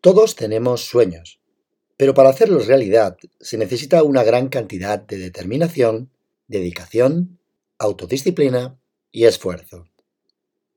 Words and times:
Todos 0.00 0.36
tenemos 0.36 0.84
sueños, 0.84 1.40
pero 1.96 2.14
para 2.14 2.28
hacerlos 2.28 2.68
realidad 2.68 3.16
se 3.40 3.58
necesita 3.58 4.04
una 4.04 4.22
gran 4.22 4.48
cantidad 4.48 5.00
de 5.00 5.18
determinación, 5.18 6.12
dedicación, 6.46 7.40
autodisciplina 7.78 8.78
y 9.10 9.24
esfuerzo. 9.24 9.88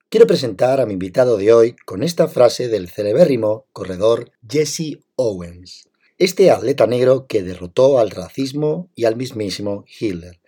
Quiero 0.09 0.25
presentar 0.25 0.81
a 0.81 0.87
mi 0.87 0.93
invitado 0.93 1.37
de 1.37 1.53
hoy 1.53 1.75
con 1.85 2.01
esta 2.01 2.27
frase 2.27 2.67
del 2.67 2.89
celebérrimo 2.89 3.67
corredor 3.73 4.31
Jesse 4.49 4.97
Owens, 5.15 5.87
este 6.17 6.49
atleta 6.49 6.87
negro 6.87 7.27
que 7.27 7.43
derrotó 7.43 7.99
al 7.99 8.09
racismo 8.09 8.89
y 8.95 9.05
al 9.05 9.17
mismísimo 9.17 9.85
Hitler. 9.99 10.41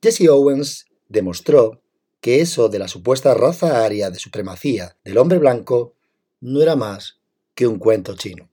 Jesse 0.00 0.28
Owens 0.28 0.86
demostró 1.08 1.82
que 2.20 2.40
eso 2.40 2.68
de 2.68 2.78
la 2.78 2.86
supuesta 2.86 3.34
raza 3.34 3.84
aria 3.84 4.08
de 4.08 4.20
supremacía 4.20 4.96
del 5.02 5.18
hombre 5.18 5.38
blanco 5.38 5.96
no 6.40 6.62
era 6.62 6.76
más 6.76 7.19
que 7.54 7.66
un 7.66 7.78
cuento 7.78 8.16
chino. 8.16 8.50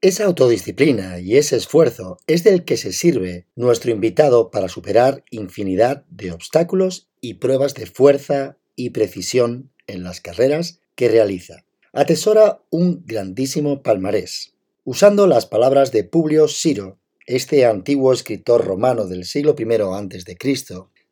Esa 0.00 0.26
autodisciplina 0.26 1.18
y 1.18 1.36
ese 1.36 1.56
esfuerzo 1.56 2.18
es 2.28 2.44
del 2.44 2.64
que 2.64 2.76
se 2.76 2.92
sirve 2.92 3.46
nuestro 3.56 3.90
invitado 3.90 4.50
para 4.52 4.68
superar 4.68 5.24
infinidad 5.30 6.04
de 6.08 6.30
obstáculos 6.30 7.08
y 7.20 7.34
pruebas 7.34 7.74
de 7.74 7.86
fuerza 7.86 8.58
y 8.76 8.90
precisión 8.90 9.72
en 9.88 10.04
las 10.04 10.20
carreras 10.20 10.80
que 10.94 11.08
realiza. 11.08 11.64
Atesora 11.92 12.62
un 12.70 13.02
grandísimo 13.06 13.82
palmarés. 13.82 14.54
Usando 14.84 15.26
las 15.26 15.46
palabras 15.46 15.90
de 15.90 16.04
Publio 16.04 16.46
Ciro, 16.46 16.98
este 17.26 17.66
antiguo 17.66 18.12
escritor 18.12 18.64
romano 18.64 19.06
del 19.06 19.24
siglo 19.24 19.56
I 19.58 19.64
a.C., 19.64 20.36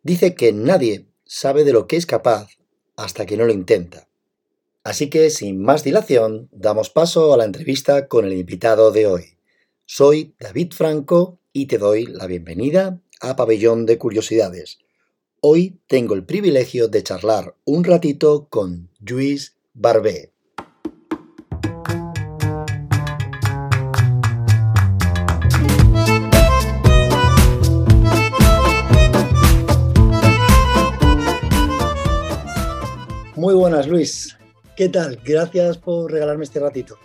dice 0.02 0.34
que 0.34 0.52
nadie 0.52 1.06
sabe 1.24 1.64
de 1.64 1.72
lo 1.72 1.88
que 1.88 1.96
es 1.96 2.06
capaz 2.06 2.50
hasta 2.96 3.26
que 3.26 3.36
no 3.36 3.44
lo 3.44 3.52
intenta. 3.52 4.08
Así 4.86 5.10
que, 5.10 5.30
sin 5.30 5.60
más 5.60 5.82
dilación, 5.82 6.48
damos 6.52 6.90
paso 6.90 7.34
a 7.34 7.36
la 7.36 7.44
entrevista 7.44 8.06
con 8.06 8.24
el 8.24 8.34
invitado 8.34 8.92
de 8.92 9.08
hoy. 9.08 9.24
Soy 9.84 10.36
David 10.38 10.74
Franco 10.74 11.40
y 11.52 11.66
te 11.66 11.76
doy 11.76 12.06
la 12.06 12.28
bienvenida 12.28 13.00
a 13.20 13.34
Pabellón 13.34 13.84
de 13.84 13.98
Curiosidades. 13.98 14.78
Hoy 15.40 15.80
tengo 15.88 16.14
el 16.14 16.24
privilegio 16.24 16.86
de 16.86 17.02
charlar 17.02 17.56
un 17.64 17.82
ratito 17.82 18.46
con 18.48 18.88
Luis 19.00 19.56
Barbé. 19.74 20.30
Muy 33.34 33.54
buenas, 33.54 33.88
Luis. 33.88 34.36
¿Qué 34.76 34.90
tal? 34.90 35.18
Gracias 35.24 35.78
por 35.78 36.12
regalarme 36.12 36.44
este 36.44 36.60
ratito. 36.60 36.98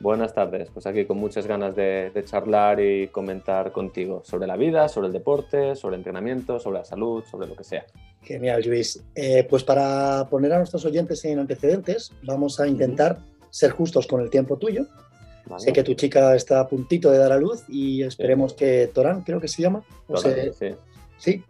Buenas 0.00 0.32
tardes, 0.32 0.70
pues 0.72 0.86
aquí 0.86 1.04
con 1.04 1.18
muchas 1.18 1.46
ganas 1.46 1.76
de, 1.76 2.10
charlar 2.24 2.80
y 2.80 3.08
comentar 3.08 3.70
contigo 3.70 4.22
sobre 4.24 4.46
la 4.46 4.56
vida, 4.56 4.88
sobre 4.88 5.08
el 5.08 5.12
deporte, 5.12 5.76
sobre 5.76 5.96
el 5.96 6.00
entrenamiento, 6.00 6.58
sobre 6.58 6.78
la 6.78 6.84
salud, 6.86 7.22
sobre 7.30 7.48
lo 7.48 7.54
que 7.54 7.64
sea. 7.64 7.84
Genial, 8.22 8.62
Luis. 8.66 9.04
Eh, 9.14 9.46
pues 9.48 9.62
para 9.62 10.26
poner 10.30 10.54
a 10.54 10.58
nuestros 10.58 10.86
oyentes 10.86 11.22
en 11.26 11.38
antecedentes, 11.38 12.12
vamos 12.22 12.58
a 12.60 12.66
intentar 12.66 13.18
ser 13.50 13.72
justos 13.72 14.06
con 14.06 14.22
el 14.22 14.30
tiempo 14.30 14.56
tuyo. 14.56 14.86
Sé 15.58 15.74
que 15.74 15.82
tu 15.82 15.92
chica 15.92 16.34
está 16.34 16.60
a 16.60 16.68
puntito 16.68 17.10
de 17.10 17.18
dar 17.18 17.32
a 17.32 17.36
luz 17.36 17.64
y 17.68 18.02
esperemos 18.02 18.54
que 18.54 18.90
Torán, 18.92 19.20
creo 19.20 19.38
que 19.38 19.48
se 19.48 19.60
llama. 19.60 19.84
sí. 20.16 20.30
Sí, 21.18 21.44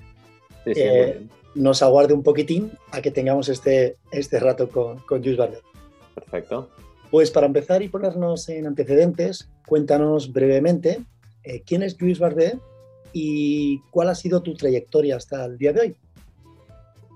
sí, 0.64 0.74
sí 0.74 0.80
eh, 0.80 1.28
nos 1.54 1.82
aguarde 1.82 2.14
un 2.14 2.22
poquitín 2.22 2.72
a 2.90 3.00
que 3.02 3.10
tengamos 3.10 3.48
este, 3.48 3.96
este 4.10 4.40
rato 4.40 4.68
con, 4.68 4.98
con 5.00 5.22
Bardet. 5.36 5.62
Perfecto. 6.14 6.68
Pues 7.10 7.30
para 7.30 7.46
empezar 7.46 7.82
y 7.82 7.88
ponernos 7.88 8.48
en 8.48 8.66
antecedentes, 8.66 9.50
cuéntanos 9.66 10.32
brevemente 10.32 11.02
eh, 11.44 11.62
quién 11.66 11.82
es 11.82 12.00
Luis 12.00 12.18
Bardet 12.18 12.58
y 13.12 13.80
cuál 13.90 14.08
ha 14.08 14.14
sido 14.14 14.42
tu 14.42 14.54
trayectoria 14.54 15.16
hasta 15.16 15.44
el 15.44 15.58
día 15.58 15.72
de 15.72 15.80
hoy. 15.80 15.96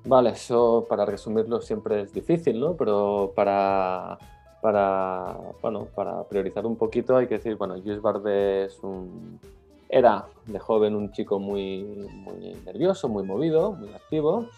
Vale, 0.04 0.30
eso 0.30 0.86
para 0.88 1.04
resumirlo 1.04 1.60
siempre 1.60 2.02
es 2.02 2.12
difícil, 2.12 2.60
¿no? 2.60 2.76
Pero 2.76 3.32
para, 3.34 4.18
para, 4.60 5.36
bueno, 5.62 5.88
para 5.94 6.22
priorizar 6.24 6.64
un 6.66 6.76
poquito 6.76 7.16
hay 7.16 7.26
que 7.26 7.38
decir, 7.38 7.56
bueno, 7.56 7.76
Luis 7.76 8.00
Bardet 8.00 8.66
es 8.66 8.78
un 8.82 9.40
era 9.88 10.26
de 10.46 10.58
joven 10.58 10.94
un 10.94 11.12
chico 11.12 11.38
muy, 11.38 11.84
muy 11.84 12.54
nervioso, 12.64 13.08
muy 13.08 13.24
movido, 13.24 13.72
muy 13.72 13.92
activo 13.92 14.48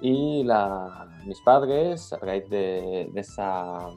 y 0.00 0.44
la, 0.44 1.06
mis 1.24 1.40
padres, 1.40 2.12
a 2.12 2.18
raíz 2.18 2.48
de, 2.50 3.10
esa, 3.14 3.88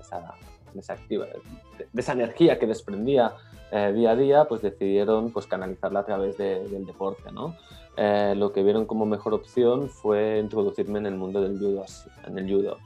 esa, 0.00 0.92
activa, 0.92 1.26
de, 1.26 1.88
esa 2.00 2.12
energía 2.12 2.58
que 2.58 2.66
desprendía 2.66 3.34
eh, 3.70 3.92
día 3.92 4.12
a 4.12 4.16
día, 4.16 4.44
pues 4.46 4.62
decidieron 4.62 5.30
pues, 5.32 5.46
canalizarla 5.46 6.00
a 6.00 6.04
través 6.06 6.38
del 6.38 6.86
deporte. 6.86 7.30
¿no? 7.30 7.56
Eh, 7.96 8.34
lo 8.36 8.52
que 8.52 8.62
vieron 8.62 8.86
como 8.86 9.04
mejor 9.04 9.34
opción 9.34 9.88
fue 9.88 10.38
introducirme 10.38 10.98
en 10.98 11.06
el 11.06 11.16
mundo 11.16 11.42
del 11.42 11.58
judo. 11.58 11.84
En 12.26 12.38
el 12.38 12.50
judo. 12.50 12.78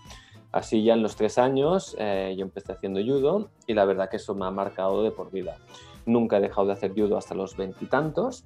Así 0.50 0.84
ya 0.84 0.94
en 0.94 1.03
los 1.03 1.16
tres 1.16 1.38
años 1.38 1.97
eh, 1.98 2.34
yo 2.37 2.44
empecé 2.44 2.72
haciendo 2.72 3.00
judo 3.00 3.50
y 3.66 3.75
la 3.75 3.84
verdad 3.84 4.09
que 4.09 4.16
eso 4.16 4.34
me 4.34 4.47
ha 4.47 4.50
marcado 4.50 5.03
de 5.03 5.10
por 5.10 5.31
vida. 5.31 5.59
Nunca 6.06 6.38
he 6.38 6.41
dejado 6.41 6.66
de 6.66 6.75
hacer 6.75 6.92
judo 6.92 7.16
hasta 7.16 7.34
los 7.34 7.56
veintitantos. 7.56 8.44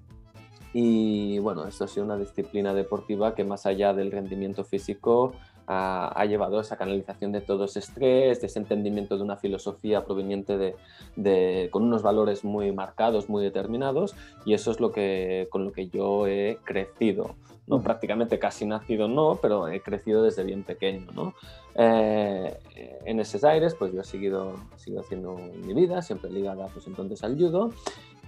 Y, 0.73 1.39
bueno, 1.39 1.67
esto 1.67 1.85
ha 1.85 1.89
sido 1.89 2.05
una 2.05 2.17
disciplina 2.17 2.75
deportiva 2.75 3.35
que 3.35 3.45
más 3.45 3.67
allá 3.67 3.95
del 3.95 4.13
rendimiento 4.13 4.65
físico 4.65 5.33
ha, 5.67 6.25
llevado 6.25 6.59
a 6.59 6.63
esa 6.63 6.77
canalización 6.77 7.31
de 7.31 7.43
todo 7.43 7.65
ese 7.65 7.81
estrés, 7.81 8.41
de 8.41 8.47
ese 8.47 8.59
entendimiento 8.59 9.17
de 9.17 9.23
una 9.23 9.37
filosofía 9.37 10.05
proveniente 10.05 10.75
de, 11.17 11.69
con 11.71 11.85
unos 11.85 12.03
valores 12.03 12.43
muy 12.43 12.73
marcados, 12.73 13.29
muy 13.29 13.45
determinados, 13.45 14.15
y 14.47 14.55
eso 14.55 14.71
es 14.71 14.81
lo 14.81 14.93
que, 14.93 15.47
con 15.51 15.67
lo 15.67 15.73
que 15.73 15.89
yo 15.89 16.27
he 16.27 16.59
crecido. 16.65 17.35
¿No? 17.69 17.83
Prácticamente 17.83 18.39
casi 18.39 18.67
nacido 18.67 19.09
no, 19.09 19.39
pero 19.41 19.69
he 19.69 19.81
crecido 19.81 20.23
desde 20.23 20.45
bien 20.45 20.65
pequeño. 20.65 21.07
¿no? 21.15 21.35
Eh, 21.75 22.59
en 23.05 23.21
esos 23.21 23.45
aires, 23.45 23.75
pues 23.75 23.93
yo 23.93 24.01
he 24.01 24.05
seguido, 24.05 24.55
sigo 24.77 25.01
haciendo 25.01 25.37
mi 25.37 25.75
vida, 25.75 26.03
siempre 26.03 26.31
ligada 26.31 26.67
pues 26.69 26.87
entonces 26.87 27.23
al 27.23 27.37
judo, 27.37 27.71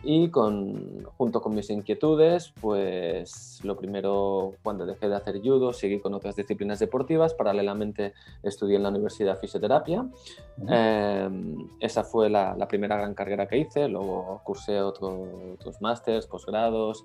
y 0.03 0.31
con, 0.31 1.05
junto 1.17 1.43
con 1.43 1.55
mis 1.55 1.69
inquietudes, 1.69 2.55
pues 2.61 3.61
lo 3.65 3.77
primero, 3.77 4.55
cuando 4.63 4.87
dejé 4.87 5.09
de 5.09 5.17
hacer 5.17 5.41
judo, 5.43 5.75
seguí 5.75 6.01
con 6.01 6.15
otras 6.15 6.37
disciplinas 6.37 6.79
deportivas. 6.79 7.35
Paralelamente 7.35 8.15
estudié 8.43 8.77
en 8.77 8.85
la 8.85 8.89
Universidad 8.89 9.35
de 9.35 9.41
Fisioterapia. 9.41 10.09
Em, 10.67 11.69
esa 11.81 12.03
fue 12.03 12.31
la, 12.31 12.55
la, 12.57 12.67
primera 12.67 12.97
gran 12.97 13.15
carrera 13.15 13.47
que 13.47 13.59
hice. 13.59 13.89
Luego 13.89 14.41
cursé 14.43 14.81
otro, 14.81 15.53
otros 15.55 15.83
másters, 15.83 16.27
posgrados. 16.27 17.05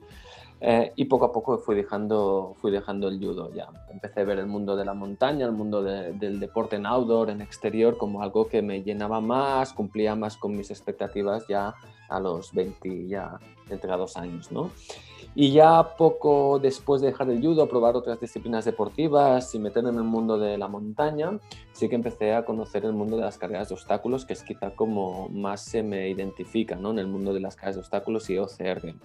Eh, 0.62 0.94
y 0.96 1.06
poco 1.06 1.26
a 1.26 1.32
poco 1.32 1.58
fui 1.58 1.76
dejando, 1.76 2.56
fui 2.62 2.72
dejando 2.72 3.08
el 3.08 3.20
judo 3.20 3.54
ya. 3.54 3.68
Empecé 3.92 4.22
a 4.22 4.24
ver 4.24 4.40
el 4.40 4.48
mundo 4.48 4.76
de 4.76 4.86
la 4.86 4.94
montaña, 4.94 5.46
el 5.46 5.52
mundo 5.52 5.84
del 5.84 6.40
deporte 6.40 6.78
en 6.78 6.86
outdoor, 6.86 7.30
en 7.30 7.42
exterior, 7.42 7.98
como 7.98 8.22
algo 8.22 8.48
que 8.48 8.62
me 8.62 8.82
llenaba 8.82 9.22
más, 9.22 9.74
cumplía 9.74 10.16
más 10.16 10.38
con 10.38 10.56
mis 10.56 10.72
expectativas 10.72 11.46
ya 11.48 11.76
a 12.10 12.20
los 12.20 12.54
20, 12.54 13.08
ya 13.08 13.40
dos 13.98 14.18
años, 14.18 14.52
¿no? 14.52 14.72
Y 15.38 15.52
ya 15.52 15.98
poco 15.98 16.60
después 16.60 17.02
de 17.02 17.08
dejar 17.08 17.30
el 17.30 17.42
judo, 17.42 17.68
probar 17.68 17.98
otras 17.98 18.22
disciplinas 18.22 18.64
deportivas 18.64 19.54
y 19.54 19.60
meterme 19.60 19.90
en 19.90 19.98
el 19.98 20.04
mundo 20.04 20.38
de 20.38 20.58
la 20.58 20.70
montaña, 20.70 21.40
sí 21.74 21.90
que 21.90 21.96
empecé 21.96 22.34
a 22.34 22.46
conocer 22.46 22.86
el 22.86 22.94
mundo 22.94 23.18
de 23.18 23.24
las 23.24 23.38
carreras 23.38 23.68
de 23.68 23.76
obstáculos, 23.76 24.26
que 24.26 24.32
es 24.32 24.44
quizá 24.44 24.72
como 24.72 25.28
más 25.28 25.62
se 25.62 25.84
me 25.84 26.08
identifica 26.08 26.78
¿no? 26.78 26.92
en 26.92 27.00
el 27.00 27.08
mundo 27.08 27.34
de 27.34 27.42
las 27.42 27.58
carreras 27.58 27.76
de 27.76 27.82
obstáculos 27.82 28.30
y 28.30 28.38
OCR. 28.38 28.96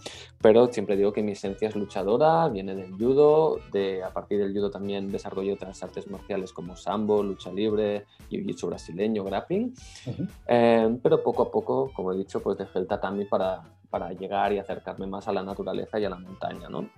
Pero 0.40 0.72
siempre 0.72 0.96
digo 0.96 1.12
que 1.12 1.24
mi 1.24 1.32
esencia 1.32 1.68
es 1.68 1.74
luchadora, 1.74 2.48
viene 2.48 2.76
del 2.76 2.92
judo, 2.92 3.58
de, 3.72 4.04
a 4.04 4.12
partir 4.12 4.38
del 4.38 4.52
judo 4.52 4.70
también 4.70 5.10
desarrollo 5.10 5.54
otras 5.54 5.82
artes 5.82 6.08
marciales 6.08 6.52
como 6.52 6.76
sambo, 6.76 7.24
lucha 7.24 7.50
libre, 7.50 8.06
jiu-jitsu 8.30 8.68
brasileño, 8.68 9.24
grappling. 9.24 9.74
Eh, 10.46 10.96
pero 11.02 11.24
poco 11.24 11.42
a 11.42 11.50
poco, 11.50 11.90
como 11.92 12.12
he 12.12 12.16
dicho, 12.16 12.40
pues 12.40 12.56
dejé 12.56 12.78
el 12.78 12.86
tatami 12.90 13.24
para 13.24 13.62
para 13.90 14.12
llegar 14.12 14.52
y 14.52 14.58
acercarme 14.58 15.06
más 15.06 15.28
a 15.28 15.32
la 15.32 15.42
naturaleza 15.42 15.98
y 15.98 16.04
a 16.04 16.10
la 16.10 16.16
montaña, 16.16 16.68
¿no? 16.68 16.88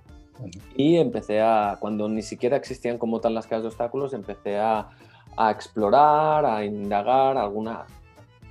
Y 0.77 0.97
empecé 0.97 1.41
a, 1.41 1.77
cuando 1.81 2.09
ni 2.09 2.23
siquiera 2.23 2.57
existían 2.57 2.99
como 2.99 3.21
tal 3.21 3.35
las 3.35 3.47
casas 3.47 3.63
de 3.63 3.69
obstáculos, 3.69 4.13
empecé 4.13 4.59
a, 4.59 4.91
a 5.37 5.51
explorar, 5.51 6.45
a 6.45 6.65
indagar 6.65 7.39
alguna, 7.39 7.87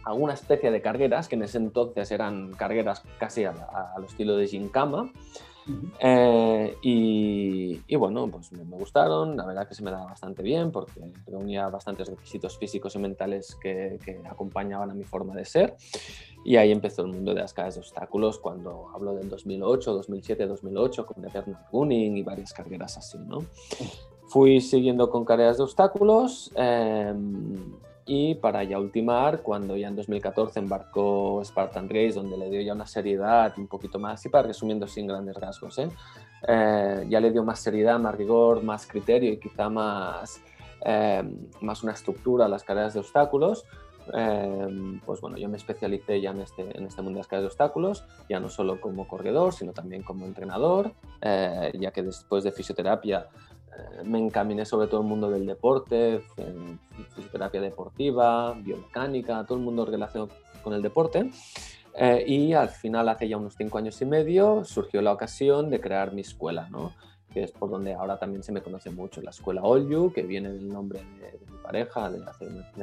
alguna 0.04 0.34
especie 0.34 0.72
de 0.72 0.82
cargueras, 0.82 1.28
que 1.28 1.36
en 1.36 1.44
ese 1.44 1.58
entonces 1.58 2.12
eran 2.12 2.52
cargueras 2.54 3.04
casi 3.20 3.46
al 3.46 4.04
estilo 4.06 4.36
de 4.36 4.44
Gincama. 5.66 5.94
Eh, 6.00 6.78
y, 6.82 7.96
bueno, 7.96 8.28
pues 8.28 8.52
me, 8.52 8.64
gustaron, 8.64 9.38
la 9.38 9.46
verdad 9.46 9.68
que 9.68 9.76
se 9.76 9.84
me 9.84 9.92
daba 9.92 10.06
bastante 10.06 10.42
bien 10.44 10.72
porque 10.72 11.02
reunía 11.28 11.70
bastantes 11.70 12.08
requisitos 12.08 12.58
físicos 12.58 12.96
y 12.96 13.00
mentales 13.00 13.56
que, 13.62 14.00
que 14.04 14.22
acompañaban 14.30 14.90
a 14.92 14.94
mi 14.94 15.04
forma 15.04 15.36
de 15.36 15.46
ser. 15.46 15.76
Y 16.44 16.56
ahí 16.56 16.72
empezó 16.72 17.04
el 17.04 17.10
mundo 17.10 17.34
de 17.34 17.42
las 17.42 17.54
carreras 17.54 17.76
de 17.76 17.82
obstáculos 17.82 18.40
cuando 18.40 18.90
hablo 18.94 19.14
del 19.14 19.30
2008, 19.30 19.94
2007, 19.94 20.48
2008 20.48 21.06
con 21.06 21.24
Eternal 21.24 21.60
Running 21.72 22.18
y 22.18 22.24
varias 22.24 22.54
carreras 22.54 22.98
así, 22.98 23.18
¿no? 23.20 23.40
Fui 24.28 24.62
siguiendo 24.62 25.10
con 25.10 25.26
carreras 25.26 25.58
de 25.58 25.64
obstáculos 25.64 26.52
em, 26.56 27.56
y 28.14 28.36
para 28.36 28.66
ya 28.66 28.78
ultimar, 28.78 29.42
cuando 29.42 29.78
ya 29.78 29.88
en 29.88 29.96
2014 29.96 30.60
embarcó 30.60 31.42
Spartan 31.46 31.88
Race, 31.88 32.12
donde 32.12 32.36
le 32.36 32.50
dio 32.50 32.60
ya 32.60 32.74
una 32.74 32.86
seriedad 32.86 33.54
un 33.58 33.68
poquito 33.68 34.00
más, 34.00 34.26
y 34.26 34.28
para 34.28 34.50
resumiendo 34.50 34.86
sin 34.86 35.08
grandes 35.08 35.38
rasgos, 35.38 35.78
¿eh? 35.78 35.88
Eh, 36.46 37.06
ya 37.08 37.22
le 37.22 37.32
dio 37.32 37.46
más 37.46 37.62
seriedad, 37.62 37.98
más 38.00 38.14
rigor, 38.14 38.64
más 38.64 38.86
criterio 38.86 39.32
y 39.32 39.38
quizá 39.38 39.70
más, 39.70 40.42
eh, 40.84 41.24
más 41.62 41.84
una 41.84 41.94
estructura 41.94 42.48
a 42.48 42.50
las 42.50 42.66
carreras 42.66 42.96
de 42.96 43.00
obstáculos, 43.00 43.64
pues 45.06 45.22
bueno, 45.22 45.38
yo 45.38 45.48
me 45.48 45.56
especialicé 45.56 46.20
ya 46.20 46.32
en 46.32 46.42
este, 46.42 46.78
en 46.78 46.88
este 46.88 47.02
mundo 47.02 47.16
de 47.16 47.20
las 47.22 47.28
carreras 47.28 47.44
de 47.44 47.48
obstáculos, 47.48 48.04
ya 48.28 48.42
no 48.42 48.50
solo 48.50 48.82
como 48.82 49.08
corredor, 49.08 49.54
sino 49.54 49.72
también 49.72 50.04
como 50.04 50.26
entrenador, 50.26 50.92
ya 51.22 51.92
que 51.92 52.04
después 52.04 52.44
de 52.44 52.52
fisioterapia 52.52 53.20
eh, 53.20 53.51
me 54.04 54.20
encaminé 54.20 54.66
sobre 54.66 54.88
todo 54.88 55.02
el 55.02 55.08
mundo 55.08 55.30
del 55.30 55.46
deporte, 55.46 56.22
fisioterapia 57.16 57.62
deportiva, 57.62 58.54
biomecánica, 58.54 59.46
todo 59.46 59.58
el 59.58 59.64
mundo 59.64 59.86
relacionado 59.86 60.30
con 60.64 60.74
el 60.74 60.82
deporte. 60.82 61.30
Eh, 61.94 62.24
y 62.26 62.54
al 62.54 62.70
final, 62.70 63.10
hace 63.10 63.28
ya 63.28 63.38
unos 63.38 63.56
cinco 63.56 63.78
años 63.78 64.02
y 64.02 64.06
medio, 64.06 64.64
surgió 64.64 65.02
la 65.02 65.12
ocasión 65.12 65.70
de 65.70 65.82
crear 65.82 66.14
mi 66.14 66.22
escuela, 66.22 66.70
¿no? 66.70 66.94
Que 67.34 67.44
es 67.44 67.52
por 67.52 67.70
donde 67.70 67.94
ahora 67.94 68.18
también 68.18 68.44
se 68.44 68.52
me 68.52 68.62
conoce 68.62 68.90
mucho, 68.90 69.22
la 69.22 69.30
escuela 69.30 69.62
All 69.64 69.88
You, 69.88 70.12
que 70.14 70.24
viene 70.24 70.52
del 70.52 70.68
nombre 70.68 71.00
de, 71.20 71.40
mi 71.52 71.58
pareja 71.58 72.10
de 72.10 72.24
hace 72.26 72.50
más 72.50 72.76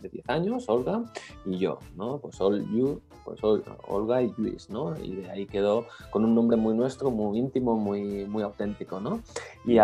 de 0.00 0.08
10 0.08 0.28
años, 0.28 0.68
Olga, 0.68 1.04
y 1.44 1.58
yo, 1.58 1.78
¿no? 1.96 2.18
Pues 2.18 2.40
All 2.40 2.66
You, 2.70 3.00
pues 3.24 3.40
Olga 3.42 4.22
y 4.22 4.34
Luis, 4.36 4.70
¿no? 4.70 4.98
Y 4.98 5.16
de 5.16 5.30
ahí 5.30 5.46
quedó 5.46 5.86
con 6.10 6.24
un 6.24 6.34
nombre 6.34 6.56
muy 6.56 6.74
nuestro, 6.74 7.10
muy 7.10 7.38
íntimo, 7.38 7.76
muy, 7.76 8.24
muy 8.26 8.42
auténtico, 8.42 9.00
¿no? 9.00 9.20
Y, 9.64 9.74
y 9.74 9.78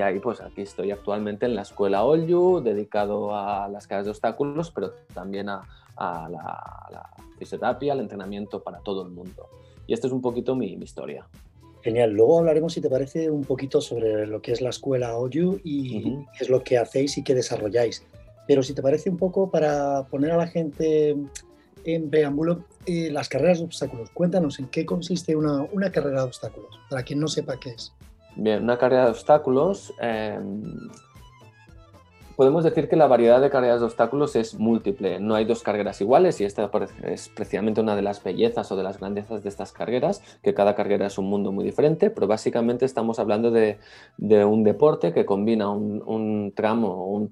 ahí, 0.00 0.18
pues 0.20 0.40
aquí 0.40 0.62
estoy 0.62 0.90
actualmente 0.90 1.46
en 1.46 1.54
la 1.54 1.62
escuela 1.62 2.04
All 2.04 2.26
You, 2.26 2.60
dedicado 2.62 3.34
a 3.36 3.68
las 3.68 3.86
cargas 3.86 4.06
de 4.06 4.10
obstáculos, 4.10 4.70
pero 4.70 4.92
también 5.14 5.48
a, 5.48 5.62
a, 5.96 6.28
la, 6.28 6.40
a 6.40 6.90
la, 6.90 7.10
fisioterapia, 7.38 7.92
al 7.92 8.00
entrenamiento 8.00 8.62
para 8.62 8.80
todo 8.80 9.02
el 9.02 9.10
mundo. 9.10 9.48
Y 9.86 9.94
esta 9.94 10.06
es 10.06 10.12
un 10.12 10.20
poquito 10.20 10.54
mi 10.54 10.74
historia. 10.74 11.26
Genial. 11.82 12.12
Luego 12.12 12.38
hablaremos, 12.38 12.74
si 12.74 12.80
te 12.80 12.90
parece, 12.90 13.30
un 13.30 13.44
poquito 13.44 13.80
sobre 13.80 14.26
lo 14.26 14.42
que 14.42 14.52
es 14.52 14.60
la 14.60 14.70
escuela 14.70 15.16
OYU 15.16 15.60
y 15.64 16.02
qué 16.36 16.44
es 16.44 16.50
lo 16.50 16.62
que 16.62 16.78
hacéis 16.78 17.16
y 17.18 17.24
qué 17.24 17.34
desarrolláis. 17.34 18.04
Pero 18.46 18.62
si 18.62 18.74
te 18.74 18.82
parece 18.82 19.08
un 19.08 19.16
poco 19.16 19.50
para 19.50 20.06
poner 20.10 20.32
a 20.32 20.36
la 20.36 20.46
gente 20.46 21.16
en 21.84 22.10
preámbulo, 22.10 22.64
eh, 22.86 23.10
las 23.10 23.28
carreras 23.28 23.58
de 23.58 23.64
obstáculos. 23.64 24.10
Cuéntanos 24.10 24.58
en 24.58 24.68
qué 24.68 24.84
consiste 24.84 25.36
una, 25.36 25.62
una, 25.72 25.90
carrera 25.90 26.20
de 26.20 26.26
obstáculos, 26.26 26.78
para 26.90 27.02
quien 27.02 27.20
no 27.20 27.28
sepa 27.28 27.58
qué 27.58 27.70
es. 27.70 27.92
Bien, 28.36 28.62
una 28.62 28.78
carrera 28.78 29.06
de 29.06 29.10
obstáculos 29.10 29.92
eh, 30.00 30.38
podemos 32.40 32.64
decir 32.64 32.88
que 32.88 32.96
la 32.96 33.06
variedad 33.06 33.38
de 33.38 33.50
carreras 33.50 33.80
de 33.80 33.84
obstáculos 33.84 34.34
es 34.34 34.58
múltiple. 34.58 35.20
No 35.20 35.34
hay 35.34 35.44
dos 35.44 35.62
carreras 35.62 36.00
iguales 36.00 36.40
y 36.40 36.46
esta 36.46 36.70
es 37.02 37.28
precisamente 37.28 37.82
una 37.82 37.94
de 37.94 38.00
las 38.00 38.24
bellezas 38.24 38.72
o 38.72 38.76
de 38.76 38.82
las 38.82 38.98
grandezas 38.98 39.42
de 39.42 39.50
estas 39.50 39.72
carreras, 39.72 40.22
que 40.42 40.54
cada 40.54 40.74
carrera 40.74 41.04
es 41.04 41.18
un 41.18 41.26
mundo 41.26 41.52
muy 41.52 41.66
diferente, 41.66 42.08
pero 42.08 42.26
básicamente 42.26 42.86
estamos 42.86 43.18
hablando 43.18 43.50
de, 43.50 43.78
un 44.16 44.64
deporte 44.64 45.12
que 45.12 45.26
combina 45.26 45.68
un, 45.68 46.54
tramo, 46.56 47.28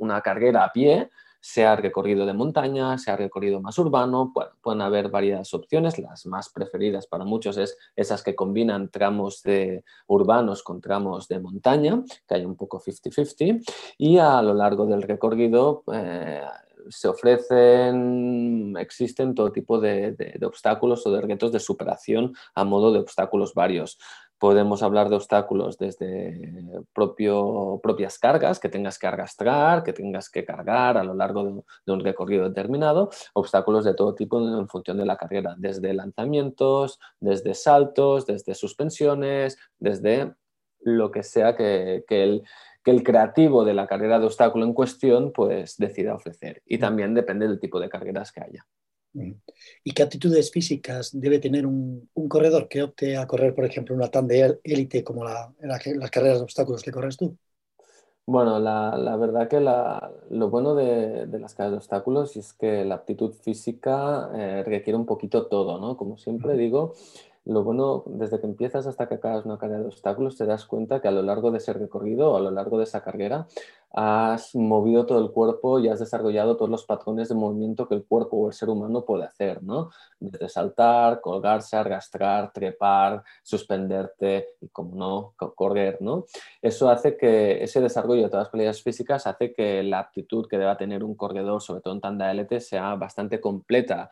una 0.00 0.20
carrera 0.20 0.64
a 0.64 0.72
pie, 0.72 1.10
sea 1.40 1.76
recorrido 1.76 2.26
de 2.26 2.34
montaña, 2.34 2.98
sea 2.98 3.16
recorrido 3.16 3.60
más 3.60 3.78
urbano, 3.78 4.32
pueden 4.62 4.82
haber 4.82 5.08
varias 5.08 5.52
opciones, 5.54 5.98
las 5.98 6.26
más 6.26 6.50
preferidas 6.50 7.06
para 7.06 7.24
muchos 7.24 7.56
es 7.56 7.76
esas 7.96 8.22
que 8.22 8.34
combinan 8.34 8.90
tramos 8.90 9.42
de 9.42 9.84
urbanos 10.06 10.62
con 10.62 10.80
tramos 10.80 11.28
de 11.28 11.40
montaña, 11.40 12.02
que 12.28 12.34
hay 12.34 12.44
un 12.44 12.56
poco 12.56 12.80
50-50, 12.80 13.64
y 13.98 14.18
a 14.18 14.42
lo 14.42 14.54
largo 14.54 14.86
del 14.86 15.02
recorrido 15.02 15.82
eh, 15.92 16.42
se 16.88 17.08
ofrecen, 17.08 18.74
existen 18.78 19.34
todo 19.34 19.52
tipo 19.52 19.80
de, 19.80 20.12
de, 20.12 20.46
obstáculos 20.46 21.06
o 21.06 21.12
de 21.12 21.20
retos 21.20 21.52
de 21.52 21.60
superación 21.60 22.34
a 22.54 22.64
modo 22.64 22.92
de 22.92 23.00
obstáculos 23.00 23.54
varios. 23.54 23.98
Podemos 24.40 24.82
hablar 24.82 25.10
de 25.10 25.16
obstáculos 25.16 25.76
desde 25.76 26.82
propio, 26.94 27.78
propias 27.82 28.18
cargas 28.18 28.58
que 28.58 28.70
tengas 28.70 28.98
que 28.98 29.06
arrastrar, 29.06 29.82
que 29.82 29.92
tengas 29.92 30.30
que 30.30 30.46
cargar 30.46 30.96
a 30.96 31.04
lo 31.04 31.12
largo 31.12 31.44
de, 31.44 31.92
un 31.92 32.00
recorrido 32.00 32.48
determinado, 32.48 33.10
obstáculos 33.34 33.84
de 33.84 33.92
todo 33.92 34.14
tipo 34.14 34.40
en 34.40 34.66
función 34.66 34.96
de 34.96 35.04
la 35.04 35.18
carrera, 35.18 35.54
desde 35.58 35.92
lanzamientos, 35.92 36.98
desde 37.20 37.52
saltos, 37.52 38.24
desde 38.24 38.54
suspensiones, 38.54 39.58
desde 39.78 40.34
lo 40.80 41.10
que 41.10 41.22
sea 41.22 41.54
que, 41.54 42.02
el, 42.08 42.42
que 42.82 42.90
el 42.90 43.02
creativo 43.02 43.62
de 43.66 43.74
la 43.74 43.86
carrera 43.86 44.18
de 44.18 44.24
obstáculo 44.24 44.64
en 44.64 44.72
cuestión 44.72 45.32
pues 45.32 45.76
decida 45.76 46.14
ofrecer. 46.14 46.62
Y 46.64 46.78
también 46.78 47.12
depende 47.12 47.46
del 47.46 47.60
tipo 47.60 47.78
de 47.78 47.90
carreras 47.90 48.32
que 48.32 48.40
haya. 48.40 48.66
¿Y 49.12 49.92
qué 49.92 50.02
actitudes 50.02 50.50
físicas 50.50 51.10
debe 51.12 51.38
tener 51.38 51.66
un, 51.66 52.08
corredor 52.28 52.68
que 52.68 52.82
opte 52.82 53.16
a 53.16 53.26
correr, 53.26 53.54
por 53.54 53.64
ejemplo, 53.64 53.94
una 53.94 54.10
TAN 54.10 54.26
de 54.26 54.58
élite 54.62 55.02
como 55.02 55.24
la, 55.24 55.52
las 55.60 56.10
carreras 56.10 56.38
de 56.38 56.44
obstáculos 56.44 56.82
que 56.82 56.92
corres 56.92 57.16
tú? 57.16 57.36
Bueno, 58.26 58.60
la, 58.60 59.16
verdad 59.16 59.48
que 59.48 59.58
lo 59.58 60.50
bueno 60.50 60.76
de, 60.76 61.26
las 61.40 61.54
carreras 61.54 61.72
de 61.72 61.76
obstáculos 61.78 62.36
es 62.36 62.52
que 62.52 62.84
la 62.84 62.96
aptitud 62.96 63.32
física 63.32 64.30
eh, 64.32 64.62
requiere 64.64 64.96
un 64.96 65.06
poquito 65.06 65.46
todo, 65.48 65.80
¿no? 65.80 65.96
Como 65.96 66.16
siempre 66.16 66.56
digo, 66.56 66.94
lo 67.44 67.64
bueno, 67.64 68.04
desde 68.06 68.38
que 68.38 68.46
empiezas 68.46 68.86
hasta 68.86 69.08
que 69.08 69.14
acabas 69.14 69.46
una 69.46 69.58
carrera 69.58 69.80
de 69.80 69.86
obstáculos, 69.86 70.36
te 70.36 70.46
das 70.46 70.66
cuenta 70.66 71.00
que 71.00 71.08
a 71.08 71.12
lo 71.12 71.22
largo 71.22 71.50
de 71.50 71.58
ese 71.58 71.72
recorrido 71.72 72.36
a 72.36 72.40
lo 72.40 72.50
largo 72.50 72.78
de 72.78 72.84
esa 72.84 73.02
carrera 73.02 73.46
has 73.92 74.54
movido 74.54 75.04
todo 75.04 75.18
el 75.20 75.32
cuerpo 75.32 75.80
y 75.80 75.88
has 75.88 75.98
desarrollado 75.98 76.56
todos 76.56 76.70
los 76.70 76.84
patrones 76.84 77.28
de 77.28 77.34
movimiento 77.34 77.88
que 77.88 77.96
el 77.96 78.04
cuerpo 78.04 78.36
o 78.36 78.46
el 78.48 78.52
ser 78.52 78.68
humano 78.68 79.04
puede 79.04 79.24
hacer, 79.24 79.62
¿no? 79.62 79.90
Desde 80.20 80.48
saltar, 80.48 81.20
colgarse, 81.20 81.76
arrastrar, 81.76 82.52
trepar, 82.52 83.24
suspenderte 83.42 84.50
y, 84.60 84.68
como 84.68 84.94
no, 84.94 85.34
correr, 85.56 85.98
¿no? 86.00 86.26
Eso 86.62 86.88
hace 86.88 87.16
que 87.16 87.64
ese 87.64 87.80
desarrollo 87.80 88.22
de 88.22 88.28
todas 88.28 88.44
las 88.44 88.50
cualidades 88.50 88.82
físicas 88.82 89.26
hace 89.26 89.52
que 89.52 89.82
la 89.82 89.98
aptitud 89.98 90.46
que 90.48 90.58
deba 90.58 90.76
tener 90.76 91.02
un 91.02 91.16
corredor, 91.16 91.60
sobre 91.60 91.80
todo 91.80 91.94
en 91.94 92.00
tanda 92.00 92.32
LT, 92.32 92.60
sea 92.60 92.94
bastante 92.94 93.40
completa. 93.40 94.10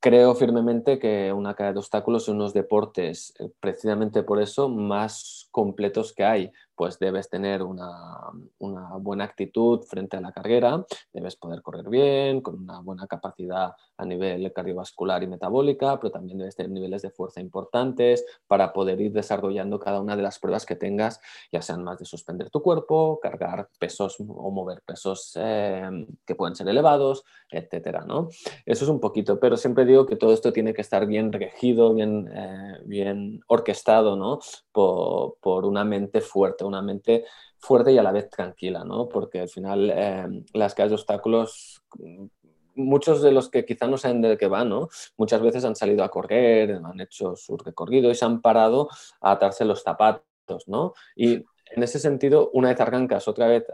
Creo 0.00 0.34
firmemente 0.34 0.98
que 0.98 1.34
una 1.34 1.54
carrera 1.54 1.74
de 1.74 1.78
obstáculos 1.80 2.24
son 2.24 2.36
unos 2.36 2.54
deportes, 2.54 3.34
eh, 3.38 3.50
precisamente 3.60 4.22
por 4.22 4.40
eso, 4.40 4.70
más 4.70 5.48
completos 5.50 6.14
que 6.14 6.24
hay, 6.24 6.50
pues 6.76 6.98
debes 6.98 7.30
tener 7.30 7.62
una, 7.62 8.30
buena 9.00 9.24
actitud 9.24 9.82
frente 9.82 10.18
a 10.18 10.20
la 10.20 10.30
carrera, 10.30 10.84
debes 11.12 11.36
poder 11.36 11.62
correr 11.62 11.88
bien, 11.88 12.42
con 12.42 12.62
una 12.62 12.80
buena 12.80 13.06
capacidad 13.06 13.72
a 13.96 14.04
nivel 14.04 14.52
cardiovascular 14.52 15.22
y 15.22 15.26
metabólica, 15.26 15.98
pero 15.98 16.10
también 16.10 16.38
debes 16.38 16.54
tener 16.54 16.70
niveles 16.70 17.02
de 17.02 17.10
fuerza 17.10 17.40
importantes 17.40 18.24
para 18.46 18.74
poder 18.74 19.00
ir 19.00 19.12
desarrollando 19.12 19.80
cada 19.80 20.00
una 20.00 20.16
de 20.16 20.22
las 20.22 20.38
pruebas 20.38 20.66
que 20.66 20.76
tengas, 20.76 21.20
ya 21.50 21.62
sean 21.62 21.82
más 21.82 21.98
de 21.98 22.04
suspender 22.04 22.50
tu 22.50 22.62
cuerpo, 22.62 23.18
cargar 23.20 23.68
pesos 23.78 24.16
o 24.20 24.50
mover 24.50 24.82
pesos 24.82 25.32
eh, 25.36 26.06
que 26.26 26.34
pueden 26.34 26.54
ser 26.54 26.68
elevados, 26.68 27.24
etcétera, 27.50 28.04
¿no? 28.06 28.28
Eso 28.66 28.84
es 28.84 28.90
un 28.90 29.00
poquito, 29.00 29.40
pero 29.40 29.56
siempre 29.56 29.86
digo 29.86 30.04
que 30.04 30.16
todo 30.16 30.34
esto 30.34 30.52
tiene 30.52 30.74
que 30.74 30.82
estar 30.82 31.06
bien 31.06 31.32
regido, 31.32 31.94
bien, 31.94 32.30
eh, 32.34 32.80
bien 32.84 33.40
orquestado, 33.46 34.16
¿no? 34.16 34.40
Por, 34.72 35.38
por 35.40 35.64
una 35.64 35.84
mente 35.84 36.20
fuerte 36.20 36.65
una 36.66 36.82
mente 36.82 37.24
fuerte 37.58 37.92
y 37.92 37.98
a 37.98 38.02
la 38.02 38.12
vez 38.12 38.28
tranquila, 38.30 38.84
¿no? 38.84 39.08
Porque 39.08 39.40
al 39.40 39.48
final 39.48 39.90
eh, 39.92 40.26
las 40.52 40.74
calles 40.74 40.90
de 40.90 40.94
obstáculos, 40.96 41.82
muchos 42.74 43.22
de 43.22 43.32
los 43.32 43.48
que 43.48 43.64
quizá 43.64 43.86
no 43.86 43.96
saben 43.96 44.20
de 44.22 44.36
qué 44.36 44.46
van, 44.46 44.68
¿no? 44.68 44.88
Muchas 45.16 45.40
veces 45.40 45.64
han 45.64 45.76
salido 45.76 46.04
a 46.04 46.10
correr, 46.10 46.80
han 46.84 47.00
hecho 47.00 47.34
su 47.36 47.56
recorrido 47.56 48.10
y 48.10 48.14
se 48.14 48.24
han 48.24 48.40
parado 48.40 48.88
a 49.20 49.32
atarse 49.32 49.64
los 49.64 49.82
zapatos, 49.82 50.68
¿no? 50.68 50.94
Y 51.16 51.44
en 51.70 51.82
ese 51.82 51.98
sentido, 51.98 52.50
una 52.52 52.68
vez 52.68 52.80
arrancas 52.80 53.26
otra 53.28 53.48
vez, 53.48 53.66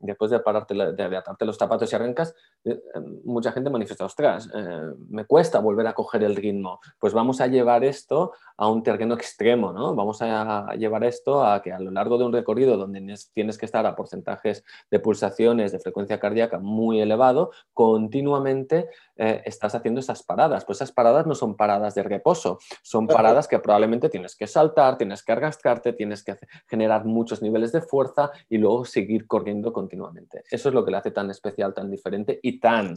después 0.00 0.30
de, 0.30 0.40
pararte, 0.40 0.74
de, 0.74 1.16
atarte 1.16 1.44
los 1.44 1.56
zapatos 1.56 1.92
y 1.92 1.96
arrancas, 1.96 2.34
eh, 2.64 2.80
mucha 3.24 3.52
gente 3.52 3.70
manifiesta, 3.70 4.04
ostras, 4.04 4.48
eh, 4.54 4.92
me 5.08 5.24
cuesta 5.24 5.58
volver 5.58 5.86
a 5.86 5.94
coger 5.94 6.22
el 6.22 6.36
ritmo. 6.36 6.80
Pues 6.98 7.12
vamos 7.12 7.40
a 7.40 7.48
llevar 7.48 7.84
esto 7.84 8.32
a 8.56 8.68
un 8.68 8.82
terreno 8.82 9.14
extremo, 9.14 9.72
¿no? 9.72 9.94
Vamos 9.94 10.22
a 10.22 10.74
llevar 10.76 11.04
esto 11.04 11.44
a 11.44 11.60
que 11.60 11.72
a 11.72 11.80
lo 11.80 11.90
largo 11.90 12.18
de 12.18 12.24
un 12.24 12.32
recorrido 12.32 12.76
donde 12.76 13.16
tienes 13.34 13.58
que 13.58 13.66
estar 13.66 13.84
a 13.84 13.96
porcentajes 13.96 14.64
de 14.90 15.00
pulsaciones, 15.00 15.72
de 15.72 15.80
frecuencia 15.80 16.20
cardíaca 16.20 16.58
muy 16.58 17.00
elevado, 17.00 17.50
continuamente 17.74 18.88
eh, 19.24 19.40
estás 19.44 19.72
haciendo 19.76 20.00
esas 20.00 20.24
paradas. 20.24 20.64
Pues 20.64 20.78
esas 20.78 20.90
paradas 20.90 21.28
no 21.28 21.36
son 21.36 21.56
paradas 21.56 21.94
de 21.94 22.02
reposo, 22.02 22.58
son 22.82 23.06
paradas 23.06 23.46
que 23.46 23.60
probablemente 23.60 24.08
tienes 24.08 24.34
que 24.34 24.48
saltar, 24.48 24.98
tienes 24.98 25.22
que 25.22 25.30
arrastrarte, 25.30 25.92
tienes 25.92 26.24
que 26.24 26.34
generar 26.66 27.04
muchos 27.04 27.40
niveles 27.40 27.70
de 27.70 27.82
fuerza 27.82 28.32
y 28.48 28.58
luego 28.58 28.84
seguir 28.84 29.28
corriendo 29.28 29.72
continuamente. 29.72 30.42
Eso 30.50 30.70
es 30.70 30.74
lo 30.74 30.84
que 30.84 30.90
le 30.90 30.96
hace 30.96 31.12
tan 31.12 31.30
especial, 31.30 31.72
tan 31.72 31.88
diferente 31.88 32.40
y 32.42 32.58
tan, 32.58 32.96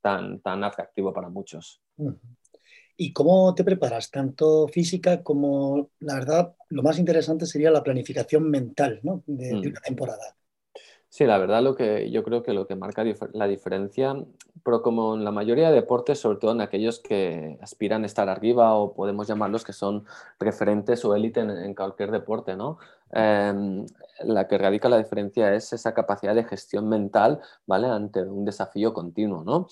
tan, 0.00 0.40
tan 0.40 0.64
atractivo 0.64 1.12
para 1.12 1.28
muchos. 1.28 1.82
¿Y 2.96 3.12
cómo 3.12 3.54
te 3.54 3.62
preparas? 3.62 4.10
Tanto 4.10 4.68
física 4.68 5.22
como, 5.22 5.90
la 6.00 6.14
verdad, 6.14 6.54
lo 6.70 6.82
más 6.82 6.98
interesante 6.98 7.44
sería 7.44 7.70
la 7.70 7.82
planificación 7.82 8.48
mental 8.48 9.02
de, 9.02 9.46
de 9.48 9.54
mm. 9.54 9.70
una 9.72 9.80
temporada. 9.80 10.36
Sí, 11.16 11.24
la 11.24 11.38
verdad 11.38 11.62
lo 11.62 11.74
que 11.74 12.10
yo 12.10 12.22
creo 12.22 12.42
que 12.42 12.52
lo 12.52 12.66
que 12.66 12.76
marca 12.76 13.02
la 13.32 13.46
diferencia, 13.46 14.14
pero 14.62 14.82
como 14.82 15.14
en 15.14 15.24
la 15.24 15.30
mayoría 15.30 15.70
de 15.70 15.76
deportes, 15.76 16.20
sobre 16.20 16.36
todo 16.36 16.52
en 16.52 16.60
aquellos 16.60 17.00
que 17.00 17.58
aspiran 17.62 18.02
a 18.02 18.06
estar 18.06 18.28
arriba 18.28 18.74
o 18.74 18.92
podemos 18.92 19.26
llamarlos 19.26 19.64
que 19.64 19.72
son 19.72 20.04
referentes 20.38 21.06
o 21.06 21.16
élite 21.16 21.40
en, 21.40 21.74
cualquier 21.74 22.10
deporte, 22.10 22.54
¿no? 22.54 22.76
Em, 23.12 23.86
la 24.24 24.46
que 24.46 24.58
radica 24.58 24.90
la 24.90 24.98
diferencia 24.98 25.54
es 25.54 25.72
esa 25.72 25.94
capacidad 25.94 26.34
de 26.34 26.44
gestión 26.44 26.86
mental, 26.86 27.40
¿vale? 27.66 27.86
Ante 27.88 28.20
un 28.22 28.44
desafío 28.44 28.92
continuo, 28.92 29.42
¿no? 29.42 29.68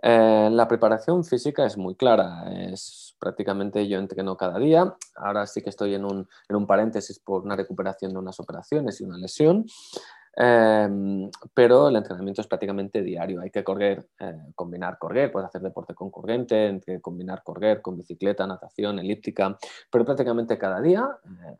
Eh, 0.00 0.48
la 0.50 0.66
preparación 0.66 1.24
física 1.24 1.66
es 1.66 1.76
muy 1.76 1.94
clara, 1.94 2.44
es 2.70 3.14
prácticamente 3.18 3.86
yo 3.88 3.98
entreno 3.98 4.36
cada 4.36 4.58
día, 4.58 4.94
ahora 5.16 5.46
sí 5.46 5.62
que 5.62 5.70
estoy 5.70 5.94
en 5.94 6.04
un, 6.04 6.28
en 6.48 6.56
un 6.56 6.66
paréntesis 6.66 7.18
por 7.18 7.42
una 7.42 7.56
recuperación 7.56 8.12
de 8.12 8.18
unas 8.18 8.38
operaciones 8.40 9.00
y 9.00 9.04
una 9.04 9.18
lesión, 9.18 9.66
Em, 10.38 11.30
pero 11.54 11.88
el 11.88 11.96
entrenamiento 11.96 12.42
es 12.42 12.46
prácticamente 12.46 13.00
diario. 13.02 13.40
Hay 13.40 13.50
que 13.50 13.64
correr, 13.64 14.06
eh, 14.20 14.36
combinar 14.54 14.98
correr, 14.98 15.32
puedes 15.32 15.48
hacer 15.48 15.62
deporte 15.62 15.94
con 15.94 16.10
corriente, 16.10 16.78
combinar 17.00 17.42
correr 17.42 17.80
con 17.80 17.96
bicicleta, 17.96 18.46
natación, 18.46 18.98
elíptica, 18.98 19.56
pero 19.90 20.04
prácticamente 20.04 20.58
cada 20.58 20.80
día, 20.82 21.08
em, 21.24 21.56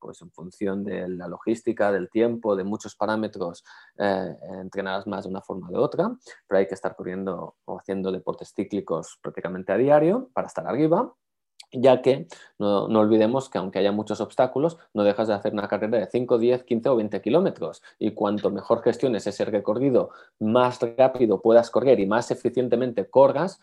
pues 0.00 0.22
en 0.22 0.30
función 0.30 0.84
de 0.84 1.08
la 1.08 1.28
logística, 1.28 1.92
del 1.92 2.08
tiempo, 2.08 2.56
de 2.56 2.64
muchos 2.64 2.94
parámetros, 2.96 3.64
eh, 3.98 4.36
entrenarás 4.60 5.06
más 5.06 5.24
de 5.24 5.30
una 5.30 5.42
forma 5.42 5.68
o 5.68 5.72
de 5.72 5.78
otra, 5.78 6.10
pero 6.46 6.58
hay 6.58 6.66
que 6.66 6.74
estar 6.74 6.96
corriendo 6.96 7.56
o 7.66 7.78
haciendo 7.78 8.10
deportes 8.12 8.54
cíclicos 8.54 9.18
prácticamente 9.20 9.72
a 9.72 9.76
diario 9.76 10.30
para 10.32 10.46
estar 10.46 10.66
arriba 10.66 11.12
ya 11.72 12.02
que 12.02 12.26
no, 12.58 12.84
olvidemos 12.84 13.48
que 13.48 13.58
aunque 13.58 13.78
haya 13.78 13.92
muchos 13.92 14.20
obstáculos, 14.20 14.78
no 14.94 15.04
dejas 15.04 15.28
de 15.28 15.34
hacer 15.34 15.52
una 15.52 15.68
carrera 15.68 15.98
de 15.98 16.06
5, 16.06 16.38
10, 16.38 16.64
15 16.64 16.88
o 16.88 16.96
20 16.96 17.20
kilómetros. 17.20 17.82
Y 17.98 18.12
cuanto 18.12 18.50
mejor 18.50 18.82
gestiones 18.82 19.26
ese 19.26 19.44
recorrido, 19.44 20.10
más 20.38 20.80
rápido 20.96 21.40
puedas 21.40 21.70
correr 21.70 22.00
y 22.00 22.06
más 22.06 22.30
eficientemente 22.30 23.08
corras, 23.08 23.60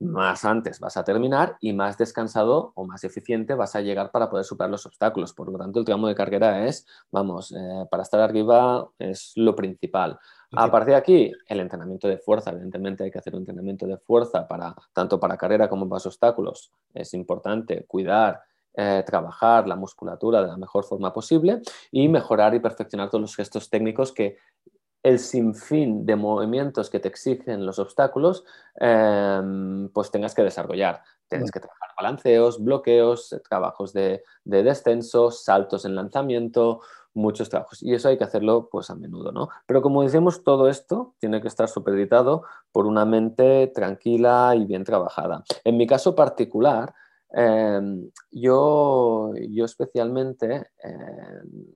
más 0.00 0.44
antes 0.44 0.78
vas 0.78 0.96
a 0.96 1.04
terminar 1.04 1.56
y 1.60 1.72
más 1.72 1.98
descansado 1.98 2.72
o 2.74 2.86
más 2.86 3.02
eficiente 3.04 3.54
vas 3.54 3.74
a 3.74 3.80
llegar 3.80 4.10
para 4.10 4.30
poder 4.30 4.44
superar 4.44 4.70
los 4.70 4.86
obstáculos. 4.86 5.32
Por 5.32 5.50
lo 5.50 5.58
tanto, 5.58 5.80
el 5.80 5.84
tramo 5.84 6.06
de 6.06 6.14
carrera 6.14 6.66
es, 6.66 6.86
vamos, 7.10 7.52
eh, 7.52 7.86
para 7.90 8.02
estar 8.02 8.20
arriba 8.20 8.88
es 8.98 9.32
lo 9.36 9.56
principal. 9.56 10.18
A 10.52 10.70
partir 10.70 10.92
de 10.92 10.96
aquí, 10.96 11.32
el 11.46 11.60
entrenamiento 11.60 12.08
de 12.08 12.18
fuerza, 12.18 12.50
evidentemente 12.50 13.04
hay 13.04 13.10
que 13.10 13.18
hacer 13.18 13.34
un 13.34 13.40
entrenamiento 13.40 13.86
de 13.86 13.98
fuerza 13.98 14.48
para 14.48 14.74
tanto 14.94 15.20
para 15.20 15.36
carrera 15.36 15.68
como 15.68 15.88
para 15.88 16.02
obstáculos. 16.02 16.72
Es 16.94 17.12
importante 17.12 17.84
cuidar, 17.86 18.40
eh, 18.74 19.02
trabajar 19.04 19.66
la 19.66 19.76
musculatura 19.76 20.40
de 20.40 20.48
la 20.48 20.56
mejor 20.56 20.84
forma 20.84 21.12
posible 21.12 21.60
y 21.90 22.08
mejorar 22.08 22.54
y 22.54 22.60
perfeccionar 22.60 23.10
todos 23.10 23.22
los 23.22 23.36
gestos 23.36 23.68
técnicos 23.68 24.12
que 24.12 24.38
el 25.02 25.18
sinfín 25.18 26.04
de 26.06 26.16
movimientos 26.16 26.90
que 26.90 27.00
te 27.00 27.08
exigen 27.08 27.64
los 27.64 27.78
obstáculos, 27.78 28.44
em, 28.76 29.88
pues 29.90 30.10
tengas 30.10 30.34
que 30.34 30.42
desarrollar. 30.42 31.02
Tienes 31.28 31.50
que 31.50 31.60
trabajar 31.60 31.90
balanceos, 31.96 32.62
bloqueos, 32.62 33.36
trabajos 33.48 33.92
de, 33.92 34.24
de 34.44 34.62
descenso, 34.62 35.30
saltos 35.30 35.84
en 35.84 35.94
lanzamiento, 35.94 36.80
muchos 37.14 37.50
trabajos. 37.50 37.82
Y 37.82 37.92
eso 37.94 38.08
hay 38.08 38.16
que 38.16 38.24
hacerlo 38.24 38.68
pues 38.70 38.88
a 38.90 38.94
menudo, 38.94 39.32
¿no? 39.32 39.48
Pero 39.66 39.82
como 39.82 40.02
decimos, 40.02 40.42
todo 40.42 40.68
esto 40.68 41.14
tiene 41.18 41.42
que 41.42 41.48
estar 41.48 41.68
supeditado 41.68 42.44
por 42.72 42.86
una 42.86 43.04
mente 43.04 43.66
tranquila 43.68 44.54
y 44.56 44.64
bien 44.64 44.84
trabajada. 44.84 45.44
En 45.64 45.76
mi 45.76 45.86
caso 45.86 46.14
particular, 46.14 46.94
em, 47.30 48.10
yo, 48.30 49.32
yo 49.50 49.64
especialmente, 49.64 50.70
em, 50.82 51.66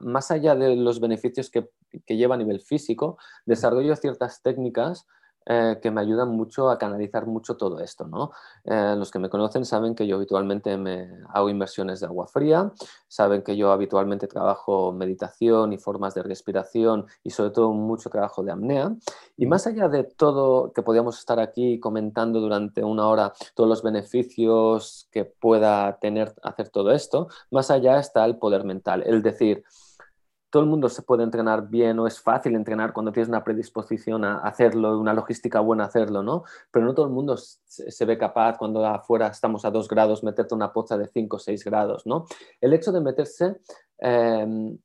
más 0.00 0.30
allá 0.30 0.54
de 0.54 0.76
los 0.76 1.00
beneficios 1.00 1.50
que, 1.50 1.70
que 2.06 2.16
lleva 2.16 2.34
a 2.34 2.38
nivel 2.38 2.60
físico, 2.60 3.18
desarrollo 3.46 3.96
ciertas 3.96 4.42
técnicas 4.42 5.06
eh, 5.46 5.78
que 5.82 5.90
me 5.90 6.00
ayudan 6.00 6.30
mucho 6.30 6.70
a 6.70 6.78
canalizar 6.78 7.26
mucho 7.26 7.56
todo 7.56 7.80
esto. 7.80 8.06
¿no? 8.06 8.32
Eh, 8.64 8.94
los 8.96 9.10
que 9.10 9.18
me 9.18 9.28
conocen 9.28 9.64
saben 9.64 9.94
que 9.94 10.06
yo 10.06 10.16
habitualmente 10.16 10.76
me 10.76 11.08
hago 11.28 11.50
inversiones 11.50 12.00
de 12.00 12.06
agua 12.06 12.26
fría, 12.26 12.72
saben 13.08 13.42
que 13.42 13.56
yo 13.56 13.70
habitualmente 13.70 14.26
trabajo 14.26 14.92
meditación 14.92 15.72
y 15.72 15.78
formas 15.78 16.14
de 16.14 16.22
respiración 16.22 17.06
y 17.22 17.30
sobre 17.30 17.50
todo 17.50 17.72
mucho 17.72 18.10
trabajo 18.10 18.42
de 18.42 18.52
apnea. 18.52 18.94
Y 19.36 19.46
más 19.46 19.66
allá 19.66 19.88
de 19.88 20.04
todo 20.04 20.72
que 20.72 20.82
podíamos 20.82 21.18
estar 21.18 21.38
aquí 21.40 21.78
comentando 21.78 22.40
durante 22.40 22.82
una 22.82 23.06
hora, 23.08 23.32
todos 23.54 23.68
los 23.68 23.82
beneficios 23.82 25.08
que 25.10 25.24
pueda 25.24 25.98
tener 25.98 26.34
hacer 26.42 26.68
todo 26.70 26.92
esto, 26.92 27.28
más 27.50 27.70
allá 27.70 27.98
está 27.98 28.24
el 28.24 28.36
poder 28.36 28.64
mental, 28.64 29.02
el 29.06 29.22
decir, 29.22 29.64
todo 30.54 30.62
el 30.62 30.68
mundo 30.68 30.88
se 30.88 31.02
puede 31.02 31.24
entrenar 31.24 31.68
bien 31.68 31.98
o 31.98 32.06
es 32.06 32.20
fácil 32.20 32.54
entrenar 32.54 32.92
cuando 32.92 33.10
tienes 33.10 33.28
una 33.28 33.42
predisposición 33.42 34.24
a 34.24 34.36
hacerlo, 34.36 35.00
una 35.00 35.12
logística 35.12 35.58
buena 35.58 35.86
hacerlo, 35.86 36.22
¿no? 36.22 36.44
Pero 36.70 36.86
no 36.86 36.94
todo 36.94 37.06
el 37.06 37.12
mundo 37.12 37.36
se, 37.36 38.04
ve 38.04 38.16
capaz 38.16 38.56
cuando 38.56 38.86
afuera 38.86 39.26
estamos 39.26 39.64
a 39.64 39.72
dos 39.72 39.88
grados 39.88 40.22
meterte 40.22 40.54
una 40.54 40.72
poza 40.72 40.96
de 40.96 41.08
5 41.08 41.34
o 41.34 41.38
6 41.40 41.64
grados, 41.64 42.06
¿no? 42.06 42.26
El 42.60 42.72
hecho 42.72 42.92
de 42.92 43.00
meterse 43.00 43.56
em, 43.98 44.78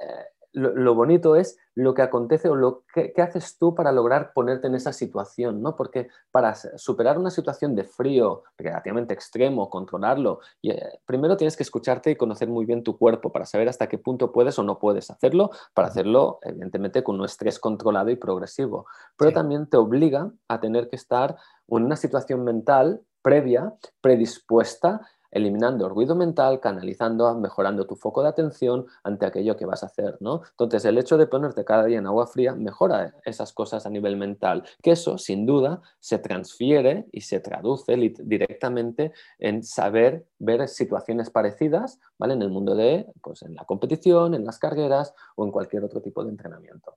eh, 0.00 0.24
lo, 0.54 0.94
bonito 0.94 1.34
es 1.36 1.58
lo 1.74 1.94
que 1.94 2.02
acontece 2.02 2.48
o 2.48 2.54
lo 2.54 2.84
que, 2.94 3.12
haces 3.20 3.58
tú 3.58 3.74
para 3.74 3.90
lograr 3.90 4.32
ponerte 4.32 4.68
en 4.68 4.76
esa 4.76 4.92
situación, 4.92 5.60
¿no? 5.60 5.74
Porque 5.74 6.08
para 6.30 6.54
superar 6.54 7.18
una 7.18 7.30
situación 7.30 7.74
de 7.74 7.84
frío 7.84 8.44
relativamente 8.56 9.12
extremo, 9.12 9.68
controlarlo, 9.68 10.40
y, 10.62 10.70
eh, 10.70 11.00
primero 11.04 11.36
tienes 11.36 11.56
que 11.56 11.64
escucharte 11.64 12.12
y 12.12 12.16
conocer 12.16 12.48
muy 12.48 12.64
bien 12.64 12.84
tu 12.84 12.96
cuerpo 12.96 13.32
para 13.32 13.46
saber 13.46 13.68
hasta 13.68 13.88
qué 13.88 13.98
punto 13.98 14.30
puedes 14.32 14.58
o 14.58 14.62
no 14.62 14.78
puedes 14.78 15.10
hacerlo, 15.10 15.50
para 15.74 15.88
hacerlo, 15.88 16.38
evidentemente, 16.42 17.02
con 17.02 17.18
un 17.18 17.24
estrés 17.24 17.58
controlado 17.58 18.10
y 18.10 18.16
progresivo. 18.16 18.86
Pero 19.18 19.32
también 19.32 19.66
te 19.66 19.76
obliga 19.76 20.30
a 20.48 20.60
tener 20.60 20.88
que 20.88 20.96
estar 20.96 21.36
en 21.68 21.84
una 21.84 21.96
situación 21.96 22.44
mental 22.44 23.02
previa, 23.22 23.74
predispuesta 24.00 25.00
eliminando 25.34 25.88
ruido 25.88 26.14
mental, 26.14 26.60
canalizando, 26.60 27.34
mejorando 27.34 27.86
tu 27.86 27.96
foco 27.96 28.22
de 28.22 28.28
atención 28.28 28.86
ante 29.02 29.26
aquello 29.26 29.56
que 29.56 29.66
vas 29.66 29.82
a 29.82 29.86
hacer, 29.86 30.16
¿no? 30.20 30.42
Entonces, 30.50 30.84
el 30.84 30.96
hecho 30.96 31.18
de 31.18 31.26
ponerte 31.26 31.64
cada 31.64 31.84
día 31.84 31.98
en 31.98 32.06
agua 32.06 32.28
fría 32.28 32.54
mejora 32.54 33.16
esas 33.24 33.52
cosas 33.52 33.84
a 33.84 33.90
nivel 33.90 34.16
mental, 34.16 34.62
que 34.80 34.92
eso, 34.92 35.18
sin 35.18 35.44
duda, 35.44 35.82
se 35.98 36.18
transfiere 36.18 37.06
y 37.10 37.22
se 37.22 37.40
traduce 37.40 37.96
directamente 37.96 39.12
en 39.38 39.64
saber 39.64 40.24
ver 40.38 40.68
situaciones 40.68 41.30
parecidas, 41.30 41.98
¿vale? 42.16 42.34
En 42.34 42.42
el 42.42 42.50
mundo 42.50 42.76
de, 42.76 43.06
pues, 43.20 43.42
en 43.42 43.54
la 43.54 43.64
competición, 43.64 44.34
en 44.34 44.44
las 44.44 44.58
carreras 44.58 45.14
o 45.34 45.44
en 45.44 45.50
cualquier 45.50 45.82
otro 45.82 46.00
tipo 46.00 46.22
de 46.24 46.30
entrenamiento. 46.30 46.96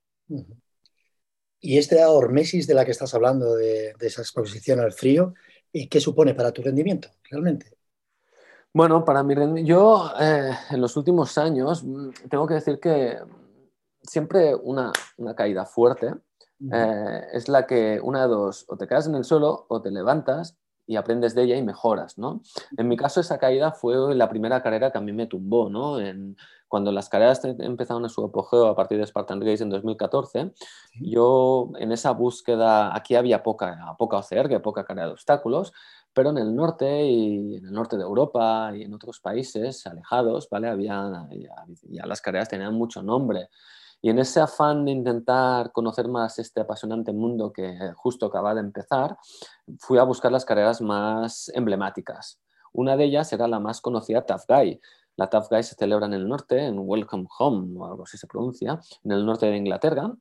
Y 1.60 1.79
este 1.79 2.06
hormesis 2.06 2.67
de 2.67 2.75
la 2.75 2.86
que 2.86 2.91
estás 2.91 3.15
hablando, 3.15 3.56
de, 3.56 3.94
de 3.98 4.08
esa 4.08 4.22
exposición 4.22 4.79
al 4.79 4.94
frío, 4.94 5.34
¿qué 5.89 6.00
supone 6.00 6.34
para 6.34 6.51
tu 6.51 6.62
rendimiento 6.62 7.10
realmente? 7.29 7.76
Bueno, 8.77 9.03
para 9.03 9.24
mí, 9.24 9.34
yo 9.63 10.12
eh, 10.19 10.51
en 10.69 10.81
los 10.81 10.96
últimos 10.98 11.36
años 11.39 11.84
mm, 11.84 12.10
tengo 12.29 12.46
que 12.46 12.53
decir 12.53 12.79
que 12.79 13.17
siempre 14.03 14.53
una, 14.53 14.91
caída 15.36 15.65
fuerte 15.65 16.13
eh, 16.72 17.22
es 17.34 17.50
la 17.50 17.65
que 17.65 18.00
una 18.00 18.22
de 18.22 18.27
dos, 18.27 18.65
o 18.67 18.77
te 18.77 18.88
quedas 18.88 19.07
en 19.07 19.15
el 19.15 19.24
suelo 19.24 19.65
o 19.67 19.81
te 19.81 19.89
levantas 19.89 20.60
y 20.86 20.96
aprendes 20.96 21.34
de 21.34 21.41
ella 21.41 21.57
y 21.57 21.63
mejoras, 21.63 22.19
¿no? 22.19 22.43
En 22.77 22.88
mi 22.88 22.98
caso 22.98 23.19
esa 23.19 23.39
caída 23.39 23.72
fue 23.72 24.13
la 24.13 24.29
primera 24.29 24.62
carrera 24.62 24.91
que 24.91 25.00
a 25.00 25.01
mí 25.01 25.12
me 25.12 25.25
tumbó, 25.25 25.72
¿no? 25.72 26.00
En, 26.00 26.38
cuando 26.67 26.91
las 26.91 27.10
carreras 27.10 27.43
empezaron 27.46 28.05
a 28.05 28.10
su 28.10 28.24
apogeo 28.24 28.67
a 28.67 28.75
partir 28.75 28.98
de 28.98 29.07
Spartan 29.07 29.41
Race 29.41 29.63
en 29.63 29.69
2014, 29.69 30.51
yo 31.01 31.72
en 31.79 31.91
esa 31.91 32.12
búsqueda, 32.12 32.96
aquí 32.96 33.15
había 33.15 33.41
poca, 33.41 33.96
poca 33.98 34.17
OCR, 34.17 34.62
poca 34.62 34.84
carrera 34.84 35.07
de 35.07 35.13
obstáculos, 35.13 35.74
pero 36.17 36.31
en 36.31 36.39
el 36.39 36.55
norte 36.55 37.05
y 37.05 37.57
en 37.57 37.65
el 37.67 37.71
norte 37.71 37.95
de 37.95 38.01
Europa 38.01 38.71
y 38.75 38.81
en 38.81 38.91
otros 38.91 39.19
países 39.19 39.86
alejados, 39.86 40.50
¿vale? 40.50 40.67
Había, 40.67 41.27
ya, 41.83 42.07
las 42.07 42.21
carreras 42.21 42.50
tenían 42.50 42.74
mucho 42.74 43.03
nombre. 43.03 43.50
Y 44.01 44.09
en 44.09 44.17
ese 44.17 44.39
afán 44.39 44.83
de 44.83 44.93
intentar 44.93 45.71
conocer 45.71 46.07
más 46.07 46.39
este 46.39 46.62
apasionante 46.62 47.13
mundo 47.13 47.53
que 47.53 47.93
justo 47.95 48.25
acaba 48.25 48.55
de 48.55 48.62
empezar, 48.62 49.15
fui 49.77 50.00
a 50.00 50.03
buscar 50.03 50.31
las 50.31 50.43
carreras 50.43 50.81
más 50.81 51.51
emblemáticas. 51.53 52.39
Una 52.74 52.97
de 52.97 53.03
ellas 53.03 53.31
era 53.31 53.47
la 53.47 53.59
más 53.59 53.79
conocida, 53.79 54.25
Tough 54.25 54.45
Guy. 54.47 54.81
La 55.17 55.29
Tough 55.29 55.50
Guy 55.51 55.62
se 55.62 55.75
celebra 55.75 56.07
en 56.07 56.15
el 56.15 56.27
norte, 56.27 56.65
en 56.65 56.79
Welcome 56.79 57.27
Home, 57.38 57.79
o 57.79 57.86
algo 57.86 58.05
así 58.05 58.17
se 58.17 58.25
pronuncia, 58.25 58.79
en 59.03 59.12
el 59.12 59.24
norte 59.24 59.45
de 59.45 59.57
Inglaterra, 59.57 60.12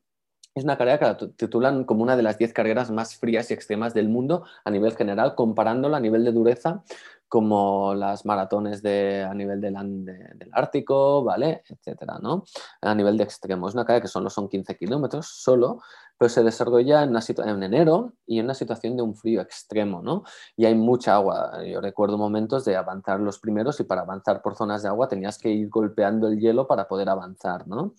es 0.57 0.65
una 0.65 0.79
carrera 0.79 0.99
que 0.99 1.05
la 1.05 1.17
titulan 1.37 1.85
como 1.85 2.03
una 2.03 2.17
de 2.17 2.23
las 2.23 2.39
10 2.39 2.55
carreras 2.55 2.91
más 2.91 3.17
frías 3.17 3.51
y 3.51 3.55
extremas 3.55 3.93
del 3.93 4.09
mundo 4.09 4.45
a 4.65 4.71
nivel 4.71 4.97
general, 4.97 5.35
comparándola 5.35 5.99
a 5.99 6.01
nivel 6.01 6.25
de 6.25 6.33
dureza 6.33 6.83
como 7.29 7.95
las 7.95 8.25
maratones 8.25 8.83
de, 8.83 9.23
a 9.25 9.35
nivel 9.35 9.61
del, 9.61 9.75
del 10.05 10.49
Ártico, 10.53 11.25
¿vale? 11.25 11.63
Etcétera, 11.69 12.19
¿no? 12.23 12.45
A 12.81 12.95
nivel 12.95 13.19
de 13.19 13.25
extremo. 13.25 13.69
Es 13.69 13.75
una 13.75 13.85
carrera 13.85 14.03
que 14.03 14.09
solo 14.09 14.31
son 14.31 14.49
15 14.49 14.77
kilómetros 14.77 15.27
solo, 15.27 15.81
pero 16.17 16.29
se 16.31 16.43
desarrolla 16.43 17.03
en, 17.03 17.11
una 17.11 17.21
en 17.29 17.63
enero 17.63 18.13
y 18.27 18.39
en 18.39 18.47
una 18.47 18.55
situación 18.55 18.97
de 18.97 19.03
un 19.03 19.15
frío 19.15 19.43
extremo, 19.43 20.01
¿no? 20.01 20.23
Y 20.57 20.65
hay 20.65 20.75
mucha 20.75 21.17
agua. 21.17 21.63
Yo 21.65 21.81
recuerdo 21.83 22.17
momentos 22.17 22.65
de 22.65 22.77
avanzar 22.77 23.21
los 23.21 23.41
primeros 23.41 23.79
y 23.81 23.85
para 23.85 24.03
avanzar 24.03 24.41
por 24.41 24.55
zonas 24.55 24.83
de 24.83 24.89
agua 24.89 25.09
tenías 25.09 25.37
que 25.37 25.51
ir 25.51 25.69
golpeando 25.69 26.29
el 26.29 26.39
hielo 26.39 26.67
para 26.67 26.89
poder 26.89 27.11
avanzar, 27.11 27.67
¿no? 27.67 27.93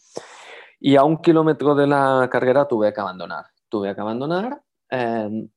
Y 0.80 0.96
a 0.96 1.04
un 1.04 1.18
kilómetro 1.18 1.76
de 1.76 1.88
la 1.88 2.28
carrera 2.32 2.68
tuve 2.68 2.94
que 2.94 3.02
abandonar. 3.02 3.46
Tuve 3.70 3.94
que 3.94 4.02
abandonar 4.02 4.62
em, 4.90 5.50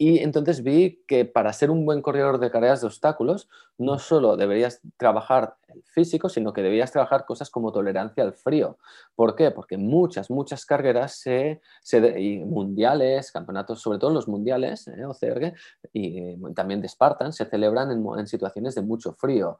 y 0.00 0.20
entonces 0.20 0.62
vi 0.62 1.02
que 1.08 1.24
para 1.24 1.52
ser 1.52 1.72
un 1.72 1.84
buen 1.84 2.02
corredor 2.02 2.38
de 2.38 2.52
carreras 2.52 2.80
de 2.80 2.86
obstáculos, 2.86 3.48
no 3.78 3.98
solo 3.98 4.36
deberías 4.36 4.80
trabajar 4.96 5.56
el 5.66 5.82
físico, 5.82 6.28
sino 6.28 6.52
que 6.52 6.62
debías 6.62 6.92
trabajar 6.92 7.24
cosas 7.26 7.50
como 7.50 7.72
tolerancia 7.72 8.22
al 8.22 8.32
frío. 8.32 8.78
¿Por 9.16 9.34
qué? 9.34 9.50
Porque 9.50 9.76
muchas, 9.76 10.30
muchas 10.30 10.64
carreras 10.64 11.24
y 11.26 12.38
mundiales, 12.44 13.32
campeonatos, 13.32 13.80
sobre 13.80 13.98
todo 13.98 14.10
los 14.10 14.28
mundiales, 14.28 14.86
eh, 14.86 15.52
y 15.92 16.54
también 16.54 16.80
de 16.80 16.88
Spartan, 16.88 17.32
se 17.32 17.46
celebran 17.46 17.90
en 17.90 18.26
situaciones 18.28 18.76
de 18.76 18.82
mucho 18.82 19.14
frío. 19.14 19.58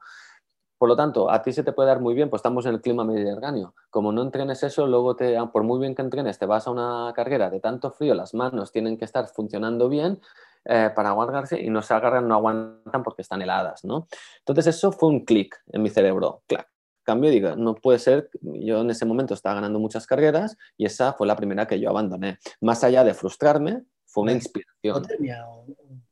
Por 0.79 0.87
lo 0.87 0.95
tanto, 0.95 1.29
a 1.29 1.41
ti 1.41 1.51
se 1.51 1.61
te 1.61 1.73
puede 1.73 1.89
dar 1.89 1.99
muy 1.99 2.13
bien, 2.13 2.29
pues 2.29 2.39
estamos 2.39 2.65
en 2.65 2.75
el 2.75 2.81
clima 2.81 3.03
mediterráneo. 3.03 3.75
Como 3.89 4.13
no 4.13 4.21
entrenes 4.21 4.63
eso, 4.63 4.87
luego 4.87 5.13
te, 5.13 5.37
por 5.51 5.63
muy 5.63 5.77
bien 5.77 5.93
que 5.93 6.01
entrenes, 6.01 6.39
te 6.39 6.45
vas 6.45 6.67
a 6.67 6.71
una 6.71 7.11
carrera 7.13 7.49
de 7.49 7.59
tanto 7.59 7.91
frío, 7.91 8.15
las 8.15 8.33
manos 8.33 8.71
tienen 8.71 8.97
que 8.97 9.03
estar 9.03 9.27
funcionando 9.27 9.89
bien 9.89 10.21
eh, 10.63 10.89
para 10.95 11.09
aguantarse 11.09 11.61
y 11.61 11.69
no 11.69 11.81
se 11.81 11.93
agarran, 11.93 12.29
no 12.29 12.35
aguantan 12.35 13.03
porque 13.03 13.23
están 13.23 13.41
heladas, 13.41 13.83
¿no? 13.83 14.07
Entonces 14.39 14.67
eso 14.67 14.93
fue 14.93 15.09
un 15.09 15.25
clic 15.25 15.61
en 15.73 15.83
mi 15.83 15.89
cerebro, 15.89 16.43
clac. 16.47 16.69
Cambio, 17.03 17.29
digo, 17.29 17.55
no 17.57 17.75
puede 17.75 17.99
ser, 17.99 18.29
yo 18.41 18.79
en 18.79 18.89
ese 18.89 19.05
momento 19.05 19.33
estaba 19.33 19.55
ganando 19.55 19.79
muchas 19.79 20.07
carreras 20.07 20.57
y 20.77 20.85
esa 20.85 21.11
fue 21.11 21.27
la 21.27 21.35
primera 21.35 21.67
que 21.67 21.79
yo 21.79 21.89
abandoné. 21.89 22.39
Más 22.61 22.83
allá 22.85 23.03
de 23.03 23.13
frustrarme, 23.13 23.83
fue 24.05 24.23
una 24.23 24.31
inspiración. 24.33 24.97
¿Hipotermia? 24.97 25.45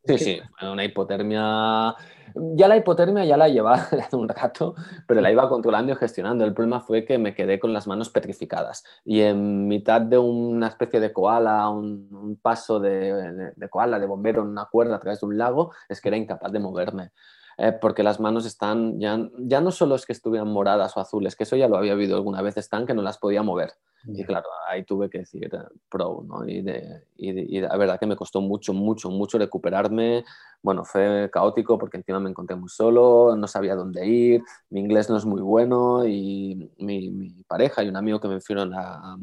Sí, 0.05 0.17
sí, 0.17 0.41
una 0.61 0.83
hipotermia. 0.83 1.95
Ya 2.35 2.67
la 2.67 2.77
hipotermia 2.77 3.25
ya 3.25 3.37
la 3.37 3.47
llevaba 3.47 3.75
hace 3.91 4.15
un 4.15 4.27
rato, 4.27 4.75
pero 5.07 5.21
la 5.21 5.31
iba 5.31 5.47
controlando 5.49 5.93
y 5.93 5.95
gestionando. 5.95 6.45
El 6.45 6.53
problema 6.53 6.81
fue 6.81 7.05
que 7.05 7.17
me 7.17 7.33
quedé 7.33 7.59
con 7.59 7.73
las 7.73 7.87
manos 7.87 8.09
petrificadas 8.09 8.83
y 9.05 9.21
en 9.21 9.67
mitad 9.67 10.01
de 10.01 10.17
una 10.17 10.67
especie 10.67 10.99
de 10.99 11.13
koala, 11.13 11.69
un, 11.69 12.39
paso 12.41 12.79
de, 12.79 13.51
de, 13.55 13.69
koala, 13.69 13.99
de 13.99 14.05
bombero 14.05 14.41
en 14.41 14.49
una 14.49 14.65
cuerda 14.65 14.95
a 14.95 14.99
través 14.99 15.21
de 15.21 15.25
un 15.25 15.37
lago, 15.37 15.71
es 15.89 16.01
que 16.01 16.09
era 16.09 16.17
incapaz 16.17 16.51
de 16.51 16.59
moverme. 16.59 17.11
Eh, 17.59 17.71
porque 17.71 18.03
las 18.03 18.19
manos 18.19 18.45
están, 18.45 18.99
ya, 18.99 19.17
ya 19.39 19.61
no 19.61 19.71
solo 19.71 19.95
es 19.95 20.05
que 20.05 20.13
estuvieran 20.13 20.47
moradas 20.47 20.95
o 20.95 20.99
azules, 20.99 21.35
que 21.35 21.43
eso 21.43 21.55
ya 21.55 21.67
lo 21.67 21.77
había 21.77 21.93
habido 21.93 22.15
alguna 22.15 22.43
vez, 22.43 22.55
están 22.57 22.85
que 22.85 22.93
no 22.93 23.01
las 23.01 23.17
podía 23.17 23.41
mover. 23.41 23.71
Y 24.05 24.23
claro, 24.23 24.47
ahí 24.67 24.83
tuve 24.83 25.09
que 25.09 25.19
decir 25.19 25.49
eh, 25.53 25.59
pro, 25.89 26.23
¿no? 26.25 26.47
Y, 26.47 26.61
de, 26.61 27.03
y, 27.17 27.59
la 27.59 27.75
verdad 27.75 27.99
que 27.99 28.05
me 28.05 28.15
costó 28.15 28.41
mucho, 28.41 28.73
mucho, 28.73 29.09
mucho 29.09 29.37
recuperarme. 29.37 30.23
Bueno, 30.61 30.85
fue 30.85 31.29
caótico 31.31 31.77
porque 31.77 31.97
encima 31.97 32.19
me 32.19 32.29
encontré 32.29 32.55
muy 32.55 32.69
solo, 32.69 33.35
no 33.35 33.47
sabía 33.47 33.75
dónde 33.75 34.05
ir, 34.07 34.43
mi 34.69 34.79
inglés 34.79 35.09
no 35.09 35.17
es 35.17 35.25
muy 35.25 35.41
bueno 35.41 36.05
y 36.05 36.71
mi, 36.79 37.09
mi 37.11 37.29
pareja 37.47 37.83
y 37.83 37.89
un 37.89 37.95
amigo 37.95 38.19
que 38.19 38.27
me 38.27 38.41
fueron 38.41 38.73
a, 38.73 39.17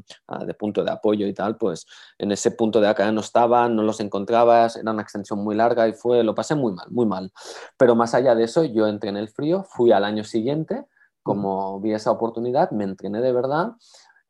de 0.47 0.55
punto 0.55 0.85
de 0.85 0.91
apoyo 0.91 1.27
y 1.27 1.35
tal, 1.35 1.57
pues 1.57 1.87
en 2.19 2.31
ese 2.33 2.51
punto 2.53 2.81
de 2.81 2.89
acá 2.89 3.11
no 3.11 3.21
estaban, 3.21 3.75
no 3.75 3.83
los 3.83 4.01
encontrabas, 4.01 4.77
era 4.77 4.91
una 4.91 5.03
extensión 5.03 5.43
muy 5.43 5.55
larga 5.55 5.89
y 5.89 5.93
fue, 5.93 6.23
lo 6.23 6.35
pasé 6.35 6.55
muy 6.55 6.73
mal, 6.73 6.87
muy 6.91 7.07
mal. 7.07 7.33
Pero 7.77 7.95
más 7.95 8.15
allá 8.15 8.35
de 8.35 8.45
eso, 8.45 8.65
yo 8.65 8.87
entré 8.87 9.11
en 9.11 9.17
el 9.17 9.29
frío, 9.29 9.65
fui 9.65 9.93
al 9.93 10.05
año 10.05 10.25
siguiente, 10.25 10.85
como 11.23 11.81
vi 11.81 11.95
esa 11.95 12.11
oportunidad, 12.11 12.71
me 12.71 12.85
entrené 12.85 13.21
de 13.21 13.33
verdad 13.33 13.73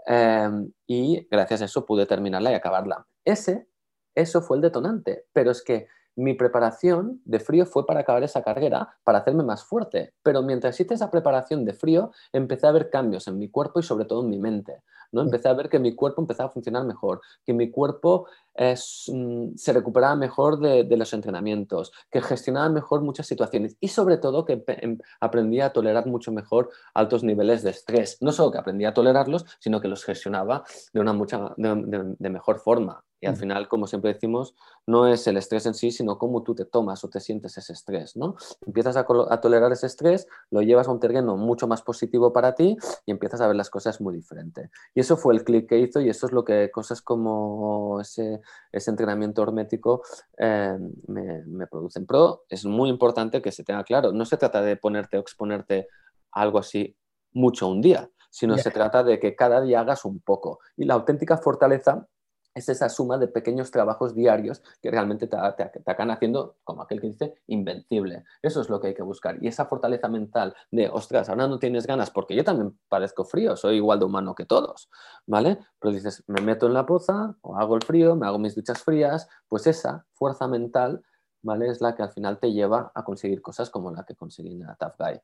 Em, 0.07 0.73
y 0.87 1.27
gracias 1.31 1.63
a 1.63 1.65
eso 1.67 1.87
pude 1.87 2.07
terminarla 2.07 2.53
y 2.53 2.55
acabarla. 2.55 3.07
Ese, 3.25 3.69
eso 4.15 4.43
fue 4.43 4.59
el 4.59 4.63
detonante, 4.63 5.27
pero 5.33 5.51
es 5.51 5.63
que 5.63 5.89
mi 6.17 6.35
preparación 6.35 7.21
de 7.25 7.41
frío 7.41 7.67
fue 7.67 7.87
para 7.87 8.01
acabar 8.01 8.23
esa 8.23 8.43
carrera, 8.43 8.97
para 9.03 9.19
hacerme 9.19 9.43
más 9.43 9.65
fuerte. 9.65 10.15
Pero 10.23 10.43
mientras 10.43 10.79
hice 10.79 10.95
esa 10.95 11.11
preparación 11.11 11.65
de 11.65 11.75
frío, 11.75 12.13
empecé 12.33 12.67
a 12.67 12.73
ver 12.73 12.89
cambios 12.91 13.27
en 13.27 13.39
mi 13.39 13.51
cuerpo 13.51 13.81
y 13.81 13.83
sobre 13.83 14.05
todo 14.05 14.23
en 14.23 14.31
mi 14.31 14.39
mente. 14.39 14.83
¿no? 15.11 15.23
Empecé 15.23 15.49
a 15.49 15.55
ver 15.55 15.69
que 15.69 15.79
mi 15.79 15.95
cuerpo 15.95 16.21
empezaba 16.23 16.49
a 16.49 16.53
funcionar 16.53 16.85
mejor, 16.85 17.21
que 17.45 17.53
mi 17.53 17.71
cuerpo 17.71 18.27
mm, 18.57 19.57
se 19.57 19.73
recuperaba 19.73 20.17
mejor 20.17 20.59
de, 20.61 20.97
los 20.97 21.13
entrenamientos, 21.13 21.93
que 22.11 22.23
gestionaba 22.23 22.69
mejor 22.69 23.03
muchas 23.03 23.27
situaciones 23.27 23.77
y 23.81 23.89
sobre 23.89 24.19
todo 24.19 24.45
que 24.45 24.63
em, 24.67 24.99
aprendí 25.21 25.61
a 25.61 25.73
tolerar 25.73 26.07
mucho 26.07 26.33
mejor 26.33 26.71
altos 26.95 27.25
niveles 27.25 27.63
de 27.63 27.71
estrés. 27.71 28.19
No 28.21 28.33
solo 28.33 28.53
que 28.53 28.59
aprendí 28.59 28.85
a 28.85 28.95
tolerarlos, 28.95 29.45
sino 29.59 29.81
que 29.81 29.89
los 29.89 30.05
gestionaba 30.05 30.65
de 30.93 31.01
una 31.01 31.13
mucha, 31.13 31.55
de 31.57 32.31
mejor 32.31 32.61
forma. 32.61 33.05
Y 33.25 33.27
al 33.27 33.37
mm. 33.37 33.39
final, 33.39 33.69
como 33.69 33.87
siempre 33.87 34.13
decimos, 34.13 34.55
no 34.87 35.09
es 35.09 35.27
el 35.27 35.39
estrés 35.39 35.65
en 35.65 35.73
sí, 35.73 35.91
sino 35.91 36.19
cómo 36.19 36.43
tú 36.43 36.55
te 36.55 36.67
tomas 36.67 37.03
o 37.05 37.09
te 37.09 37.21
sientes 37.21 37.57
ese 37.57 37.73
estrés, 37.73 38.17
¿no? 38.17 38.37
Empiezas 38.67 38.99
a, 38.99 39.07
tolerar 39.41 39.73
ese 39.73 39.87
estrés, 39.87 40.27
lo 40.51 40.61
llevas 40.61 40.89
a 40.89 40.91
un 40.91 41.01
terreno 41.01 41.39
mucho 41.39 41.67
más 41.67 41.81
positivo 41.81 42.35
para 42.35 42.55
ti 42.55 42.77
y 43.07 43.11
empiezas 43.11 43.41
a 43.41 43.47
ver 43.47 43.57
las 43.57 43.71
cosas 43.71 44.03
muy 44.03 44.15
diferente. 44.15 44.71
Y 44.95 45.01
eso 45.01 45.17
fue 45.17 45.33
el 45.33 45.43
clic 45.43 45.67
que 45.67 45.79
hizo 45.79 46.03
y 46.03 46.11
eso 46.11 46.27
es 46.27 46.33
lo 46.33 46.45
que 46.45 46.71
cosas 46.71 47.01
como 47.01 47.99
ese, 47.99 48.43
ese 48.73 48.91
entrenamiento 48.91 49.43
hermético 49.43 50.03
eh, 50.39 50.77
me, 51.07 51.45
me 51.45 51.67
producen. 51.67 52.07
Pero 52.07 52.45
es 52.49 52.65
muy 52.65 52.91
importante 52.91 53.43
que 53.43 53.53
se 53.53 53.65
tenga 53.65 53.85
claro, 53.85 54.13
no 54.13 54.25
se 54.25 54.37
trata 54.37 54.63
de 54.63 54.77
ponerte 54.77 55.17
o 55.17 55.21
exponerte 55.21 55.89
a 56.33 56.43
algo 56.43 56.59
así 56.59 56.97
mucho 57.33 57.69
un 57.69 57.81
día, 57.81 58.09
sino 58.31 58.57
se 58.59 58.71
trata 58.71 59.05
de 59.05 59.21
que 59.21 59.37
cada 59.37 59.61
día 59.61 59.81
hagas 59.81 60.05
un 60.05 60.21
poco. 60.21 60.59
Y 60.77 60.85
la 60.85 60.95
auténtica 60.95 61.37
fortaleza 61.37 62.09
es 62.55 62.69
esa 62.69 62.89
suma 62.89 63.19
de 63.19 63.29
pequeños 63.29 63.71
trabajos 63.71 64.15
diarios 64.15 64.63
que 64.81 64.91
realmente 64.91 65.27
te, 65.27 65.37
te, 65.37 65.91
acaban 65.91 66.13
haciendo, 66.13 66.57
como 66.63 66.83
aquel 66.83 67.01
que 67.01 67.09
dice, 67.09 67.35
invencible. 67.49 68.25
Eso 68.43 68.61
es 68.61 68.71
lo 68.71 68.81
que 68.81 68.89
hay 68.89 68.95
que 68.95 69.03
buscar. 69.03 69.43
Y 69.43 69.49
esa 69.49 69.67
fortaleza 69.67 70.09
mental 70.09 70.55
de, 70.71 70.89
ostras, 70.89 71.29
ahora 71.29 71.49
no 71.49 71.59
tienes 71.59 71.87
ganas, 71.87 72.11
porque 72.11 72.37
yo 72.37 72.45
también 72.45 72.79
parezco 72.89 73.25
frío, 73.25 73.57
soy 73.57 73.77
igual 73.77 73.99
de 73.99 74.05
humano 74.05 74.35
que 74.35 74.47
todos, 74.47 74.89
¿vale? 75.27 75.59
Pero 75.81 75.93
dices, 75.93 76.23
me 76.29 76.41
meto 76.41 76.67
en 76.67 76.75
la 76.75 76.87
poza, 76.87 77.37
o 77.43 77.57
hago 77.57 77.75
el 77.75 77.83
frío, 77.83 78.15
me 78.15 78.27
hago 78.27 78.39
mis 78.39 78.55
duchas 78.55 78.83
frías, 78.83 79.29
pues 79.49 79.67
esa 79.67 80.07
fuerza 80.13 80.47
mental, 80.47 81.03
¿vale? 81.43 81.69
Es 81.69 81.81
la 81.81 81.95
que 81.95 82.03
al 82.03 82.13
final 82.13 82.39
te 82.39 82.53
lleva 82.53 82.93
a 82.95 83.05
conseguir 83.05 83.43
cosas 83.43 83.71
como 83.71 83.91
la 83.91 84.05
que 84.05 84.15
conseguí 84.15 84.53
en 84.53 84.61
la 84.61 84.77
Tough 84.77 84.95
Guy. 84.99 85.21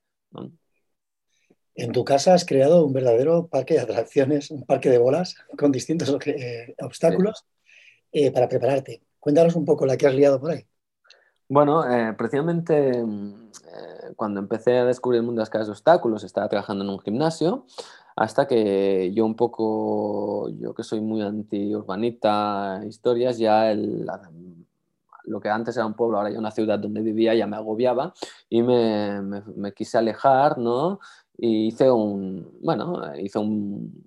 En 1.81 1.93
tu 1.93 2.05
casa 2.05 2.35
has 2.35 2.45
creado 2.45 2.85
un 2.85 2.93
verdadero 2.93 3.47
parque 3.47 3.73
de 3.73 3.81
atracciones, 3.81 4.51
un 4.51 4.67
parque 4.67 4.91
de 4.91 4.99
bolas 4.99 5.35
con 5.57 5.73
distintos 5.73 6.15
eh, 6.27 6.75
obstáculos 6.79 7.47
eh, 8.13 8.31
para 8.31 8.51
prepararte. 8.51 9.03
Cuéntanos 9.19 9.57
un 9.57 9.65
poco 9.65 9.87
la 9.87 9.97
que 9.97 10.07
has 10.07 10.15
liado 10.15 10.39
por 10.39 10.51
ahí. 10.51 10.67
Bueno, 11.49 11.91
eh, 11.91 12.13
precisamente 12.19 13.03
mm, 13.03 13.51
cuando 14.15 14.41
empecé 14.41 14.77
a 14.77 14.85
descubrir 14.85 15.21
el 15.21 15.25
mundo 15.25 15.39
de 15.39 15.45
las 15.45 15.49
casas 15.49 15.69
de 15.69 15.73
obstáculos, 15.73 16.23
estaba 16.23 16.51
trabajando 16.51 16.85
en 16.85 16.91
un 16.91 17.01
gimnasio, 17.01 17.65
hasta 18.15 18.47
que 18.47 19.11
yo 19.15 19.25
un 19.25 19.35
poco, 19.35 20.51
yo 20.51 20.75
que 20.75 20.83
soy 20.83 21.01
muy 21.01 21.23
anti-urbanita, 21.23 22.83
historias, 22.87 23.39
ya 23.39 23.75
lo 25.25 25.41
que 25.41 25.49
antes 25.49 25.79
era 25.79 25.87
un 25.87 25.95
pueblo, 25.95 26.19
ahora 26.19 26.31
ya 26.31 26.39
una 26.39 26.51
ciudad 26.51 26.79
donde 26.79 27.01
vivía, 27.01 27.35
ya 27.35 27.47
me 27.47 27.57
agobiaba 27.57 28.13
y 28.51 28.63
me, 28.63 29.23
me, 29.23 29.43
me 29.57 29.73
quise 29.73 29.97
alejar, 29.97 30.59
¿no? 30.59 31.01
Y 31.43 31.69
hice 31.69 31.91
un, 31.91 32.59
bueno, 32.61 33.01
hice 33.17 33.39
un, 33.39 34.05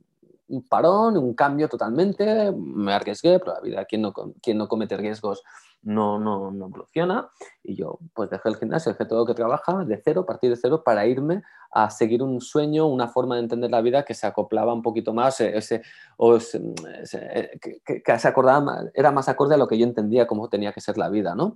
un, 0.48 0.62
parón, 0.68 1.18
un 1.18 1.34
cambio 1.34 1.68
totalmente, 1.68 2.52
me 2.52 2.94
arriesgué, 2.94 3.40
pero 3.40 3.54
la 3.54 3.60
vida, 3.60 3.86
quien 3.86 4.04
no, 4.04 4.14
quien 4.40 4.60
no 4.60 4.68
comete 4.68 4.96
riesgos 4.98 5.42
no, 5.84 6.20
no, 6.20 6.52
no 6.52 6.66
evoluciona. 6.68 7.30
Y 7.64 7.76
yo 7.76 8.00
pues 8.14 8.30
dejé 8.30 8.50
el 8.50 8.58
gimnasio, 8.58 8.92
dejé 8.92 9.06
todo 9.06 9.20
lo 9.20 9.26
que 9.26 9.34
trabajaba 9.34 9.86
de 9.86 10.02
cero, 10.04 10.26
partir 10.26 10.50
de 10.50 10.58
cero, 10.58 10.84
para 10.84 11.06
irme 11.06 11.44
a 11.74 11.90
seguir 11.90 12.22
un 12.22 12.40
sueño, 12.40 12.88
una 12.88 13.08
forma 13.08 13.36
de 13.36 13.42
entender 13.42 13.72
la 13.72 13.82
vida 13.82 14.04
que 14.04 14.14
se 14.14 14.28
acoplaba 14.28 14.74
un 14.74 14.82
poquito 14.82 15.14
más, 15.14 15.42
eh, 15.42 15.58
ese, 15.58 15.82
o 16.18 16.38
eh, 16.38 17.60
que, 17.84 18.20
se 18.20 18.28
acordaba, 18.28 18.84
era 18.94 19.12
más 19.12 19.28
acorde 19.28 19.56
a 19.56 19.58
lo 19.58 19.68
que 19.68 19.78
yo 19.78 19.86
entendía 19.86 20.28
cómo 20.28 20.50
tenía 20.50 20.72
que 20.72 20.82
ser 20.82 20.98
la 20.98 21.10
vida, 21.10 21.34
¿no? 21.34 21.56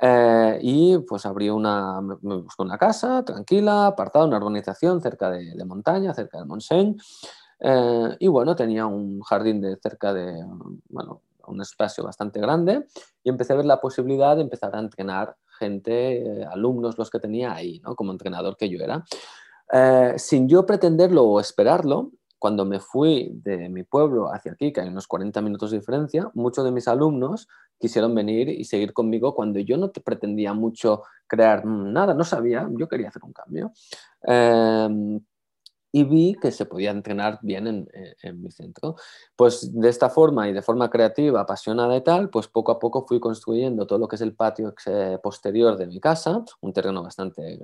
Eh, 0.00 0.58
y 0.62 0.98
pues 0.98 1.26
abrí 1.26 1.50
una, 1.50 2.00
me 2.00 2.42
una 2.58 2.78
casa 2.78 3.22
tranquila, 3.24 3.86
apartada, 3.86 4.24
una 4.24 4.38
urbanización 4.38 5.02
cerca 5.02 5.30
de, 5.30 5.54
de 5.54 5.64
montaña, 5.64 6.14
cerca 6.14 6.38
de 6.38 6.44
Montseny. 6.46 6.96
y 8.18 8.28
bueno, 8.28 8.56
tenía 8.56 8.86
un 8.86 9.20
jardín 9.20 9.60
de 9.60 9.76
cerca 9.76 10.14
de, 10.14 10.42
bueno, 10.88 11.20
un 11.46 11.60
espacio 11.60 12.04
bastante 12.04 12.40
grande 12.40 12.86
y 13.22 13.28
empecé 13.28 13.52
a 13.52 13.56
ver 13.56 13.66
la 13.66 13.80
posibilidad 13.80 14.36
de 14.36 14.42
empezar 14.42 14.74
a 14.74 14.80
entrenar 14.80 15.36
gente, 15.58 16.22
eh, 16.22 16.44
alumnos 16.44 16.98
los 16.98 17.10
que 17.10 17.18
tenía 17.18 17.54
ahí, 17.54 17.80
¿no? 17.80 17.94
como 17.94 18.12
entrenador 18.12 18.56
que 18.56 18.68
yo 18.68 18.82
era. 18.82 19.04
Eh, 19.72 20.14
sin 20.16 20.48
yo 20.48 20.66
pretenderlo 20.66 21.24
o 21.24 21.40
esperarlo, 21.40 22.12
cuando 22.38 22.64
me 22.64 22.80
fui 22.80 23.30
de 23.34 23.68
mi 23.68 23.82
pueblo 23.82 24.32
hacia 24.32 24.52
aquí, 24.52 24.72
que 24.72 24.80
hay 24.80 24.88
unos 24.88 25.06
40 25.06 25.42
minutos 25.42 25.70
de 25.70 25.78
diferencia, 25.78 26.30
muchos 26.34 26.64
de 26.64 26.72
mis 26.72 26.88
alumnos 26.88 27.48
quisieron 27.78 28.14
venir 28.14 28.48
y 28.48 28.64
seguir 28.64 28.94
conmigo 28.94 29.34
cuando 29.34 29.60
yo 29.60 29.76
no 29.76 29.90
te 29.90 30.00
pretendía 30.00 30.54
mucho 30.54 31.02
crear 31.26 31.64
nada, 31.66 32.14
no 32.14 32.24
sabía, 32.24 32.66
yo 32.72 32.88
quería 32.88 33.08
hacer 33.08 33.22
un 33.24 33.32
cambio. 33.32 33.72
Eh, 34.26 35.20
y 35.92 36.04
vi 36.04 36.34
que 36.34 36.52
se 36.52 36.66
podía 36.66 36.90
entrenar 36.90 37.38
bien 37.42 37.66
en, 37.66 38.42
mi 38.42 38.50
centro. 38.50 38.96
Pues 39.34 39.72
de 39.72 39.88
esta 39.88 40.08
forma 40.08 40.48
y 40.48 40.52
de 40.52 40.62
forma 40.62 40.88
creativa, 40.88 41.40
apasionada 41.40 41.96
y 41.96 42.02
tal, 42.02 42.30
pues 42.30 42.48
poco 42.48 42.72
a 42.72 42.78
poco 42.78 43.06
fui 43.06 43.18
construyendo 43.18 43.86
todo 43.86 43.98
lo 43.98 44.08
que 44.08 44.16
es 44.16 44.22
el 44.22 44.34
patio 44.34 44.74
posterior 45.22 45.76
de 45.76 45.86
mi 45.86 46.00
casa, 46.00 46.44
un 46.60 46.72
terreno 46.72 47.02
bastante 47.02 47.54
eh, 47.54 47.58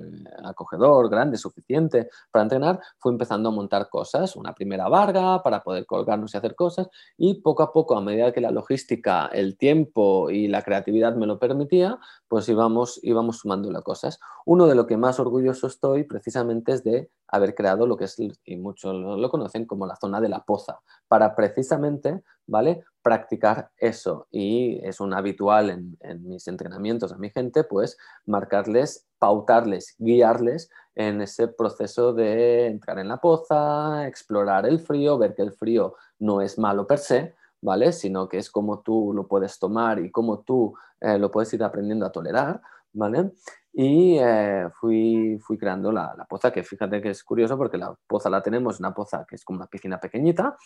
acogedor, 0.44 1.08
grande, 1.08 1.38
suficiente 1.38 2.08
para 2.30 2.42
entrenar. 2.44 2.80
Fui 2.98 3.12
empezando 3.12 3.48
a 3.48 3.52
montar 3.52 3.88
cosas, 3.88 4.34
una 4.36 4.54
primera 4.54 4.88
barra 4.88 5.42
para 5.42 5.62
poder 5.62 5.86
colgarnos 5.86 6.34
y 6.34 6.38
hacer 6.38 6.54
cosas 6.54 6.88
y 7.16 7.34
poco 7.40 7.62
a 7.62 7.72
poco, 7.72 7.96
a 7.96 8.00
medida 8.00 8.32
que 8.32 8.40
la 8.40 8.50
logística, 8.50 9.26
el 9.26 9.56
tiempo 9.56 10.30
y 10.30 10.48
la 10.48 10.62
creatividad 10.62 11.14
me 11.14 11.26
lo 11.26 11.38
permitía, 11.38 11.98
pues 12.28 12.48
íbamos, 12.48 12.98
íbamos 13.02 13.38
sumándole 13.38 13.82
cosas. 13.82 14.18
Uno 14.44 14.66
de 14.66 14.74
lo 14.74 14.86
que 14.86 14.96
más 14.96 15.20
orgulloso 15.20 15.66
estoy 15.66 16.04
precisamente 16.04 16.72
es 16.72 16.84
de 16.84 17.10
haber 17.28 17.54
creado 17.54 17.86
lo 17.86 17.96
que 17.96 18.04
es, 18.04 18.16
y 18.44 18.56
muchos 18.56 18.94
lo, 18.94 19.30
conocen 19.30 19.66
como 19.66 19.86
la 19.86 19.96
zona 19.96 20.20
de 20.20 20.28
la 20.28 20.44
poza, 20.44 20.80
para 21.08 21.34
precisamente, 21.34 22.22
¿vale? 22.46 22.84
Practicar 23.02 23.70
eso. 23.76 24.28
Y 24.30 24.78
es 24.86 25.00
un 25.00 25.14
habitual 25.14 25.70
en, 25.70 26.28
mis 26.28 26.46
entrenamientos 26.48 27.12
a 27.12 27.18
mi 27.18 27.30
gente, 27.30 27.64
pues 27.64 27.96
marcarles, 28.26 29.06
pautarles, 29.18 29.94
guiarles 29.98 30.70
en 30.94 31.20
ese 31.20 31.48
proceso 31.48 32.12
de 32.12 32.66
entrar 32.66 32.98
en 32.98 33.08
la 33.08 33.18
poza, 33.18 34.06
explorar 34.06 34.66
el 34.66 34.80
frío, 34.80 35.18
ver 35.18 35.34
que 35.34 35.42
el 35.42 35.52
frío 35.52 35.94
no 36.18 36.40
es 36.40 36.58
malo 36.58 36.86
per 36.86 36.98
se, 36.98 37.34
¿vale? 37.60 37.92
Sino 37.92 38.28
que 38.28 38.38
es 38.38 38.50
como 38.50 38.80
tú 38.80 39.12
lo 39.14 39.26
puedes 39.26 39.58
tomar 39.58 39.98
y 39.98 40.10
cómo 40.10 40.40
tú 40.40 40.74
eh, 41.00 41.18
lo 41.18 41.30
puedes 41.30 41.52
ir 41.52 41.62
aprendiendo 41.62 42.06
a 42.06 42.12
tolerar, 42.12 42.60
¿vale? 42.92 43.32
Y 43.78 44.16
eh, 44.18 44.70
fui, 44.80 45.38
fui 45.38 45.58
creando 45.58 45.92
la, 45.92 46.26
poza, 46.26 46.50
que 46.50 46.64
fíjate 46.64 47.02
que 47.02 47.10
es 47.10 47.22
curioso 47.22 47.58
porque 47.58 47.76
la 47.76 47.94
poza 48.06 48.30
la 48.30 48.42
tenemos, 48.42 48.80
una 48.80 48.94
poza 48.94 49.26
que 49.28 49.34
es 49.34 49.44
como 49.44 49.58
una 49.58 49.66
piscina 49.66 50.00
pequeñita, 50.00 50.56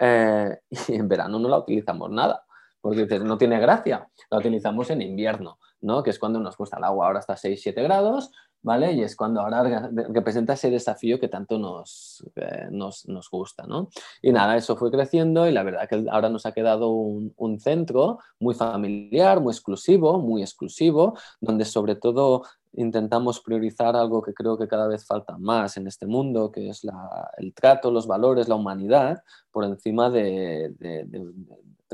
eh, 0.00 0.60
y 0.88 0.94
en 0.94 1.06
verano 1.06 1.38
no 1.38 1.46
la 1.50 1.58
utilizamos 1.58 2.10
nada, 2.10 2.42
porque 2.80 3.18
no 3.18 3.36
tiene 3.36 3.60
gracia, 3.60 4.08
la 4.30 4.38
utilizamos 4.38 4.88
en 4.88 5.02
invierno, 5.02 5.58
¿no? 5.82 6.02
Que 6.02 6.08
es 6.08 6.18
cuando 6.18 6.40
nos 6.40 6.56
gusta 6.56 6.78
el 6.78 6.84
agua, 6.84 7.06
ahora 7.06 7.18
está 7.18 7.34
a 7.34 7.36
6-7 7.36 7.82
grados, 7.82 8.32
¿vale? 8.64 8.92
Y 8.94 9.02
es 9.02 9.14
cuando 9.14 9.42
ahora 9.42 9.90
representa 10.08 10.54
ese 10.54 10.70
desafío 10.70 11.20
que 11.20 11.28
tanto 11.28 11.58
nos, 11.58 12.24
eh, 12.34 12.66
nos, 12.70 13.06
nos, 13.06 13.30
gusta, 13.30 13.66
¿no? 13.66 13.90
Y 14.22 14.32
nada, 14.32 14.56
eso 14.56 14.74
fue 14.76 14.90
creciendo 14.90 15.46
y 15.46 15.52
la 15.52 15.62
verdad 15.62 15.88
que 15.88 16.06
ahora 16.10 16.30
nos 16.30 16.46
ha 16.46 16.52
quedado 16.52 16.88
un, 16.90 17.34
un, 17.36 17.60
centro 17.60 18.18
muy 18.40 18.54
familiar, 18.54 19.40
muy 19.40 19.52
exclusivo, 19.52 20.18
muy 20.18 20.42
exclusivo, 20.42 21.16
donde 21.40 21.66
sobre 21.66 21.94
todo 21.94 22.42
intentamos 22.76 23.40
priorizar 23.40 23.96
algo 23.96 24.22
que 24.22 24.34
creo 24.34 24.58
que 24.58 24.68
cada 24.68 24.86
vez 24.86 25.06
falta 25.06 25.36
más 25.38 25.76
en 25.76 25.86
este 25.86 26.06
mundo, 26.06 26.50
que 26.50 26.68
es 26.68 26.82
el 27.38 27.54
trato, 27.54 27.90
los 27.90 28.06
valores, 28.06 28.48
la 28.48 28.54
humanidad, 28.54 29.22
por 29.50 29.64
encima 29.64 30.10
de, 30.10 30.74
de, 30.78 31.04
de 31.04 31.32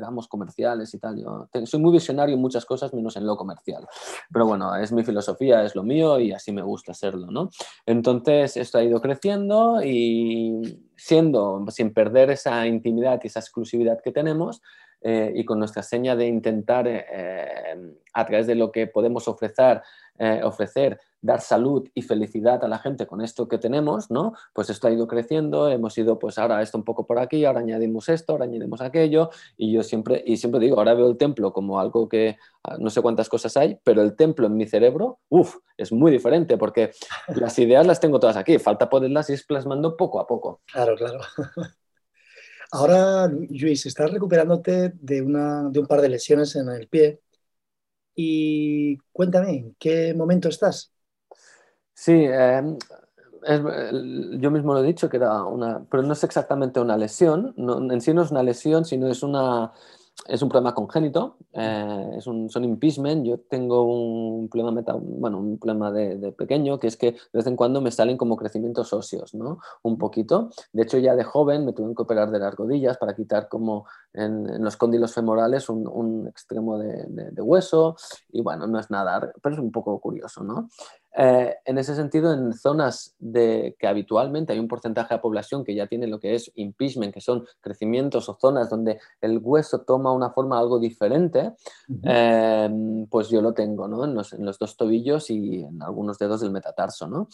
digamos, 0.01 0.29
comerciales 0.29 0.93
y 0.95 0.99
tal. 0.99 1.19
Yo 1.19 1.49
soy 1.65 1.81
muy 1.81 1.93
visionario 1.93 2.35
en 2.35 2.41
muchas 2.41 2.65
cosas, 2.65 2.93
menos 2.95 3.17
en 3.17 3.27
lo 3.27 3.37
comercial. 3.37 3.87
Pero 4.33 4.47
bueno, 4.47 4.75
es 4.77 4.93
mi 4.93 5.05
filosofía, 5.05 5.63
es 5.63 5.75
lo 5.75 5.83
mío 5.83 6.19
y 6.19 6.33
así 6.33 6.53
me 6.53 6.63
gusta 6.63 6.95
serlo, 6.95 7.31
¿no? 7.31 7.51
Entonces, 7.87 8.57
esto 8.57 8.79
ha 8.79 8.83
ido 8.83 9.01
creciendo 9.01 9.83
y 9.85 10.81
siendo, 10.97 11.65
sin 11.69 11.93
perder 11.93 12.31
esa 12.31 12.67
intimidad 12.67 13.21
y 13.23 13.27
esa 13.27 13.41
exclusividad 13.41 14.01
que 14.03 14.13
tenemos, 14.13 14.63
eh, 15.03 15.33
y 15.35 15.45
con 15.45 15.59
nuestra 15.59 15.83
seña 15.83 16.15
de 16.17 16.27
intentar, 16.27 16.87
eh, 16.87 17.95
a 18.13 18.27
través 18.27 18.47
de 18.47 18.55
lo 18.55 18.71
que 18.71 18.87
podemos 18.87 19.29
ofrecer, 19.29 19.83
eh, 20.19 20.43
ofrecer, 20.45 21.01
dar 21.23 21.41
salud 21.41 21.89
y 21.95 22.03
felicidad 22.03 22.63
a 22.63 22.69
la 22.69 22.79
gente 22.79 23.07
con 23.07 23.23
esto 23.23 23.49
que 23.49 23.57
tenemos, 23.57 24.11
¿no? 24.11 24.35
Pues 24.53 24.69
esto 24.69 24.87
ha 24.87 24.91
ido 24.91 25.07
creciendo, 25.07 25.71
hemos 25.71 25.97
ido, 25.97 26.19
pues 26.19 26.39
ahora 26.39 26.61
esto 26.61 26.77
un 26.77 26.85
poco 26.85 27.07
por 27.07 27.19
aquí, 27.19 27.47
ahora 27.47 27.61
añadimos 27.61 28.09
esto, 28.11 28.33
ahora 28.33 28.45
añadimos 28.45 28.83
aquello, 28.83 29.31
y 29.57 29.73
yo 29.73 29.83
siempre, 29.83 30.23
y 30.27 30.37
siempre 30.37 30.61
digo, 30.61 30.77
ahora 30.77 30.93
veo 30.93 31.09
el 31.09 31.17
templo 31.17 31.55
como 31.55 31.81
algo 31.81 32.07
que 32.07 32.37
ah, 32.65 32.77
no 32.79 32.91
sé 32.91 33.01
cuántas 33.01 33.31
cosas 33.31 33.57
hay, 33.57 33.79
pero 33.83 34.03
el 34.03 34.15
templo 34.15 34.47
en 34.47 34.57
mi 34.57 34.67
cerebro, 34.67 35.21
uff, 35.31 35.57
es 35.79 35.91
muy 35.91 36.11
diferente, 36.11 36.59
porque 36.59 36.91
las 37.37 37.59
ideas 37.59 37.87
las 37.87 38.01
tengo 38.01 38.21
todas 38.21 38.37
aquí, 38.37 38.59
falta 38.59 38.91
poderlas 38.91 39.31
ir 39.31 39.41
plasmando 39.47 39.97
poco 39.97 40.21
a 40.21 40.27
poco. 40.27 40.61
Claro, 40.67 40.97
claro. 40.97 41.21
Ahora, 42.73 43.27
Luis, 43.29 43.85
estás 43.87 44.11
recuperándote 44.13 44.93
de, 44.95 45.23
una, 45.23 45.69
de 45.71 45.81
un 45.81 45.87
par 45.87 46.01
de 46.01 46.09
lesiones 46.09 46.55
en 46.57 46.69
el 46.69 46.89
pie. 46.89 47.21
Y 48.15 48.99
cuéntame, 49.13 49.51
¿en 49.53 49.77
qué 49.79 50.15
momento 50.15 50.49
estás? 50.49 50.93
Sí, 51.95 52.13
em, 52.13 52.79
yo 54.41 54.51
mismo 54.51 54.75
lo 54.75 54.81
he 54.81 54.87
dicho 54.87 55.09
que 55.09 55.17
era 55.17 55.45
una, 55.45 55.85
pero 55.91 56.03
no 56.03 56.13
es 56.13 56.25
exactamente 56.25 56.81
una 56.81 56.97
lesión, 56.97 57.55
en 57.91 58.01
sí 58.01 58.13
no 58.15 58.23
es 58.23 58.31
una 58.31 58.43
lesión, 58.43 58.85
sino 58.85 59.09
es 59.09 59.23
una, 59.23 59.73
es 60.27 60.43
un 60.43 60.49
problema 60.49 60.75
congénito, 60.75 61.37
eh, 61.53 62.11
es 62.17 62.27
un, 62.27 62.51
son 62.51 62.65
impeachment. 62.65 63.27
Yo 63.27 63.39
tengo 63.39 63.83
un 63.83 64.49
problema, 64.49 64.83
bueno, 65.01 65.39
un 65.39 65.59
problema 65.59 65.91
de, 65.91 66.33
pequeño, 66.33 66.79
que 66.79 66.87
es 66.87 66.97
que 66.97 67.13
de 67.13 67.19
vez 67.33 67.47
en 67.47 67.57
cuando 67.57 67.81
me 67.81 67.91
salen 67.91 68.17
como 68.17 68.37
crecimientos 68.37 68.93
óseos, 68.93 69.35
¿no? 69.35 69.59
Un 69.83 69.99
poquito. 69.99 70.51
De 70.73 70.83
hecho, 70.83 70.99
ya 70.99 71.15
de 71.15 71.25
joven 71.25 71.65
me 71.65 71.73
tuve 71.73 71.95
que 71.95 72.03
operar 72.03 72.31
de 72.31 72.39
las 72.39 72.55
rodillas 72.55 72.99
para 72.99 73.15
quitar 73.15 73.49
como 73.49 73.87
en, 74.13 74.63
los 74.63 74.77
cóndilos 74.77 75.15
femorales 75.15 75.69
un, 75.69 75.87
un 75.87 76.27
extremo 76.29 76.79
de, 76.79 77.05
de, 77.09 77.43
hueso. 77.43 77.97
Y 78.31 78.43
bueno, 78.43 78.67
no 78.67 78.79
es 78.79 78.91
nada, 78.91 79.33
pero 79.43 79.55
es 79.55 79.61
un 79.61 79.73
poco 79.73 79.99
curioso, 80.01 80.43
¿no? 80.43 80.69
Eh, 81.17 81.57
en 81.65 81.79
ese 81.79 81.97
sentido, 81.97 82.33
en 82.33 82.53
zonas 82.53 83.17
de 83.19 83.75
que 83.79 83.89
habitualmente 83.89 84.53
hay 84.53 84.61
un 84.61 84.69
porcentaje 84.69 85.15
de 85.15 85.21
población 85.21 85.65
que 85.65 85.75
ya 85.75 85.89
tiene 85.89 86.07
lo 86.07 86.21
que 86.21 86.35
es 86.35 86.53
impeachment, 86.55 87.13
que 87.13 87.21
son 87.21 87.45
crecimientos 87.61 88.29
o 88.29 88.39
zonas 88.41 88.71
donde 88.71 89.01
el 89.21 89.41
hueso 89.43 89.81
toma 89.81 90.13
una 90.13 90.31
forma 90.31 90.59
algo 90.59 90.79
diferente, 90.79 91.53
em, 92.03 93.07
pues 93.07 93.29
yo 93.29 93.43
lo 93.43 93.53
tengo 93.53 93.89
¿no? 93.89 94.05
en, 94.05 94.15
los, 94.15 94.59
dos 94.59 94.77
tobillos 94.77 95.31
y 95.31 95.63
en 95.63 95.83
algunos 95.83 96.17
dedos 96.17 96.43
del 96.43 96.53
metatarso. 96.53 97.09
¿no? 97.09 97.29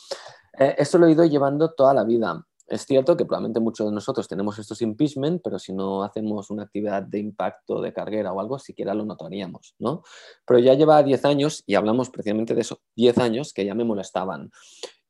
Eh, 0.59 0.75
eso 0.79 0.97
lo 0.97 1.07
he 1.07 1.13
ido 1.13 1.25
llevando 1.25 1.73
toda 1.73 1.93
la 1.93 2.05
vida. 2.05 2.47
Es 2.67 2.85
cierto 2.85 3.17
que 3.17 3.25
probablemente 3.25 3.61
muchos 3.61 3.87
de 3.87 3.93
nosotros 3.93 4.27
tenemos 4.27 4.59
estos 4.59 4.83
impeachment, 4.83 5.41
pero 5.43 5.59
si 5.59 5.73
no 5.73 6.03
hacemos 6.03 6.51
una 6.51 6.65
actividad 6.65 7.03
de 7.03 7.21
impacto 7.21 7.81
de 7.81 7.93
carguera 7.93 8.33
o 8.33 8.41
algo, 8.41 8.59
siquiera 8.59 8.93
lo 8.93 9.05
notaríamos, 9.05 9.75
¿no? 9.79 10.03
Pero 10.45 10.59
ya 10.59 10.75
lleva 10.75 11.03
10 11.03 11.25
años, 11.25 11.63
y 11.67 11.77
hablamos 11.77 12.11
precisamente 12.11 12.55
de 12.55 12.63
eso, 12.63 12.81
10 12.97 13.19
años 13.19 13.53
que 13.53 13.65
ya 13.65 13.75
me 13.75 13.85
molestaban. 13.85 14.51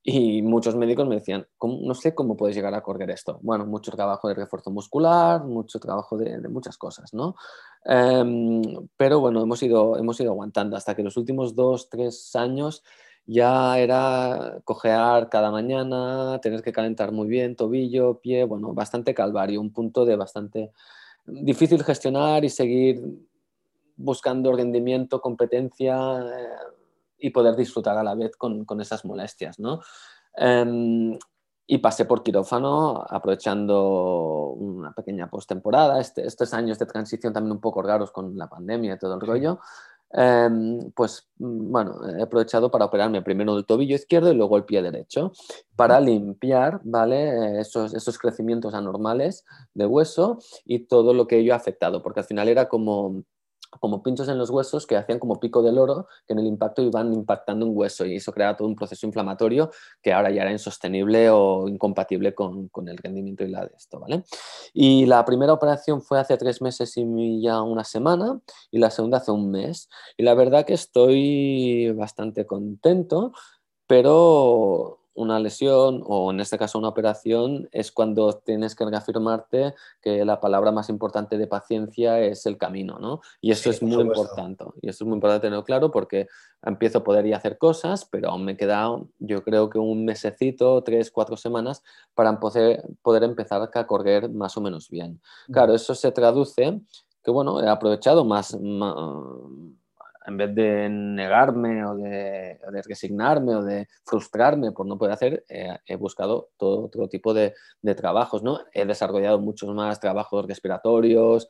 Y 0.08 0.40
muchos 0.42 0.76
médicos 0.76 1.08
me 1.08 1.16
decían, 1.16 1.48
no 1.60 1.94
sé 1.94 2.14
cómo 2.14 2.36
puedes 2.36 2.54
llegar 2.54 2.74
a 2.74 2.82
correr 2.82 3.10
esto. 3.10 3.40
Bueno, 3.42 3.66
mucho 3.66 3.90
trabajo 3.90 4.28
de 4.28 4.34
refuerzo 4.34 4.70
muscular, 4.70 5.42
mucho 5.42 5.80
trabajo 5.80 6.16
de, 6.16 6.48
muchas 6.48 6.78
cosas, 6.78 7.12
¿no? 7.12 7.34
Em, 7.84 8.62
pero 8.96 9.18
bueno, 9.18 9.42
hemos 9.42 9.60
ido, 9.64 9.98
hemos 9.98 10.20
ido 10.20 10.30
aguantando 10.30 10.76
hasta 10.76 10.94
que 10.94 11.02
los 11.02 11.16
últimos 11.16 11.56
dos, 11.56 11.88
tres 11.88 12.36
años 12.36 12.84
ya 13.26 13.78
era 13.78 14.60
cojear 14.64 15.28
cada 15.28 15.50
mañana, 15.50 16.38
tener 16.40 16.62
que 16.62 16.72
calentar 16.72 17.12
muy 17.12 17.26
bien, 17.26 17.56
tobillo, 17.56 18.20
pie, 18.20 18.44
bueno, 18.44 18.72
bastante 18.72 19.14
calvario, 19.14 19.60
un 19.60 19.72
punto 19.72 20.04
de 20.04 20.16
bastante 20.16 20.72
difícil 21.26 21.82
gestionar 21.82 22.44
y 22.44 22.50
seguir 22.50 23.02
buscando 23.96 24.52
rendimiento, 24.52 25.20
competencia 25.20 26.20
eh, 26.20 26.48
y 27.18 27.30
poder 27.30 27.56
disfrutar 27.56 27.98
a 27.98 28.04
la 28.04 28.14
vez 28.14 28.36
con, 28.36 28.64
con 28.64 28.80
esas 28.80 29.04
molestias, 29.04 29.58
¿no? 29.58 29.80
Em, 30.36 31.18
y 31.66 31.78
pasé 31.78 32.04
por 32.04 32.22
quirófano 32.22 33.04
aprovechando 33.08 34.50
una 34.50 34.92
pequeña 34.92 35.28
postemporada, 35.28 36.00
este, 36.00 36.24
estos 36.24 36.54
años 36.54 36.78
de 36.78 36.86
transición 36.86 37.32
también 37.32 37.52
un 37.52 37.60
poco 37.60 37.82
raros 37.82 38.12
con 38.12 38.36
la 38.38 38.48
pandemia 38.48 38.94
y 38.94 38.98
todo 38.98 39.14
el 39.14 39.20
rollo. 39.20 39.58
Em, 40.18 40.90
pues 40.92 41.28
mm, 41.38 41.70
bueno, 41.70 42.00
he 42.18 42.22
aprovechado 42.22 42.70
para 42.70 42.86
operarme 42.86 43.20
primero 43.20 43.56
el 43.58 43.66
tobillo 43.66 43.94
izquierdo 43.94 44.32
y 44.32 44.34
luego 44.34 44.56
el 44.56 44.64
pie 44.64 44.80
derecho, 44.80 45.32
para 45.76 46.00
limpiar, 46.00 46.80
¿vale? 46.84 47.60
Esos, 47.60 47.92
esos 47.92 48.18
crecimientos 48.18 48.72
anormales 48.72 49.44
de 49.74 49.84
hueso 49.84 50.38
y 50.64 50.86
todo 50.86 51.12
lo 51.12 51.26
que 51.26 51.38
ello 51.38 51.52
ha 51.52 51.56
afectado, 51.56 52.02
porque 52.02 52.20
al 52.20 52.26
final 52.26 52.48
era 52.48 52.66
como 52.66 53.24
como 53.80 54.02
pinchos 54.02 54.28
en 54.28 54.38
los 54.38 54.50
huesos 54.50 54.86
que 54.86 54.96
hacían 54.96 55.18
como 55.18 55.40
pico 55.40 55.62
del 55.62 55.78
oro, 55.78 56.06
que 56.26 56.32
en 56.32 56.40
el 56.40 56.46
impacto 56.46 56.82
iban 56.82 57.12
impactando 57.12 57.66
un 57.66 57.76
hueso 57.76 58.04
y 58.04 58.16
eso 58.16 58.32
creaba 58.32 58.56
todo 58.56 58.68
un 58.68 58.76
proceso 58.76 59.06
inflamatorio 59.06 59.70
que 60.02 60.12
ahora 60.12 60.30
ya 60.30 60.42
era 60.42 60.52
insostenible 60.52 61.30
o 61.30 61.68
incompatible 61.68 62.34
con, 62.34 62.68
con 62.68 62.88
el 62.88 62.96
rendimiento 62.96 63.44
y 63.44 63.48
la 63.48 63.64
de 63.64 63.72
esto, 63.76 64.00
¿vale? 64.00 64.24
Y 64.72 65.06
la 65.06 65.24
primera 65.24 65.52
operación 65.52 66.02
fue 66.02 66.18
hace 66.18 66.36
tres 66.36 66.60
meses 66.62 66.92
y 66.96 67.42
ya 67.42 67.62
una 67.62 67.84
semana 67.84 68.40
y 68.70 68.78
la 68.78 68.90
segunda 68.90 69.18
hace 69.18 69.30
un 69.30 69.50
mes. 69.50 69.88
Y 70.16 70.22
la 70.22 70.34
verdad 70.34 70.64
que 70.64 70.74
estoy 70.74 71.90
bastante 71.92 72.46
contento, 72.46 73.32
pero 73.86 75.05
una 75.16 75.40
lesión 75.40 76.02
o 76.04 76.30
en 76.30 76.40
este 76.40 76.58
caso 76.58 76.78
una 76.78 76.88
operación 76.88 77.68
es 77.72 77.90
cuando 77.90 78.32
tienes 78.34 78.74
que 78.74 78.84
reafirmarte 78.84 79.74
que 80.00 80.24
la 80.24 80.40
palabra 80.40 80.72
más 80.72 80.88
importante 80.88 81.38
de 81.38 81.46
paciencia 81.46 82.20
es 82.20 82.46
el 82.46 82.58
camino, 82.58 82.98
¿no? 82.98 83.20
Y 83.40 83.50
eso 83.50 83.70
es 83.70 83.82
muy 83.82 84.02
importante. 84.02 84.64
Y 84.82 84.88
eso 84.88 85.04
es 85.04 85.08
muy 85.08 85.16
importante 85.16 85.46
tenerlo 85.46 85.64
claro 85.64 85.90
porque 85.90 86.28
empiezo 86.62 86.98
a 86.98 87.04
poder 87.04 87.26
ir 87.26 87.34
a 87.34 87.38
hacer 87.38 87.58
cosas, 87.58 88.04
pero 88.04 88.30
aún 88.30 88.44
me 88.44 88.56
queda, 88.56 88.88
yo 89.18 89.42
creo 89.42 89.70
que 89.70 89.78
un 89.78 90.04
mesecito, 90.04 90.82
tres, 90.82 91.10
cuatro 91.10 91.36
semanas 91.36 91.82
para 92.14 92.38
poder, 92.38 92.84
poder 93.02 93.24
empezar 93.24 93.68
a 93.72 93.86
correr 93.86 94.30
más 94.30 94.56
o 94.56 94.60
menos 94.60 94.88
bien. 94.88 95.20
Claro, 95.50 95.74
eso 95.74 95.94
se 95.94 96.12
traduce 96.12 96.80
que, 97.22 97.30
bueno, 97.30 97.60
he 97.60 97.68
aprovechado 97.68 98.24
más 98.24 98.56
en 100.26 100.36
vez 100.36 100.54
de 100.54 100.88
negarme 100.88 101.84
o 101.86 101.94
de, 101.94 102.58
resignarme 102.84 103.54
o 103.54 103.62
de 103.62 103.86
frustrarme 104.04 104.72
por 104.72 104.86
no 104.86 104.98
poder 104.98 105.14
hacer, 105.14 105.44
eh, 105.48 105.76
he 105.86 105.96
buscado 105.96 106.50
todo 106.56 106.84
otro 106.86 107.08
tipo 107.08 107.32
de, 107.32 107.54
trabajos, 107.96 108.42
¿no? 108.42 108.58
He 108.72 108.84
desarrollado 108.84 109.38
muchos 109.38 109.72
más 109.72 110.00
trabajos 110.00 110.44
respiratorios, 110.46 111.46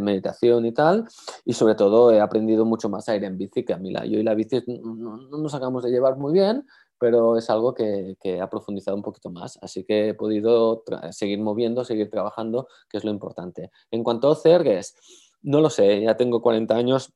meditación 0.00 0.64
y 0.64 0.72
tal, 0.72 1.06
y 1.44 1.52
sobre 1.52 1.74
todo 1.74 2.10
he 2.10 2.20
aprendido 2.20 2.64
mucho 2.64 2.88
más 2.88 3.08
a 3.08 3.16
ir 3.16 3.24
en 3.24 3.36
bici, 3.36 3.64
que 3.64 3.74
a 3.74 3.76
mí 3.76 3.92
yo 3.92 4.18
y 4.18 4.22
la 4.22 4.34
bici 4.34 4.62
no, 4.66 5.16
nos 5.16 5.54
acabamos 5.54 5.84
de 5.84 5.90
llevar 5.90 6.16
muy 6.16 6.32
bien, 6.32 6.64
pero 6.98 7.36
es 7.36 7.50
algo 7.50 7.74
que, 7.74 8.16
que, 8.20 8.40
ha 8.40 8.48
profundizado 8.48 8.96
un 8.96 9.02
poquito 9.02 9.30
más, 9.30 9.58
así 9.60 9.84
que 9.84 10.08
he 10.08 10.14
podido 10.14 10.82
seguir 11.10 11.38
moviendo, 11.40 11.84
seguir 11.84 12.10
trabajando, 12.10 12.66
que 12.88 12.96
es 12.96 13.04
lo 13.04 13.10
importante. 13.10 13.70
En 13.90 14.02
cuanto 14.02 14.30
a 14.30 14.36
cergues, 14.36 14.94
no 15.42 15.60
lo 15.60 15.70
sé, 15.70 16.02
ya 16.02 16.16
tengo 16.16 16.42
40 16.42 16.74
años, 16.74 17.12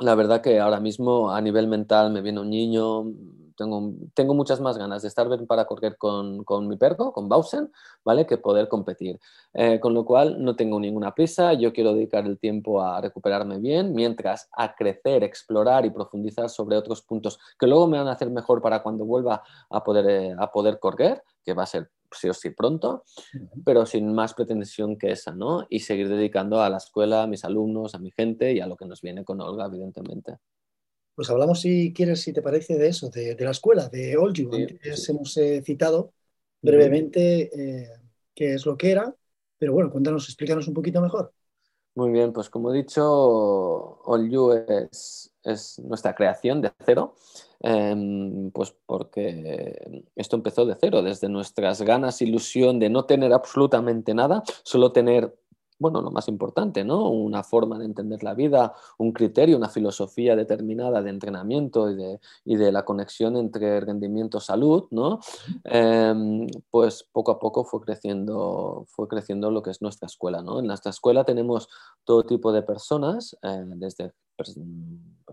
la 0.00 0.14
verdad 0.14 0.42
que 0.42 0.60
ahora 0.60 0.80
mismo 0.80 1.30
a 1.30 1.40
nivel 1.40 1.68
mental 1.68 2.12
me 2.12 2.20
viene 2.22 2.40
un 2.40 2.50
niño, 2.50 3.04
tengo, 3.56 3.92
tengo 4.14 4.34
muchas 4.34 4.60
más 4.60 4.78
ganas 4.78 5.02
de 5.02 5.08
estar 5.08 5.28
bien 5.28 5.46
para 5.46 5.64
correr 5.64 5.96
con, 5.96 6.44
con, 6.44 6.68
mi 6.68 6.76
perro, 6.76 7.12
con 7.12 7.28
Bausen, 7.28 7.70
¿vale? 8.04 8.26
Que 8.26 8.38
poder 8.38 8.68
competir. 8.68 9.18
Eh, 9.52 9.80
con 9.80 9.94
lo 9.94 10.04
cual 10.04 10.42
no 10.42 10.56
tengo 10.56 10.80
ninguna 10.80 11.14
prisa, 11.14 11.52
yo 11.54 11.72
quiero 11.72 11.94
dedicar 11.94 12.26
el 12.26 12.38
tiempo 12.38 12.82
a 12.82 13.00
recuperarme 13.00 13.58
bien, 13.58 13.94
mientras 13.94 14.48
a 14.52 14.74
crecer, 14.74 15.24
explorar 15.24 15.86
y 15.86 15.90
profundizar 15.90 16.48
sobre 16.50 16.76
otros 16.76 17.02
puntos 17.02 17.38
que 17.58 17.66
luego 17.66 17.86
me 17.86 17.98
van 17.98 18.08
a 18.08 18.12
hacer 18.12 18.30
mejor 18.30 18.60
para 18.60 18.82
cuando 18.82 19.04
vuelva 19.04 19.42
a 19.70 19.84
poder, 19.84 20.06
eh, 20.08 20.36
a 20.38 20.50
poder 20.50 20.78
correr, 20.78 21.22
que 21.44 21.54
va 21.54 21.64
a 21.64 21.66
ser 21.66 21.90
sí 22.14 22.28
o 22.28 22.34
sí 22.34 22.50
pronto, 22.50 23.04
pero 23.64 23.86
sin 23.86 24.14
más 24.14 24.34
pretensión 24.34 24.96
que 24.96 25.10
esa, 25.10 25.32
¿no? 25.32 25.66
Y 25.68 25.80
seguir 25.80 26.08
dedicando 26.08 26.62
a 26.62 26.70
la 26.70 26.78
escuela, 26.78 27.22
a 27.22 27.26
mis 27.26 27.44
alumnos, 27.44 27.94
a 27.94 27.98
mi 27.98 28.10
gente 28.10 28.52
y 28.52 28.60
a 28.60 28.66
lo 28.66 28.76
que 28.76 28.86
nos 28.86 29.00
viene 29.02 29.24
con 29.24 29.40
Olga, 29.40 29.66
evidentemente. 29.66 30.38
Pues 31.14 31.30
hablamos, 31.30 31.60
si 31.60 31.92
quieres, 31.92 32.22
si 32.22 32.32
te 32.32 32.42
parece, 32.42 32.76
de 32.76 32.88
eso, 32.88 33.08
de, 33.08 33.36
la 33.38 33.50
escuela, 33.50 33.88
de 33.88 34.16
All 34.16 34.32
You. 34.32 34.50
hemos 35.08 35.36
eh, 35.36 35.62
citado 35.64 36.12
brevemente 36.60 37.50
eh, 37.54 37.88
qué 38.34 38.54
es 38.54 38.66
lo 38.66 38.76
que 38.76 38.90
era, 38.90 39.14
pero 39.58 39.72
bueno, 39.72 39.90
cuéntanos, 39.90 40.24
explícanos 40.28 40.66
un 40.66 40.74
poquito 40.74 41.00
mejor. 41.00 41.32
Muy 41.94 42.10
bien, 42.10 42.32
pues 42.32 42.50
como 42.50 42.72
he 42.72 42.76
dicho, 42.76 43.04
All 43.04 44.28
You 44.28 44.52
es, 44.90 45.32
es 45.44 45.78
nuestra 45.78 46.14
creación 46.14 46.60
de 46.60 46.72
cero. 46.84 47.14
Em, 47.66 48.50
pues 48.50 48.76
porque 48.84 50.04
esto 50.14 50.36
empezó 50.36 50.66
de 50.66 50.76
cero, 50.78 51.02
desde 51.02 51.30
nuestras 51.30 51.80
ganas, 51.80 52.20
ilusión 52.20 52.78
de 52.78 52.90
no 52.90 53.06
tener 53.06 53.32
absolutamente 53.32 54.12
nada, 54.12 54.42
solo 54.64 54.92
tener, 54.92 55.34
bueno, 55.78 56.00
lo 56.00 56.10
más 56.10 56.28
importante, 56.28 56.84
¿no? 56.84 57.10
Una 57.10 57.42
forma 57.42 57.78
de 57.78 57.84
entender 57.84 58.22
la 58.22 58.34
vida, 58.34 58.74
un 58.98 59.12
criterio, 59.12 59.56
una 59.56 59.68
filosofía 59.68 60.36
determinada 60.36 61.02
de 61.02 61.10
entrenamiento 61.10 61.90
y 61.90 61.96
de, 61.96 62.20
y 62.44 62.56
de 62.56 62.72
la 62.72 62.84
conexión 62.84 63.36
entre 63.36 63.80
rendimiento 63.80 64.40
salud, 64.40 64.84
¿no? 64.90 65.20
Em, 65.64 66.46
pues 66.70 67.04
poco 67.12 67.32
a 67.32 67.38
poco 67.38 67.64
fue 67.64 67.80
creciendo, 67.80 68.84
fue 68.88 69.08
creciendo 69.08 69.50
lo 69.50 69.62
que 69.62 69.70
es 69.70 69.82
nuestra 69.82 70.06
escuela, 70.06 70.42
¿no? 70.42 70.60
En 70.60 70.66
nuestra 70.66 70.90
escuela 70.90 71.24
tenemos 71.24 71.68
todo 72.04 72.24
tipo 72.24 72.52
de 72.52 72.62
personas, 72.62 73.36
eh, 73.42 73.64
desde 73.66 74.12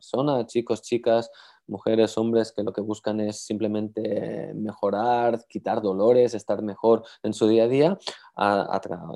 personas, 0.02 0.48
chicos, 0.48 0.82
chicas, 0.82 1.30
mujeres, 1.68 2.18
hombres 2.18 2.52
que 2.52 2.64
lo 2.64 2.74
que 2.74 2.82
buscan 2.82 3.20
es 3.20 3.46
simplemente 3.46 4.52
mejorar, 4.56 5.46
quitar 5.48 5.80
dolores, 5.82 6.34
estar 6.34 6.64
mejor 6.64 7.04
en 7.22 7.34
su 7.34 7.48
día 7.48 7.66
a 7.66 7.68
día, 7.68 8.00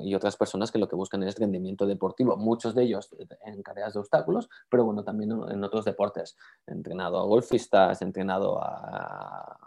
y 0.04 0.14
otras 0.14 0.36
personas 0.36 0.70
que 0.70 0.78
lo 0.78 0.88
que 0.88 0.94
buscan 0.94 1.24
es 1.24 1.36
rendimiento 1.38 1.86
deportivo, 1.86 2.36
muchos 2.36 2.74
de 2.74 2.84
ellos 2.84 3.10
en 3.44 3.62
carreras 3.62 3.94
de 3.94 4.00
obstáculos, 4.00 4.48
pero 4.68 4.84
bueno, 4.84 5.02
también 5.02 5.32
en 5.32 5.64
otros 5.64 5.84
deportes. 5.84 6.36
He 6.66 6.72
entrenado 6.72 7.18
a 7.18 7.24
golfistas, 7.24 8.00
he 8.00 8.04
entrenado 8.04 8.58
a, 8.62 9.58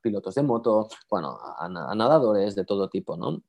pilotos 0.00 0.34
de 0.36 0.42
moto, 0.42 0.88
bueno, 1.10 1.38
a, 1.58 1.68
nadadores 1.68 2.54
de 2.54 2.64
todo 2.64 2.88
tipo, 2.88 3.16
¿no? 3.16 3.42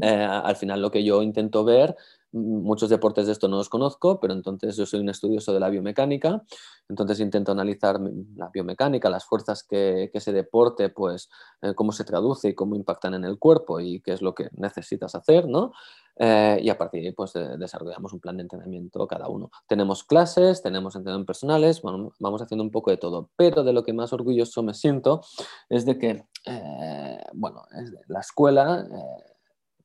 Eh, 0.00 0.24
al 0.24 0.56
final 0.56 0.80
lo 0.80 0.90
que 0.90 1.04
yo 1.04 1.22
intento 1.22 1.62
ver 1.62 1.96
muchos 2.36 2.90
deportes 2.90 3.26
de 3.26 3.32
esto 3.32 3.48
no 3.48 3.56
los 3.56 3.68
conozco, 3.68 4.20
pero 4.20 4.34
entonces 4.34 4.76
yo 4.76 4.86
soy 4.86 5.00
un 5.00 5.08
estudioso 5.08 5.52
de 5.52 5.60
la 5.60 5.70
biomecánica, 5.70 6.42
entonces 6.88 7.20
intento 7.20 7.52
analizar 7.52 7.98
la 8.36 8.50
biomecánica, 8.52 9.10
las 9.10 9.24
fuerzas 9.24 9.62
que, 9.62 10.10
ese 10.12 10.32
deporte, 10.32 10.88
pues 10.88 11.28
eh, 11.62 11.74
cómo 11.74 11.92
se 11.92 12.04
traduce 12.04 12.48
y 12.48 12.54
cómo 12.54 12.76
impactan 12.76 13.14
en 13.14 13.24
el 13.24 13.38
cuerpo 13.38 13.80
y 13.80 14.00
qué 14.00 14.12
es 14.12 14.22
lo 14.22 14.34
que 14.34 14.48
necesitas 14.52 15.14
hacer, 15.14 15.46
¿no? 15.48 15.72
Eh, 16.18 16.60
y 16.62 16.70
a 16.70 16.78
partir 16.78 17.02
de 17.02 17.08
ahí, 17.08 17.12
pues 17.12 17.32
desarrollamos 17.58 18.12
un 18.12 18.20
plan 18.20 18.36
de 18.36 18.42
entrenamiento 18.42 19.06
cada 19.06 19.28
uno. 19.28 19.50
Tenemos 19.68 20.04
clases, 20.04 20.62
tenemos 20.62 20.96
entrenamientos 20.96 21.26
personales, 21.26 21.82
vamos 21.82 22.42
haciendo 22.42 22.64
un 22.64 22.70
poco 22.70 22.90
de 22.90 22.96
todo, 22.96 23.30
pero 23.36 23.64
de 23.64 23.72
lo 23.72 23.82
que 23.82 23.92
más 23.92 24.12
orgulloso 24.12 24.62
me 24.62 24.72
siento 24.72 25.20
es 25.68 25.84
de 25.84 25.98
que, 25.98 26.24
eh, 26.46 27.18
bueno, 27.34 27.64
la 28.08 28.20
escuela 28.20 28.86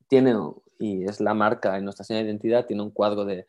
tiene 0.08 0.36
y 0.82 1.04
es 1.04 1.22
la 1.22 1.36
marca 1.36 1.78
en 1.78 1.84
nuestra 1.84 2.04
señal 2.04 2.24
de 2.24 2.32
identidad, 2.32 2.66
tiene 2.66 2.82
un 2.82 2.90
cuadro 2.90 3.24
de, 3.24 3.46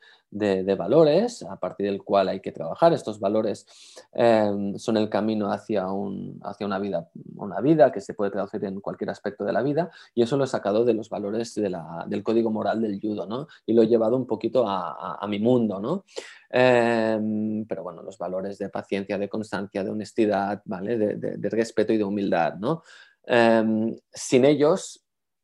valores 0.77 1.43
a 1.43 1.57
partir 1.57 1.87
del 1.87 2.03
cual 2.03 2.29
hay 2.29 2.41
que 2.41 2.53
trabajar. 2.53 2.93
Estos 2.93 3.19
valores 3.19 3.67
em, 4.13 4.77
son 4.79 4.99
el 4.99 5.09
camino 5.09 5.51
hacia, 5.51 5.91
un, 5.91 6.39
hacia 6.43 6.67
una, 6.67 6.79
vida, 6.79 7.09
una 7.37 7.61
vida 7.61 7.91
que 7.91 8.03
se 8.03 8.13
puede 8.13 8.31
traducir 8.31 8.63
en 8.65 8.81
cualquier 8.81 9.11
aspecto 9.11 9.45
de 9.45 9.53
la 9.53 9.63
vida 9.63 9.91
y 10.15 10.23
eso 10.23 10.37
lo 10.37 10.45
he 10.45 10.47
sacado 10.47 10.85
de 10.85 10.93
los 10.93 11.09
valores 11.09 11.55
del 11.55 12.23
código 12.23 12.51
moral 12.51 12.83
del 12.83 13.01
judo 13.01 13.27
¿no? 13.27 13.49
y 13.65 13.73
lo 13.73 13.83
he 13.83 13.89
llevado 13.89 14.17
un 14.17 14.27
poquito 14.27 14.65
a, 14.67 15.27
mi 15.27 15.39
mundo. 15.39 15.81
¿no? 15.81 16.05
Em, 16.51 17.65
pero 17.67 17.83
bueno, 17.83 18.03
los 18.03 18.19
valores 18.19 18.59
de 18.59 18.69
paciencia, 18.69 19.17
de 19.17 19.31
constancia, 19.31 19.83
de 19.83 19.91
honestidad, 19.91 20.61
¿vale? 20.67 20.99
de, 20.99 21.51
respeto 21.51 21.95
y 21.95 21.97
de 21.97 22.05
humildad. 22.05 22.55
¿no? 22.57 22.83
Em, 23.25 23.97
sin 24.13 24.45
ellos 24.45 25.03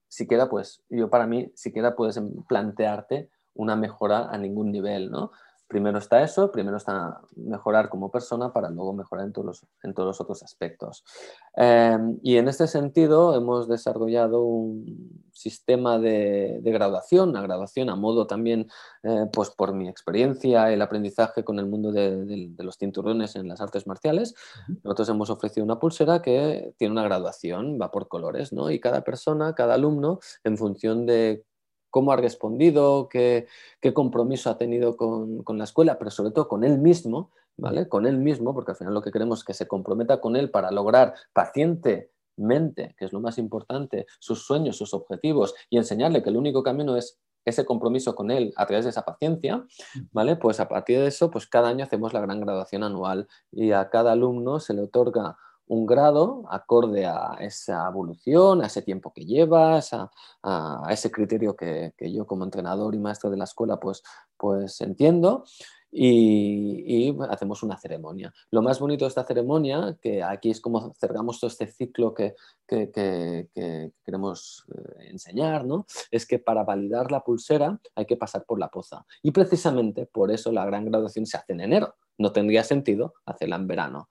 siquiera, 0.09 0.49
pues, 0.49 0.83
yo 0.89 1.11
para 1.11 1.27
mí, 1.27 1.53
siquiera 1.55 1.95
puedes 1.95 2.21
plantearte 2.49 3.29
una 3.55 3.77
mejora 3.77 4.29
a 4.31 4.39
ningún 4.39 4.71
nivel, 4.73 5.11
¿no? 5.11 5.33
Primero 5.69 5.99
está 5.99 6.23
eso, 6.23 6.51
primero 6.51 6.79
está 6.79 7.21
mejorar 7.37 7.91
como 7.91 8.11
persona 8.11 8.55
para 8.55 8.71
luego 8.71 8.95
mejorar 8.95 9.27
en 9.27 9.33
todos 9.35 9.47
los, 9.47 9.67
en 9.83 9.93
todos 9.93 10.07
los 10.07 10.21
otros 10.23 10.43
aspectos. 10.43 11.05
Em, 11.55 12.19
y 12.23 12.39
en 12.39 12.49
este 12.49 12.67
sentido 12.67 13.35
hemos 13.35 13.69
desarrollado 13.69 14.43
un 14.43 15.29
sistema 15.31 15.99
de, 15.99 16.61
graduación, 16.65 17.29
una 17.31 17.43
graduación 17.43 17.91
a 17.91 17.97
modo 17.97 18.27
también, 18.27 18.69
eh, 19.03 19.27
pues 19.31 19.51
por 19.51 19.75
mi 19.75 19.89
experiencia, 19.89 20.73
el 20.73 20.81
aprendizaje 20.81 21.45
con 21.45 21.59
el 21.59 21.67
mundo 21.67 21.93
de, 21.93 22.51
los 22.59 22.79
cinturones 22.79 23.37
en 23.37 23.47
las 23.47 23.61
artes 23.61 23.87
marciales. 23.87 24.35
Nosotros 24.83 25.09
hemos 25.11 25.29
ofrecido 25.29 25.65
una 25.65 25.79
pulsera 25.79 26.23
que 26.23 26.73
tiene 26.79 26.93
una 26.93 27.05
graduación, 27.05 27.79
va 27.81 27.91
por 27.91 28.09
colores, 28.09 28.55
¿no? 28.55 28.71
Y 28.71 28.81
cada 28.81 29.03
persona, 29.03 29.55
cada 29.55 29.75
alumno, 29.75 30.19
en 30.45 30.57
función 30.57 31.05
de 31.05 31.45
cómo 31.91 32.13
ha 32.13 32.17
respondido, 32.17 33.09
qué, 33.09 33.47
compromiso 33.95 34.51
ha 34.51 34.59
tenido 34.59 34.97
con, 34.97 35.45
la 35.59 35.65
escuela, 35.65 35.99
pero 35.99 36.11
sobre 36.11 36.33
todo 36.33 36.49
con 36.49 36.65
él 36.65 36.79
mismo, 36.79 37.31
¿vale? 37.57 37.89
Con 37.89 38.07
él 38.07 38.19
mismo, 38.19 38.55
porque 38.55 38.73
al 38.73 38.77
final 38.77 38.95
lo 38.95 39.03
que 39.03 39.11
queremos 39.11 39.41
es 39.41 39.45
que 39.45 39.55
se 39.55 39.67
comprometa 39.67 40.21
con 40.21 40.37
él 40.37 40.51
para 40.51 40.71
lograr 40.71 41.15
pacientemente, 41.33 42.95
que 42.99 43.05
es 43.05 43.13
lo 43.13 43.21
más 43.21 43.39
importante, 43.39 44.07
sus 44.19 44.47
sueños, 44.47 44.77
sus 44.77 44.95
objetivos 44.95 45.55
y 45.71 45.79
enseñarle 45.79 46.23
que 46.23 46.31
el 46.31 46.37
único 46.37 46.63
camino 46.63 46.97
es 46.97 47.19
ese 47.45 47.65
compromiso 47.65 48.15
con 48.15 48.31
él 48.31 48.53
a 48.57 48.67
través 48.67 48.85
de 48.85 48.91
esa 48.91 49.05
paciencia, 49.05 49.65
¿vale? 50.13 50.37
Pues 50.37 50.61
a 50.61 50.69
partir 50.69 50.99
de 50.99 51.07
eso, 51.07 51.31
pues 51.31 51.47
cada 51.47 51.69
año 51.69 51.85
hacemos 51.85 52.13
la 52.13 52.21
gran 52.21 52.41
graduación 52.41 52.83
anual 52.83 53.27
y 53.51 53.73
a 53.73 53.89
cada 53.89 54.13
alumno 54.13 54.61
se 54.61 54.75
le 54.75 54.83
otorga 54.83 55.39
un 55.69 55.87
grado 55.87 56.45
acorde 56.51 57.07
a 57.07 57.37
esa 57.41 57.87
evolución, 57.89 58.63
a 58.63 58.67
ese 58.67 58.83
tiempo 58.83 59.13
que 59.13 59.25
llevas, 59.25 59.91
a, 59.93 60.11
ese 60.91 61.11
criterio 61.11 61.55
que, 61.55 61.93
yo 62.13 62.27
como 62.27 62.45
entrenador 62.45 62.95
y 62.95 62.99
maestro 62.99 63.31
de 63.31 63.37
la 63.37 63.45
escuela 63.45 63.79
pues, 63.79 64.03
pues 64.37 64.81
entiendo. 64.81 65.45
Y, 65.91 67.17
hacemos 67.31 67.63
una 67.63 67.79
ceremonia. 67.79 68.33
Lo 68.51 68.61
más 68.61 68.79
bonito 68.79 69.07
de 69.07 69.09
esta 69.09 69.25
ceremonia, 69.25 69.97
que 70.03 70.23
aquí 70.23 70.51
es 70.51 70.61
como 70.61 70.93
cerramos 70.95 71.41
todo 71.41 71.49
este 71.49 71.67
ciclo 71.67 72.13
que, 72.13 72.35
queremos 74.05 74.67
eh, 74.69 75.09
enseñar, 75.11 75.65
¿no? 75.65 75.87
es 76.11 76.27
que 76.27 76.39
para 76.39 76.63
validar 76.65 77.11
la 77.11 77.25
pulsera 77.25 77.81
hay 77.95 78.05
que 78.05 78.19
pasar 78.19 78.45
por 78.45 78.59
la 78.59 78.69
poza. 78.69 79.07
Y 79.23 79.31
precisamente 79.31 80.05
por 80.05 80.31
eso 80.31 80.53
la 80.53 80.67
gran 80.67 80.85
graduación 80.85 81.25
se 81.25 81.39
hace 81.39 81.55
en 81.55 81.61
enero. 81.61 81.97
No 82.19 82.33
tendría 82.33 82.65
sentido 82.65 83.15
hacerla 83.25 83.57
en 83.57 83.67
verano. 83.67 84.11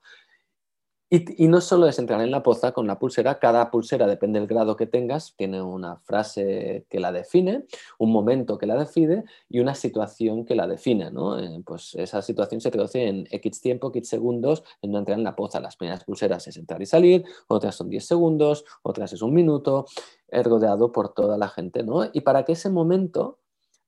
Y, 1.10 1.48
no 1.48 1.62
solo 1.62 1.86
es 1.86 1.98
entrar 1.98 2.20
en 2.20 2.30
la 2.30 2.42
poza 2.42 2.72
con 2.72 2.86
la 2.86 2.98
pulsera, 2.98 3.38
cada 3.38 3.70
pulsera, 3.70 4.06
depende 4.06 4.38
del 4.38 4.46
grado 4.46 4.76
que 4.76 4.86
tengas, 4.86 5.34
tiene 5.36 5.62
una 5.62 5.96
frase 5.96 6.84
que 6.90 7.00
la 7.00 7.12
define, 7.12 7.64
un 7.98 8.12
momento 8.12 8.58
que 8.58 8.66
la 8.66 8.76
define 8.76 9.24
y 9.48 9.60
una 9.60 9.74
situación 9.74 10.44
que 10.44 10.54
la 10.54 10.66
define. 10.66 11.10
¿no? 11.10 11.38
Eh, 11.38 11.62
pues 11.64 11.94
esa 11.94 12.20
situación 12.20 12.60
se 12.60 12.70
traduce 12.70 13.06
en 13.06 13.26
X 13.30 13.62
tiempo, 13.62 13.88
X 13.88 14.06
segundos 14.06 14.64
en 14.82 14.92
no 14.92 14.98
entrar 14.98 15.16
en 15.16 15.24
la 15.24 15.34
poza. 15.34 15.60
Las 15.60 15.76
primeras 15.76 16.04
pulseras 16.04 16.46
es 16.46 16.58
entrar 16.58 16.82
y 16.82 16.86
salir, 16.86 17.24
otras 17.46 17.74
son 17.74 17.88
10 17.88 18.04
segundos, 18.04 18.66
otras 18.82 19.10
es 19.14 19.22
un 19.22 19.32
minuto, 19.32 19.86
es 20.28 20.44
rodeado 20.44 20.92
por 20.92 21.14
toda 21.14 21.38
la 21.38 21.48
gente. 21.48 21.82
¿no? 21.84 22.04
Y 22.12 22.20
para 22.20 22.44
que 22.44 22.52
ese 22.52 22.68
momento 22.68 23.38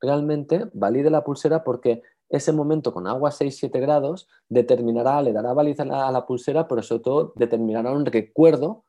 realmente 0.00 0.70
valide 0.72 1.10
la 1.10 1.22
pulsera 1.22 1.62
porque 1.62 2.02
ese 2.30 2.52
momento 2.52 2.92
con 2.92 3.06
agua 3.06 3.30
6-7 3.30 3.80
grados 3.80 4.28
determinará, 4.48 5.20
le 5.20 5.32
dará 5.32 5.52
baliza 5.52 5.82
a 5.82 6.12
la 6.12 6.26
pulsera, 6.26 6.68
pero 6.68 6.82
sobre 6.82 7.02
todo 7.02 7.32
determinará 7.36 7.90
un 7.92 8.06
recuerdo, 8.06 8.84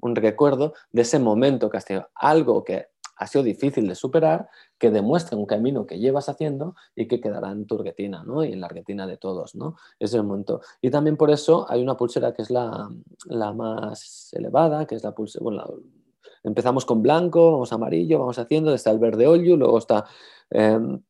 un 0.00 0.14
recuerdo 0.14 0.74
de 0.92 1.02
ese 1.02 1.18
momento 1.18 1.70
que 1.70 1.78
has 1.78 1.84
tenido, 1.86 2.08
algo 2.14 2.62
que 2.62 2.88
ha 3.16 3.26
sido 3.26 3.44
difícil 3.44 3.86
de 3.88 3.94
superar, 3.94 4.48
que 4.78 4.90
demuestra 4.90 5.36
un 5.36 5.46
camino 5.46 5.86
que 5.86 5.98
llevas 5.98 6.28
haciendo 6.28 6.74
y 6.94 7.06
que 7.06 7.20
quedará 7.20 7.52
en 7.52 7.66
tu 7.66 7.78
retina, 7.78 8.24
¿no? 8.24 8.44
Y 8.44 8.52
en 8.52 8.60
la 8.60 8.68
retina 8.68 9.06
de 9.06 9.16
todos, 9.16 9.54
¿no? 9.54 9.76
Es 9.98 10.12
el 10.14 10.24
momento. 10.24 10.60
Y 10.82 10.90
también 10.90 11.16
por 11.16 11.30
eso 11.30 11.66
hay 11.70 11.82
una 11.82 11.96
pulsera 11.96 12.34
que 12.34 12.42
es 12.42 12.50
la, 12.50 12.90
más 13.54 14.30
elevada, 14.32 14.86
que 14.86 14.96
es 14.96 15.04
la 15.04 15.14
pulsera, 15.14 15.42
bueno, 15.42 15.64
empezamos 16.42 16.84
con 16.84 17.02
blanco, 17.02 17.52
vamos 17.52 17.72
a 17.72 17.76
amarillo, 17.76 18.18
vamos 18.18 18.38
haciendo, 18.38 18.74
está 18.74 18.90
el 18.90 18.98
verde 18.98 19.26
olio, 19.26 19.56
luego 19.56 19.78
está... 19.78 20.04
Em, 20.50 21.00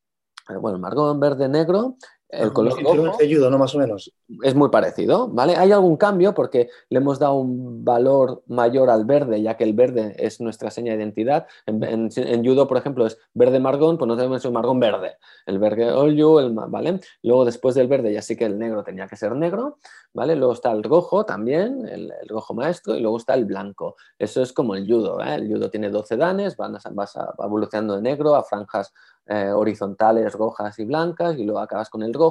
bueno, 0.61 0.79
margón 0.79 1.21
verde 1.21 1.49
negro, 1.49 1.97
el 2.39 2.53
color 2.53 2.83
rojo, 2.83 3.51
¿no? 3.51 3.59
Más 3.59 3.75
o 3.75 3.79
menos. 3.79 4.13
Es 4.43 4.55
muy 4.55 4.69
parecido, 4.71 5.29
¿vale? 5.29 5.57
Hay 5.57 5.73
algún 5.73 5.97
cambio 5.97 6.35
porque 6.35 6.69
le 6.89 6.99
hemos 6.99 7.19
dado 7.19 7.35
un 7.35 7.85
valor 7.85 8.43
mayor 8.47 8.91
al 8.91 9.05
verde, 9.05 9.43
ya 9.43 9.57
que 9.57 9.65
el 9.65 9.73
verde 9.73 10.15
es 10.19 10.41
nuestra 10.41 10.71
seña 10.71 10.93
de 10.93 10.99
identidad. 10.99 11.47
En, 11.67 12.45
judo, 12.45 12.67
por 12.67 12.77
ejemplo, 12.77 13.07
es 13.07 13.19
verde 13.33 13.61
margón, 13.61 13.99
pues 13.99 14.09
no 14.09 14.17
tenemos 14.17 14.45
el 14.45 14.53
margón 14.53 14.81
verde. 14.81 15.17
El 15.47 15.59
verde 15.59 15.91
olio, 15.93 16.41
el, 16.41 16.53
¿vale? 16.53 17.01
Luego 17.23 17.45
después 17.45 17.75
del 17.75 17.89
verde 17.89 18.13
ya 18.13 18.23
sí 18.23 18.37
que 18.37 18.45
el 18.45 18.59
negro 18.59 18.83
tenía 18.83 19.07
que 19.07 19.17
ser 19.17 19.35
negro, 19.35 19.79
¿vale? 20.13 20.37
Luego 20.37 20.53
está 20.55 20.73
el 20.73 20.83
rojo 20.83 21.25
también, 21.25 21.87
el, 21.89 22.13
rojo 22.29 22.55
maestro, 22.55 22.97
y 22.97 23.01
luego 23.01 23.19
está 23.19 23.35
el 23.35 23.45
blanco. 23.45 23.97
Eso 24.19 24.43
es 24.43 24.53
como 24.53 24.75
el 24.75 24.87
judo, 24.87 25.21
¿eh? 25.21 25.35
El 25.35 25.53
judo 25.53 25.71
tiene 25.71 25.91
12 25.91 26.17
danes, 26.17 26.57
van 26.57 26.77
a, 26.77 26.81
vas 26.93 27.19
evolucionando 27.39 27.97
de 27.97 28.03
negro 28.03 28.35
a 28.35 28.43
franjas 28.43 28.93
eh, 29.27 29.51
horizontales 29.51 30.35
rojas 30.35 30.79
y 30.79 30.85
blancas 30.85 31.39
y 31.39 31.45
luego 31.45 31.59
acabas 31.61 31.89
con 31.89 32.03
el 32.03 32.13
rojo. 32.13 32.24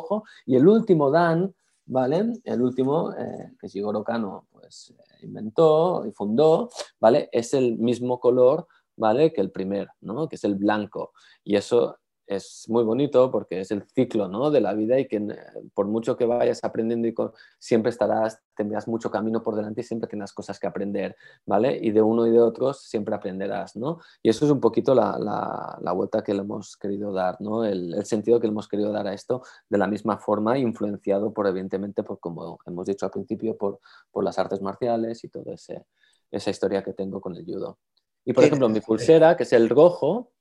Y 0.45 0.55
el 0.55 0.67
último 0.67 1.11
Dan, 1.11 1.53
¿vale? 1.85 2.33
El 2.43 2.61
último 2.61 3.11
eh, 3.13 3.53
que 3.59 3.67
Shigoro 3.67 4.03
Kano 4.03 4.47
pues, 4.51 4.93
inventó 5.21 6.05
y 6.05 6.11
fundó, 6.11 6.69
¿vale? 6.99 7.29
Es 7.31 7.53
el 7.53 7.77
mismo 7.77 8.19
color, 8.19 8.67
¿vale? 8.95 9.33
Que 9.33 9.41
el 9.41 9.51
primer, 9.51 9.89
¿no? 10.01 10.27
Que 10.27 10.35
es 10.35 10.43
el 10.43 10.55
blanco. 10.55 11.11
Y 11.43 11.55
eso 11.55 11.97
es 12.27 12.65
muy 12.69 12.83
bonito 12.83 13.29
porque 13.31 13.59
es 13.59 13.71
el 13.71 13.83
ciclo 13.83 14.27
¿no? 14.27 14.49
de 14.49 14.61
la 14.61 14.73
vida 14.73 14.99
y 14.99 15.07
que 15.07 15.17
eh, 15.17 15.37
por 15.73 15.87
mucho 15.87 16.15
que 16.15 16.25
vayas 16.25 16.63
aprendiendo 16.63 17.07
y 17.07 17.15
siempre 17.59 17.89
estarás, 17.89 18.41
tendrás 18.55 18.87
mucho 18.87 19.11
camino 19.11 19.43
por 19.43 19.55
delante 19.55 19.81
y 19.81 19.83
siempre 19.83 20.09
tendrás 20.09 20.33
cosas 20.33 20.59
que 20.59 20.67
aprender, 20.67 21.15
¿vale? 21.45 21.77
Y 21.81 21.91
de 21.91 22.01
uno 22.01 22.25
y 22.27 22.31
de 22.31 22.39
otros 22.39 22.81
siempre 22.81 23.15
aprenderás, 23.15 23.75
¿no? 23.75 23.99
Y 24.21 24.29
eso 24.29 24.45
es 24.45 24.51
un 24.51 24.59
poquito 24.59 24.95
la, 24.95 25.17
la, 25.19 25.91
vuelta 25.91 26.23
que 26.23 26.33
le 26.33 26.41
hemos 26.41 26.77
querido 26.77 27.11
dar, 27.11 27.39
¿no? 27.41 27.65
El, 27.65 28.03
sentido 28.05 28.39
que 28.39 28.47
le 28.47 28.51
hemos 28.51 28.67
querido 28.67 28.91
dar 28.91 29.07
a 29.07 29.13
esto 29.13 29.43
de 29.69 29.77
la 29.77 29.87
misma 29.87 30.17
forma, 30.17 30.57
influenciado 30.57 31.33
por, 31.33 31.47
evidentemente, 31.47 32.03
por, 32.03 32.19
como 32.19 32.59
hemos 32.65 32.85
dicho 32.85 33.05
al 33.05 33.11
principio, 33.11 33.57
por, 33.57 33.79
por 34.11 34.23
las 34.23 34.37
artes 34.39 34.61
marciales 34.61 35.23
y 35.23 35.29
toda 35.29 35.53
esa 35.53 36.49
historia 36.49 36.83
que 36.83 36.93
tengo 36.93 37.21
con 37.21 37.35
el 37.35 37.45
judo. 37.45 37.79
Y 38.25 38.33
por 38.33 38.43
ejemplo, 38.43 38.69
mi 38.69 38.79
pulsera, 38.79 39.35
que 39.35 39.43
es 39.43 39.53
el 39.53 39.69
rojo, 39.69 40.31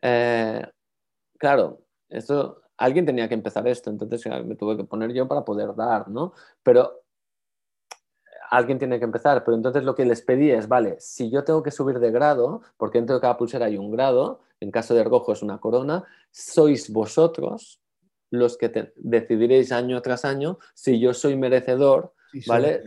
eh, 0.00 0.64
claro, 1.42 1.82
esto, 2.08 2.62
alguien 2.76 3.04
tenía 3.04 3.26
que 3.26 3.34
empezar 3.34 3.66
esto, 3.66 3.90
entonces 3.90 4.24
me 4.44 4.54
tuve 4.54 4.76
que 4.76 4.84
poner 4.84 5.12
yo 5.12 5.26
para 5.26 5.44
poder 5.44 5.74
dar, 5.74 6.06
¿no? 6.06 6.34
Pero 6.62 7.02
alguien 8.48 8.78
tiene 8.78 9.00
que 9.00 9.06
empezar, 9.06 9.42
pero 9.42 9.56
entonces 9.56 9.82
lo 9.82 9.96
que 9.96 10.04
les 10.04 10.22
pedí 10.22 10.52
es, 10.52 10.68
vale, 10.68 10.94
si 11.00 11.30
yo 11.30 11.42
tengo 11.42 11.64
que 11.64 11.72
subir 11.72 11.98
de 11.98 12.12
grado, 12.12 12.62
porque 12.76 12.98
dentro 12.98 13.16
de 13.16 13.20
cada 13.20 13.36
pulsera 13.36 13.66
hay 13.66 13.76
un 13.76 13.90
grado, 13.90 14.42
en 14.60 14.70
caso 14.70 14.94
de 14.94 15.02
rojo 15.02 15.32
es 15.32 15.42
una 15.42 15.58
corona, 15.58 16.04
sois 16.30 16.92
vosotros 16.92 17.80
los 18.30 18.56
que 18.56 18.92
decidiréis 18.94 19.72
año 19.72 20.00
tras 20.00 20.24
año 20.24 20.58
si 20.74 21.00
yo 21.00 21.12
soy 21.12 21.36
merecedor 21.36 22.14
¿vale? 22.46 22.82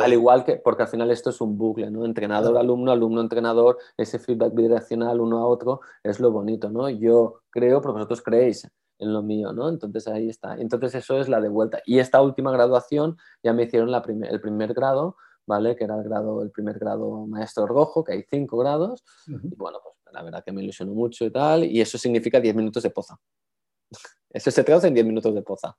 Al 0.00 0.12
igual 0.12 0.44
que, 0.44 0.56
porque 0.56 0.82
al 0.82 0.88
final 0.88 1.10
esto 1.10 1.30
es 1.30 1.40
un 1.40 1.56
bucle, 1.56 1.90
¿no? 1.90 2.04
Entrenador, 2.04 2.56
alumno, 2.56 2.92
alumno, 2.92 3.20
entrenador, 3.20 3.78
ese 3.96 4.18
feedback 4.18 4.54
bidireccional 4.54 5.20
uno 5.20 5.38
a 5.38 5.46
otro 5.46 5.80
es 6.02 6.20
lo 6.20 6.30
bonito, 6.30 6.70
¿no? 6.70 6.88
Yo 6.88 7.42
creo, 7.50 7.80
pero 7.80 7.94
vosotros 7.94 8.22
creéis 8.22 8.68
en 8.98 9.12
lo 9.12 9.22
mío, 9.22 9.52
¿no? 9.52 9.68
Entonces 9.68 10.06
ahí 10.06 10.28
está. 10.28 10.56
Entonces 10.56 10.94
eso 10.94 11.18
es 11.18 11.28
la 11.28 11.40
de 11.40 11.48
vuelta. 11.48 11.80
Y 11.86 11.98
esta 11.98 12.20
última 12.22 12.52
graduación 12.52 13.16
ya 13.42 13.52
me 13.52 13.64
hicieron 13.64 13.90
la 13.90 14.02
el 14.06 14.40
primer 14.40 14.74
grado, 14.74 15.16
¿vale? 15.46 15.74
Que 15.74 15.84
era 15.84 15.96
el 15.96 16.04
grado, 16.04 16.42
el 16.42 16.50
primer 16.50 16.78
grado 16.78 17.26
maestro 17.26 17.66
rojo, 17.66 18.04
que 18.04 18.12
hay 18.12 18.24
cinco 18.30 18.58
grados. 18.58 19.02
Y 19.26 19.56
bueno, 19.56 19.78
pues 19.82 19.94
la 20.12 20.22
verdad 20.22 20.44
que 20.44 20.52
me 20.52 20.62
ilusionó 20.62 20.92
mucho 20.92 21.24
y 21.24 21.30
tal. 21.30 21.64
Y 21.64 21.80
eso 21.80 21.98
significa 21.98 22.40
10 22.40 22.54
minutos 22.54 22.82
de 22.82 22.90
poza. 22.90 23.16
Eso 24.32 24.48
se 24.52 24.62
traduce 24.62 24.86
en 24.86 24.94
10 24.94 25.06
minutos 25.06 25.34
de 25.34 25.42
poza. 25.42 25.76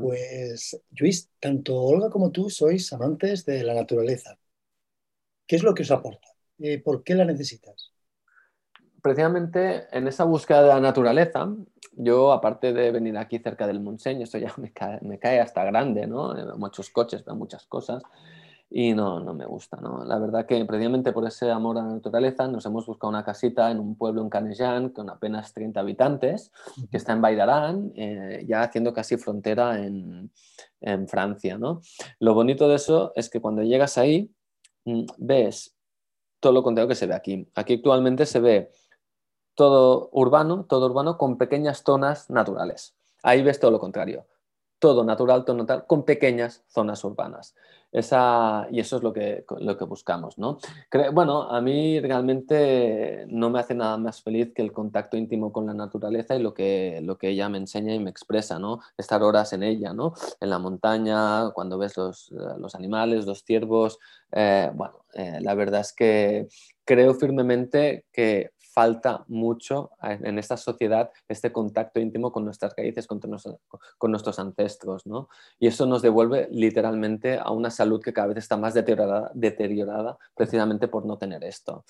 Pues, 0.00 0.80
Luis, 0.98 1.30
tanto 1.40 1.76
Olga 1.76 2.10
como 2.10 2.30
tú 2.30 2.50
sois 2.50 2.92
amantes 2.92 3.44
de 3.44 3.62
la 3.62 3.74
naturaleza. 3.74 4.38
¿Qué 5.46 5.56
es 5.56 5.62
lo 5.62 5.74
que 5.74 5.82
os 5.82 5.90
aporta? 5.90 6.28
Eh, 6.58 6.78
¿Por 6.82 7.02
qué 7.02 7.14
la 7.14 7.24
necesitas? 7.24 7.92
Precisamente 9.02 9.86
en 9.96 10.08
esa 10.08 10.24
búsqueda 10.24 10.62
de 10.62 10.68
la 10.68 10.80
naturaleza, 10.80 11.48
yo, 11.92 12.32
aparte 12.32 12.72
de 12.72 12.90
venir 12.90 13.16
aquí 13.18 13.38
cerca 13.38 13.66
del 13.66 13.80
Montseny, 13.80 14.22
esto 14.22 14.38
ya 14.38 14.52
me 14.58 14.72
cae, 14.72 14.98
me 15.02 15.18
cae 15.18 15.40
hasta 15.40 15.64
grande, 15.64 16.06
¿no? 16.06 16.34
Muchos 16.56 16.90
coches, 16.90 17.24
muchas 17.26 17.66
cosas 17.66 18.02
y 18.70 18.92
no, 18.92 19.20
no 19.20 19.34
me 19.34 19.46
gusta. 19.46 19.76
¿no? 19.80 20.04
La 20.04 20.18
verdad 20.18 20.46
que 20.46 20.64
precisamente 20.64 21.12
por 21.12 21.26
ese 21.26 21.50
amor 21.50 21.78
a 21.78 21.82
la 21.82 21.94
naturaleza 21.94 22.48
nos 22.48 22.66
hemos 22.66 22.86
buscado 22.86 23.10
una 23.10 23.24
casita 23.24 23.70
en 23.70 23.78
un 23.78 23.96
pueblo 23.96 24.22
en 24.22 24.30
Canejan 24.30 24.90
con 24.90 25.10
apenas 25.10 25.52
30 25.52 25.80
habitantes, 25.80 26.50
que 26.90 26.96
está 26.96 27.12
en 27.12 27.20
Baidarán, 27.20 27.92
eh, 27.94 28.44
ya 28.48 28.62
haciendo 28.62 28.92
casi 28.92 29.16
frontera 29.16 29.80
en, 29.80 30.30
en, 30.80 31.08
Francia. 31.08 31.58
¿no? 31.58 31.80
Lo 32.18 32.34
bonito 32.34 32.68
de 32.68 32.76
eso 32.76 33.12
es 33.14 33.30
que 33.30 33.40
cuando 33.40 33.62
llegas 33.62 33.98
ahí 33.98 34.34
mm, 34.84 35.04
ves 35.18 35.76
todo 36.40 36.52
lo 36.52 36.62
contrario 36.62 36.88
que 36.88 36.94
se 36.94 37.06
ve 37.06 37.14
aquí. 37.14 37.48
Aquí 37.54 37.74
actualmente 37.74 38.26
se 38.26 38.40
ve 38.40 38.70
todo 39.54 40.10
urbano, 40.12 40.64
todo 40.64 40.86
urbano 40.86 41.16
con 41.16 41.38
pequeñas 41.38 41.82
zonas 41.84 42.28
naturales. 42.28 42.96
Ahí 43.22 43.42
ves 43.42 43.60
todo 43.60 43.70
lo 43.70 43.78
contrario 43.78 44.26
todo 44.84 45.02
natural, 45.02 45.46
todo 45.46 45.56
natural, 45.56 45.86
con 45.86 46.04
pequeñas 46.04 46.62
zonas 46.68 47.02
urbanas. 47.04 47.54
Esa, 47.90 48.66
y 48.70 48.80
eso 48.80 48.98
es 48.98 49.02
lo 49.02 49.14
que, 49.14 49.46
lo 49.60 49.78
que 49.78 49.84
buscamos. 49.86 50.36
¿no? 50.36 50.58
bueno, 51.14 51.44
a 51.44 51.62
mí 51.62 52.00
realmente 52.00 53.24
no 53.28 53.48
me 53.48 53.60
hace 53.60 53.74
nada 53.74 53.96
más 53.96 54.20
feliz 54.20 54.52
que 54.54 54.60
el 54.60 54.72
contacto 54.72 55.16
íntimo 55.16 55.52
con 55.52 55.64
la 55.64 55.72
naturaleza 55.72 56.36
y 56.36 56.42
lo 56.42 56.52
que, 56.52 57.00
lo 57.02 57.16
que 57.16 57.30
ella 57.30 57.48
me 57.48 57.56
enseña 57.56 57.94
y 57.94 57.98
me 57.98 58.10
expresa, 58.10 58.58
¿no? 58.58 58.80
estar 58.98 59.22
horas 59.22 59.54
en 59.54 59.62
ella, 59.62 59.94
¿no? 59.94 60.12
en 60.38 60.50
la 60.50 60.58
montaña, 60.58 61.50
cuando 61.52 61.78
ves 61.78 61.96
los, 61.96 62.30
los 62.58 62.74
animales, 62.74 63.24
los 63.24 63.42
ciervos. 63.42 63.98
Eh, 64.32 64.70
bueno, 64.74 65.06
eh, 65.14 65.38
la 65.40 65.54
verdad 65.54 65.80
es 65.80 65.94
que 65.94 66.46
creo 66.84 67.14
firmemente 67.14 68.04
que 68.12 68.50
falta 68.74 69.24
mucho 69.28 69.92
en 70.02 70.36
esta 70.36 70.56
sociedad 70.56 71.10
este 71.28 71.52
contacto 71.52 72.00
íntimo 72.00 72.32
con 72.32 72.44
nuestras 72.44 72.74
raíces, 72.76 73.06
con, 73.06 73.20
nuestros 74.10 74.38
ancestros, 74.40 75.06
¿no? 75.06 75.28
Y 75.60 75.68
eso 75.68 75.86
nos 75.86 76.02
devuelve 76.02 76.48
literalmente 76.50 77.38
a 77.38 77.50
una 77.52 77.70
salud 77.70 78.02
que 78.02 78.12
cada 78.12 78.28
vez 78.28 78.38
está 78.38 78.56
más 78.56 78.74
deteriorada, 78.74 79.30
deteriorada 79.32 80.18
precisamente 80.34 80.88
por 80.88 81.06
no 81.06 81.16
tener 81.16 81.44
esto. 81.44 81.84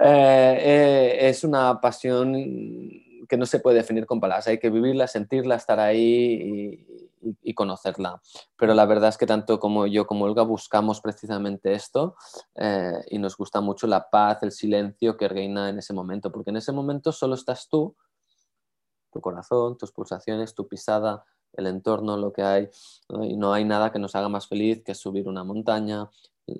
Eh, 0.00 0.58
eh, 0.60 1.28
es 1.28 1.44
una 1.44 1.80
pasión 1.80 2.34
que 3.28 3.36
no 3.36 3.46
se 3.46 3.60
puede 3.60 3.76
definir 3.76 4.04
con 4.04 4.20
palabras, 4.20 4.48
hay 4.48 4.58
que 4.58 4.70
vivirla, 4.70 5.06
sentirla, 5.06 5.54
estar 5.54 5.78
ahí 5.78 6.82
y, 6.88 7.09
conocerla. 7.54 8.20
Pero 8.56 8.74
la 8.74 8.86
verdad 8.86 9.10
es 9.10 9.18
que 9.18 9.26
tanto 9.26 9.58
como 9.58 9.86
yo 9.86 10.06
como 10.06 10.24
Olga 10.24 10.42
buscamos 10.42 11.00
precisamente 11.00 11.72
esto 11.74 12.16
eh, 12.54 13.04
y 13.08 13.18
nos 13.18 13.36
gusta 13.36 13.60
mucho 13.60 13.86
la 13.86 14.08
paz, 14.08 14.42
el 14.42 14.52
silencio 14.52 15.16
que 15.16 15.28
reina 15.28 15.68
en 15.68 15.78
ese 15.78 15.92
momento, 15.92 16.30
porque 16.32 16.50
en 16.50 16.56
ese 16.56 16.72
momento 16.72 17.12
solo 17.12 17.34
estás 17.34 17.68
tú, 17.68 17.96
tu 19.12 19.20
corazón, 19.20 19.76
tus 19.76 19.92
pulsaciones, 19.92 20.54
tu 20.54 20.68
pisada, 20.68 21.24
el 21.52 21.66
entorno, 21.66 22.16
lo 22.16 22.32
que 22.32 22.42
hay, 22.42 22.70
y 23.22 23.36
no 23.36 23.52
hay 23.52 23.64
nada 23.64 23.90
que 23.90 23.98
nos 23.98 24.14
haga 24.14 24.28
más 24.28 24.46
feliz 24.46 24.82
que 24.84 24.94
subir 24.94 25.28
una 25.28 25.44
montaña, 25.44 26.08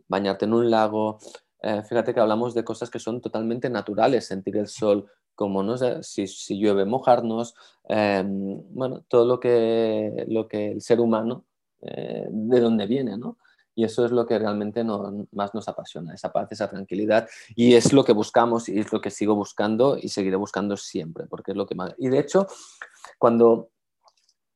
bañarte 0.09 0.45
en 0.45 0.55
un 0.55 0.71
lago. 0.71 1.19
Eh, 1.63 1.83
fíjate 1.83 2.15
que 2.15 2.21
hablamos 2.21 2.55
de 2.55 2.65
cosas 2.65 2.91
que 2.91 2.99
son 2.99 3.21
totalmente 3.21 3.71
naturales, 3.71 4.27
sentir 4.27 4.57
el 4.57 4.67
sol, 4.67 5.09
como 5.41 5.63
no 5.63 5.79
sé, 5.79 6.03
si, 6.03 6.59
llueve, 6.59 6.85
mojarnos, 6.85 7.55
em, 7.89 8.63
bueno, 8.75 9.03
todo 9.09 9.25
lo 9.25 9.41
que, 9.41 10.27
lo 10.29 10.47
que 10.47 10.73
el 10.73 10.83
ser 10.83 11.01
humano 11.01 11.47
eh, 11.81 12.27
de 12.29 12.61
dónde 12.61 12.87
viene, 12.87 13.17
¿no? 13.17 13.39
Y 13.75 13.85
eso 13.85 14.05
es 14.05 14.11
lo 14.11 14.27
que 14.27 14.39
realmente 14.39 14.85
más 14.85 15.55
nos 15.55 15.67
apasiona, 15.67 16.13
esa 16.13 16.31
paz, 16.31 16.53
esa 16.53 16.69
tranquilidad. 16.69 17.27
Y 17.57 17.73
es 17.73 17.95
lo 17.95 18.05
que 18.05 18.13
buscamos 18.13 18.69
y 18.69 18.81
es 18.81 18.93
lo 18.93 19.01
que 19.01 19.11
sigo 19.11 19.35
buscando 19.35 19.97
y 19.97 20.11
seguiré 20.11 20.37
buscando 20.37 20.77
siempre, 20.77 21.25
porque 21.25 21.53
es 21.53 21.57
lo 21.57 21.65
que 21.65 21.75
más... 21.75 21.95
Y 21.97 22.09
de 22.09 22.19
hecho, 22.19 22.47
cuando 23.17 23.71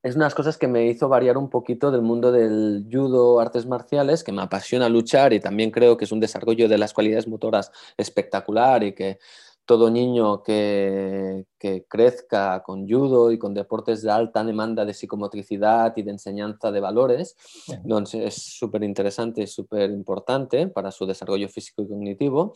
es 0.02 0.16
unas 0.16 0.34
cosas 0.34 0.58
que 0.58 0.68
me 0.68 0.84
hizo 0.84 1.08
variar 1.08 1.38
un 1.38 1.48
poquito 1.48 1.90
del 1.90 2.02
mundo 2.02 2.30
del 2.30 2.86
judo, 2.92 3.40
artes 3.40 3.64
marciales, 3.64 4.22
que 4.22 4.32
me 4.32 4.42
apasiona 4.42 4.90
luchar 4.90 5.32
y 5.32 5.40
también 5.40 5.70
creo 5.70 5.96
que 5.96 6.04
es 6.04 6.12
un 6.12 6.20
desarrollo 6.20 6.68
de 6.68 6.76
las 6.76 6.92
cualidades 6.92 7.26
motoras 7.26 7.72
espectacular 7.96 8.82
y 8.84 8.94
que 8.94 9.18
todo 9.66 9.90
niño 9.90 10.42
que, 10.42 11.46
crezca 11.88 12.62
con 12.62 12.86
judo 12.86 13.32
y 13.32 13.38
con 13.38 13.54
deportes 13.54 14.02
de 14.02 14.10
alta 14.10 14.44
demanda 14.44 14.84
de 14.84 14.92
psicomotricidad 14.92 15.94
y 15.96 16.02
de 16.02 16.10
enseñanza 16.10 16.70
de 16.70 16.80
valores, 16.80 17.36
entonces 17.68 18.26
es 18.26 18.34
súper 18.58 18.82
interesante 18.82 19.42
y 19.42 19.46
súper 19.46 19.90
importante 19.90 20.66
para 20.66 20.90
su 20.90 21.06
desarrollo 21.06 21.48
físico 21.48 21.80
y 21.80 21.88
cognitivo, 21.88 22.52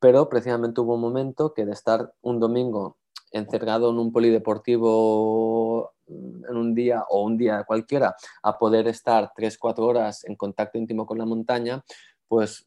pero 0.00 0.28
precisamente 0.30 0.80
hubo 0.80 0.94
un 0.94 1.02
momento 1.02 1.52
que 1.52 1.66
de 1.66 1.72
estar 1.72 2.14
un 2.22 2.40
domingo 2.40 2.96
encerrado 3.30 3.90
en 3.90 3.98
un 3.98 4.10
polideportivo 4.10 5.92
en 6.06 6.56
un 6.56 6.74
día 6.74 7.04
o 7.10 7.22
un 7.22 7.36
día 7.36 7.64
cualquiera 7.64 8.14
a 8.42 8.58
poder 8.58 8.88
estar 8.88 9.32
3-4 9.36 9.78
horas 9.80 10.24
en 10.24 10.36
contacto 10.36 10.78
íntimo 10.78 11.04
con 11.04 11.18
la 11.18 11.26
montaña, 11.26 11.84
pues 12.28 12.66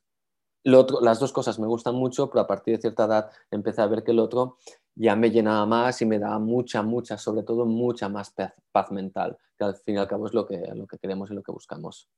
las 0.64 1.20
dos 1.20 1.32
cosas 1.32 1.60
me 1.60 1.68
gustan 1.68 1.96
mucho, 1.96 2.30
pero 2.30 2.42
a 2.42 2.48
partir 2.48 2.76
de 2.76 2.82
cierta 2.82 3.06
edad 3.06 3.32
empecé 3.52 3.82
a 3.82 3.88
ver 3.88 4.04
que 4.04 4.12
el 4.12 4.20
otro 4.20 4.58
ya 4.96 5.16
me 5.16 5.32
llenaba 5.32 5.66
más 5.66 6.02
y 6.02 6.06
me 6.06 6.20
daba 6.20 6.40
mucha, 6.40 6.82
mucha, 6.82 7.18
sobre 7.18 7.44
todo 7.44 7.66
mucha 7.66 8.10
más 8.10 8.34
paz, 8.72 8.92
mental, 8.92 9.38
que 9.58 9.64
al 9.64 9.76
fin 9.76 9.96
y 9.96 9.98
al 9.98 10.08
cabo 10.08 10.28
es 10.28 10.34
lo 10.34 10.46
que, 10.46 10.58
lo 10.76 10.86
que 10.88 10.98
queremos 10.98 11.32
y 11.32 11.34
lo 11.34 11.44
que 11.44 11.52
buscamos. 11.52 12.10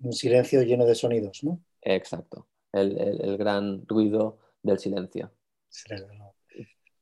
Un 0.00 0.12
silencio 0.12 0.62
lleno 0.62 0.86
de 0.86 0.94
sonidos, 0.94 1.44
¿no? 1.44 1.60
Exacto, 1.82 2.48
el, 2.72 3.36
gran 3.36 3.86
ruido 3.86 4.38
del 4.62 4.78
silencio. 4.78 5.30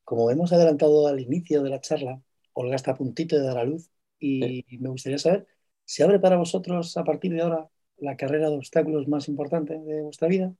Como 0.04 0.30
hemos 0.30 0.52
adelantado 0.52 1.06
al 1.06 1.20
inicio 1.20 1.62
de 1.62 1.70
la 1.70 1.80
charla, 1.80 2.20
Olga 2.54 2.74
está 2.74 2.90
a 2.90 2.96
puntito 2.96 3.36
de 3.36 3.44
dar 3.44 3.58
a 3.58 3.64
luz 3.64 3.88
y 4.18 4.64
me 4.78 4.88
gustaría 4.88 5.18
saber, 5.18 5.46
¿se 5.84 6.02
abre 6.02 6.18
para 6.18 6.36
vosotros 6.36 6.96
a 6.96 7.04
partir 7.04 7.32
de 7.32 7.42
ahora 7.42 7.68
la 7.98 8.16
carrera 8.16 8.50
de 8.50 8.56
obstáculos 8.56 9.06
más 9.06 9.28
importante 9.28 9.78
de 9.78 10.02
vuestra 10.02 10.28
vida? 10.28 10.52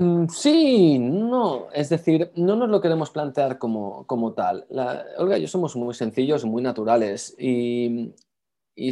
Mm, 0.00 0.28
sí, 0.28 0.98
no, 0.98 1.70
es 1.72 1.90
decir, 1.90 2.32
no 2.34 2.56
nos 2.56 2.70
lo 2.70 2.80
queremos 2.80 3.10
plantear 3.10 3.58
como, 3.58 4.06
tal. 4.34 4.66
Olga 5.18 5.36
y 5.36 5.42
yo 5.42 5.48
somos 5.48 5.76
muy 5.76 5.92
sencillos, 5.92 6.46
muy 6.46 6.62
naturales 6.62 7.34
y, 7.38 8.14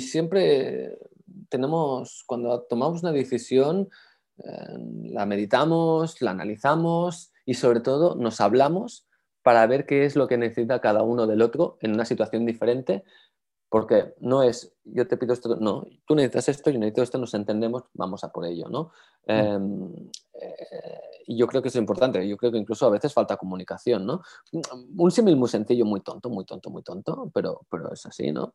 siempre 0.00 0.98
tenemos, 1.48 2.24
cuando 2.26 2.60
tomamos 2.68 3.02
una 3.02 3.12
decisión, 3.12 3.88
eh, 4.36 4.44
la 5.04 5.24
meditamos, 5.24 6.20
la 6.20 6.32
analizamos 6.32 7.32
y 7.46 7.54
sobre 7.54 7.80
todo 7.80 8.14
nos 8.14 8.42
hablamos 8.42 9.06
para 9.42 9.66
ver 9.66 9.86
qué 9.86 10.04
es 10.04 10.14
lo 10.14 10.28
que 10.28 10.36
necesita 10.36 10.82
cada 10.82 11.02
uno 11.04 11.26
del 11.26 11.40
otro 11.40 11.78
en 11.80 11.94
una 11.94 12.04
situación 12.04 12.44
diferente 12.44 13.02
porque 13.68 14.14
no 14.20 14.42
es, 14.42 14.74
yo 14.84 15.06
te 15.06 15.16
pido 15.16 15.34
esto, 15.34 15.56
no, 15.56 15.86
tú 16.06 16.14
necesitas 16.14 16.48
esto, 16.48 16.70
yo 16.70 16.78
necesito 16.78 17.02
esto, 17.02 17.18
nos 17.18 17.34
entendemos, 17.34 17.84
vamos 17.94 18.24
a 18.24 18.32
por 18.32 18.46
ello, 18.46 18.68
¿no? 18.68 18.92
Mm. 19.26 19.32
Em, 19.32 20.08
eh, 20.40 21.00
y 21.26 21.36
yo 21.36 21.46
creo 21.46 21.60
que 21.60 21.68
es 21.68 21.76
importante, 21.76 22.26
yo 22.26 22.36
creo 22.38 22.50
que 22.50 22.58
incluso 22.58 22.86
a 22.86 22.90
veces 22.90 23.12
falta 23.12 23.36
comunicación, 23.36 24.06
¿no? 24.06 24.22
Un 24.96 25.10
símil 25.10 25.36
muy 25.36 25.48
sencillo, 25.48 25.84
muy 25.84 26.00
tonto, 26.00 26.30
muy 26.30 26.46
tonto, 26.46 26.70
muy 26.70 26.82
tonto, 26.82 27.30
pero, 27.34 27.60
pero 27.70 27.92
es 27.92 28.06
así, 28.06 28.32
¿no? 28.32 28.54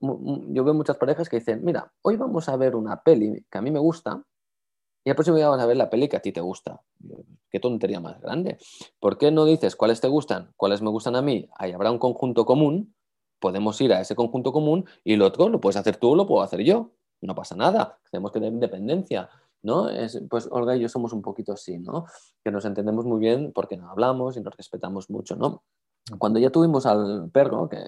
Yo 0.00 0.64
veo 0.64 0.74
muchas 0.74 0.96
parejas 0.96 1.28
que 1.28 1.38
dicen, 1.38 1.64
mira, 1.64 1.92
hoy 2.02 2.16
vamos 2.16 2.48
a 2.48 2.56
ver 2.56 2.74
una 2.74 3.02
peli 3.02 3.46
que 3.48 3.58
a 3.58 3.62
mí 3.62 3.70
me 3.70 3.78
gusta 3.78 4.22
y 5.04 5.10
el 5.10 5.14
próximo 5.14 5.36
día 5.36 5.48
vamos 5.48 5.62
a 5.62 5.66
ver 5.66 5.76
la 5.76 5.88
peli 5.88 6.08
que 6.08 6.16
a 6.16 6.20
ti 6.20 6.32
te 6.32 6.40
gusta. 6.40 6.82
Qué 7.48 7.60
tontería 7.60 8.00
más 8.00 8.20
grande. 8.20 8.58
¿Por 8.98 9.16
qué 9.16 9.30
no 9.30 9.44
dices 9.44 9.76
cuáles 9.76 10.00
te 10.00 10.08
gustan, 10.08 10.52
cuáles 10.56 10.82
me 10.82 10.90
gustan 10.90 11.14
a 11.14 11.22
mí? 11.22 11.48
Ahí 11.54 11.70
habrá 11.70 11.92
un 11.92 12.00
conjunto 12.00 12.44
común 12.44 12.95
podemos 13.38 13.80
ir 13.80 13.92
a 13.92 14.00
ese 14.00 14.14
conjunto 14.14 14.52
común 14.52 14.86
y 15.04 15.16
lo 15.16 15.26
otro 15.26 15.48
lo 15.48 15.60
puedes 15.60 15.76
hacer 15.76 15.96
tú, 15.96 16.14
lo 16.14 16.26
puedo 16.26 16.42
hacer 16.42 16.62
yo. 16.62 16.92
No 17.20 17.34
pasa 17.34 17.56
nada, 17.56 17.98
tenemos 18.10 18.30
que 18.30 18.40
tener 18.40 18.52
independencia. 18.52 19.28
¿no? 19.62 19.88
Es, 19.88 20.20
pues 20.30 20.48
Olga 20.50 20.76
y 20.76 20.80
yo 20.80 20.88
somos 20.88 21.12
un 21.12 21.22
poquito 21.22 21.52
así, 21.52 21.78
¿no? 21.78 22.06
Que 22.44 22.52
nos 22.52 22.64
entendemos 22.64 23.04
muy 23.04 23.18
bien 23.18 23.52
porque 23.52 23.76
nos 23.76 23.90
hablamos 23.90 24.36
y 24.36 24.40
nos 24.40 24.56
respetamos 24.56 25.10
mucho, 25.10 25.34
¿no? 25.34 25.64
Cuando 26.18 26.38
ya 26.38 26.50
tuvimos 26.50 26.86
al 26.86 27.30
perro, 27.32 27.68
que, 27.68 27.80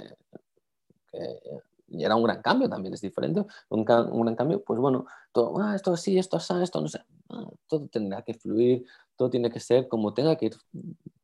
era 1.91 2.17
un 2.17 2.25
gran 2.25 2.43
cambio 2.43 2.69
también, 2.69 2.95
es 2.95 3.01
diferente, 3.01 3.47
un, 3.69 3.85
gran 3.85 4.35
cambio, 4.35 4.63
pues 4.63 4.79
bueno, 4.81 5.07
ah, 5.35 5.73
esto 5.75 5.97
sí, 5.97 6.19
esto 6.19 6.37
así, 6.37 6.55
esto 6.61 6.81
no 6.81 6.89
sé, 6.89 7.01
ah, 7.31 7.49
todo 7.67 7.87
tendrá 7.87 8.23
que 8.23 8.35
fluir, 8.35 8.85
todo 9.17 9.31
tiene 9.31 9.51
que 9.51 9.61
ser 9.61 9.89
como 9.89 10.13
tenga 10.13 10.37
que 10.37 10.47
ir 10.47 10.57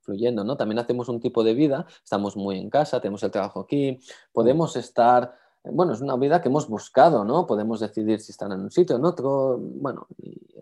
fluyendo, 0.04 0.44
¿no? 0.44 0.56
También 0.56 0.78
hacemos 0.78 1.08
un 1.08 1.20
tipo 1.20 1.42
de 1.42 1.54
vida, 1.54 1.86
estamos 2.02 2.36
muy 2.36 2.58
en 2.58 2.70
casa, 2.70 3.00
tenemos 3.00 3.22
el 3.22 3.30
trabajo 3.30 3.60
aquí, 3.60 3.98
podemos 4.32 4.76
estar, 4.76 5.34
bueno, 5.64 5.94
es 5.94 6.00
una 6.00 6.16
vida 6.16 6.40
que 6.40 6.48
hemos 6.48 6.68
buscado, 6.68 7.24
¿no? 7.24 7.46
Podemos 7.46 7.80
decidir 7.80 8.20
si 8.20 8.32
están 8.32 8.52
en 8.52 8.60
un 8.60 8.70
sitio 8.70 8.96
o 8.96 8.98
en 8.98 9.04
otro, 9.04 9.58
bueno, 9.58 10.06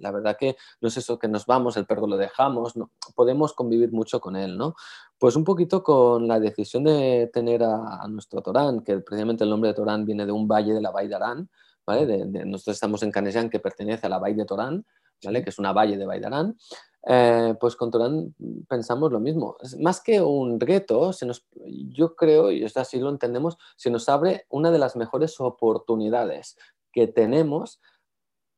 la 0.01 0.11
verdad 0.11 0.37
que 0.39 0.57
no 0.81 0.89
es 0.89 0.97
eso 0.97 1.19
que 1.19 1.29
nos 1.29 1.47
vamos, 1.47 1.77
el 1.77 1.87
perro 1.87 2.07
lo 2.07 2.17
dejamos, 2.17 2.77
¿no? 2.77 2.91
podemos 3.15 3.53
convivir 3.53 3.93
mucho 3.93 4.21
con 4.21 4.37
él, 4.37 4.57
¿no? 4.59 4.75
Pues 5.19 5.37
un 5.37 5.45
poquito 5.45 5.83
con 5.83 6.27
la 6.27 6.41
decisión 6.41 6.85
de 6.85 7.31
tener 7.33 7.63
a, 7.63 8.07
nuestro 8.09 8.43
Torán, 8.43 8.83
que 8.83 8.99
precisamente 8.99 9.45
el 9.45 9.51
nombre 9.51 9.69
de 9.69 9.75
Torán 9.75 10.05
viene 10.05 10.27
de 10.27 10.33
un 10.33 10.49
valle 10.49 10.75
de 10.75 10.81
la 10.81 10.91
Valle 10.91 11.09
de 11.09 11.15
Arán, 11.15 11.49
¿vale? 11.87 12.07
De, 12.07 12.45
nosotros 12.45 12.75
estamos 12.75 13.03
en 13.03 13.11
Canesán, 13.11 13.51
que 13.51 13.61
pertenece 13.61 14.07
a 14.07 14.11
la 14.11 14.19
Valle 14.19 14.37
de 14.37 14.45
Torán, 14.45 14.85
¿vale? 15.25 15.43
Que 15.43 15.51
es 15.51 15.59
una 15.59 15.73
valle 15.73 15.97
de 15.97 16.07
Baidarán. 16.07 16.57
Eh, 17.05 17.57
pues 17.59 17.75
con 17.75 17.91
Torán 17.91 18.35
pensamos 18.69 19.11
lo 19.11 19.19
mismo. 19.19 19.57
Más 19.81 20.01
que 20.01 20.21
un 20.21 20.61
reto, 20.61 21.13
se 21.13 21.27
nos, 21.27 21.45
yo 21.91 22.15
creo, 22.15 22.53
y 22.53 22.65
así 22.65 23.01
lo 23.01 23.11
entendemos, 23.11 23.59
se 23.77 23.91
nos 23.91 24.09
abre 24.09 24.47
una 24.49 24.71
de 24.71 24.79
las 24.79 24.95
mejores 24.95 25.41
oportunidades 25.41 26.57
que 26.93 27.09
tenemos 27.09 27.81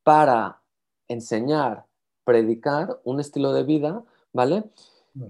para 0.02 0.62
enseñar, 1.08 1.86
predicar 2.24 3.00
un 3.04 3.20
estilo 3.20 3.52
de 3.52 3.62
vida, 3.62 4.04
¿vale? 4.32 4.64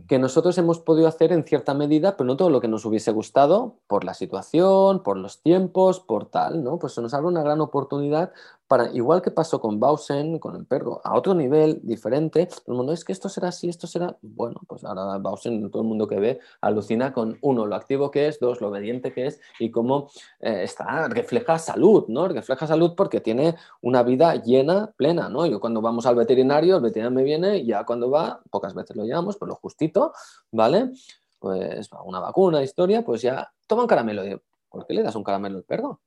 que 0.09 0.19
nosotros 0.19 0.57
hemos 0.57 0.81
podido 0.81 1.07
hacer 1.07 1.31
en 1.31 1.45
cierta 1.45 1.75
medida, 1.75 2.17
pero 2.17 2.27
no 2.27 2.37
todo 2.37 2.49
lo 2.49 2.63
que 2.63 2.69
nos 2.69 2.87
hubiese 2.87 3.11
gustado 3.11 3.77
por 3.87 4.05
la 4.05 4.15
situación, 4.15 5.03
por 5.03 5.19
los 5.19 5.43
tiempos, 5.43 6.01
por 6.01 6.31
tal, 6.31 6.65
¿no? 6.65 6.79
Pues 6.79 6.95
se 6.95 7.03
nos 7.03 7.13
abre 7.13 7.29
una 7.29 7.43
gran 7.43 7.61
oportunidad 7.61 8.33
para, 8.67 8.91
igual 8.93 9.21
que 9.21 9.31
pasó 9.31 9.61
con 9.61 9.79
Bausen, 9.79 10.39
con 10.39 10.57
el 10.57 10.65
perro, 10.65 11.01
a 11.05 11.17
otro 11.17 11.35
nivel 11.35 11.81
diferente, 11.83 12.47
todo 12.47 12.63
el 12.69 12.75
mundo 12.75 12.93
es 12.93 13.05
que 13.05 13.13
esto 13.13 13.29
será 13.29 13.49
así, 13.49 13.69
esto 13.69 13.87
será, 13.87 14.17
bueno, 14.23 14.61
pues 14.67 14.85
ahora 14.85 15.19
Bausen, 15.19 15.71
todo 15.71 15.83
el 15.83 15.89
mundo 15.89 16.09
que 16.09 16.19
ve, 16.19 16.41
alucina 16.61 17.13
con 17.13 17.39
uno, 17.43 17.67
lo 17.67 17.75
activo 17.75 18.11
que 18.11 18.29
es, 18.29 18.41
dos, 18.41 18.61
lo 18.61 18.69
obediente 18.69 19.13
que 19.13 19.27
es 19.27 19.41
y 19.59 19.71
cómo 19.71 20.11
eh, 20.41 20.63
está, 20.63 21.09
refleja 21.09 21.59
salud, 21.59 22.05
¿no? 22.09 22.29
Refleja 22.29 22.67
salud 22.67 22.95
porque 22.97 23.21
tiene 23.21 23.55
una 23.83 24.03
vida 24.03 24.35
llena, 24.37 24.93
plena, 24.97 25.29
¿no? 25.29 25.47
Yo 25.47 25.61
cuando 25.61 25.83
vamos 25.83 26.07
al 26.07 26.15
veterinario, 26.15 26.77
el 26.77 26.83
veterinario 26.83 27.15
me 27.15 27.23
viene 27.23 27.65
ya 27.65 27.85
cuando 27.85 28.11
va, 28.11 28.41
pocas 28.51 28.75
veces 28.75 28.97
lo 28.97 29.05
llevamos, 29.05 29.37
pero 29.37 29.51
lo 29.51 29.57
justito, 29.57 30.13
¿vale? 30.51 30.91
Pues 31.39 31.91
una 32.05 32.21
vacuna, 32.21 32.63
historia, 32.63 33.05
pues 33.05 33.21
ya 33.21 33.53
toma 33.67 33.83
un 33.83 33.89
caramelo. 33.89 34.23
¿Por 34.71 34.87
qué 34.87 34.95
le 34.95 35.03
das 35.03 35.15
un 35.15 35.23
caramelo 35.23 35.59
al 35.59 35.65
perro? 35.65 36.01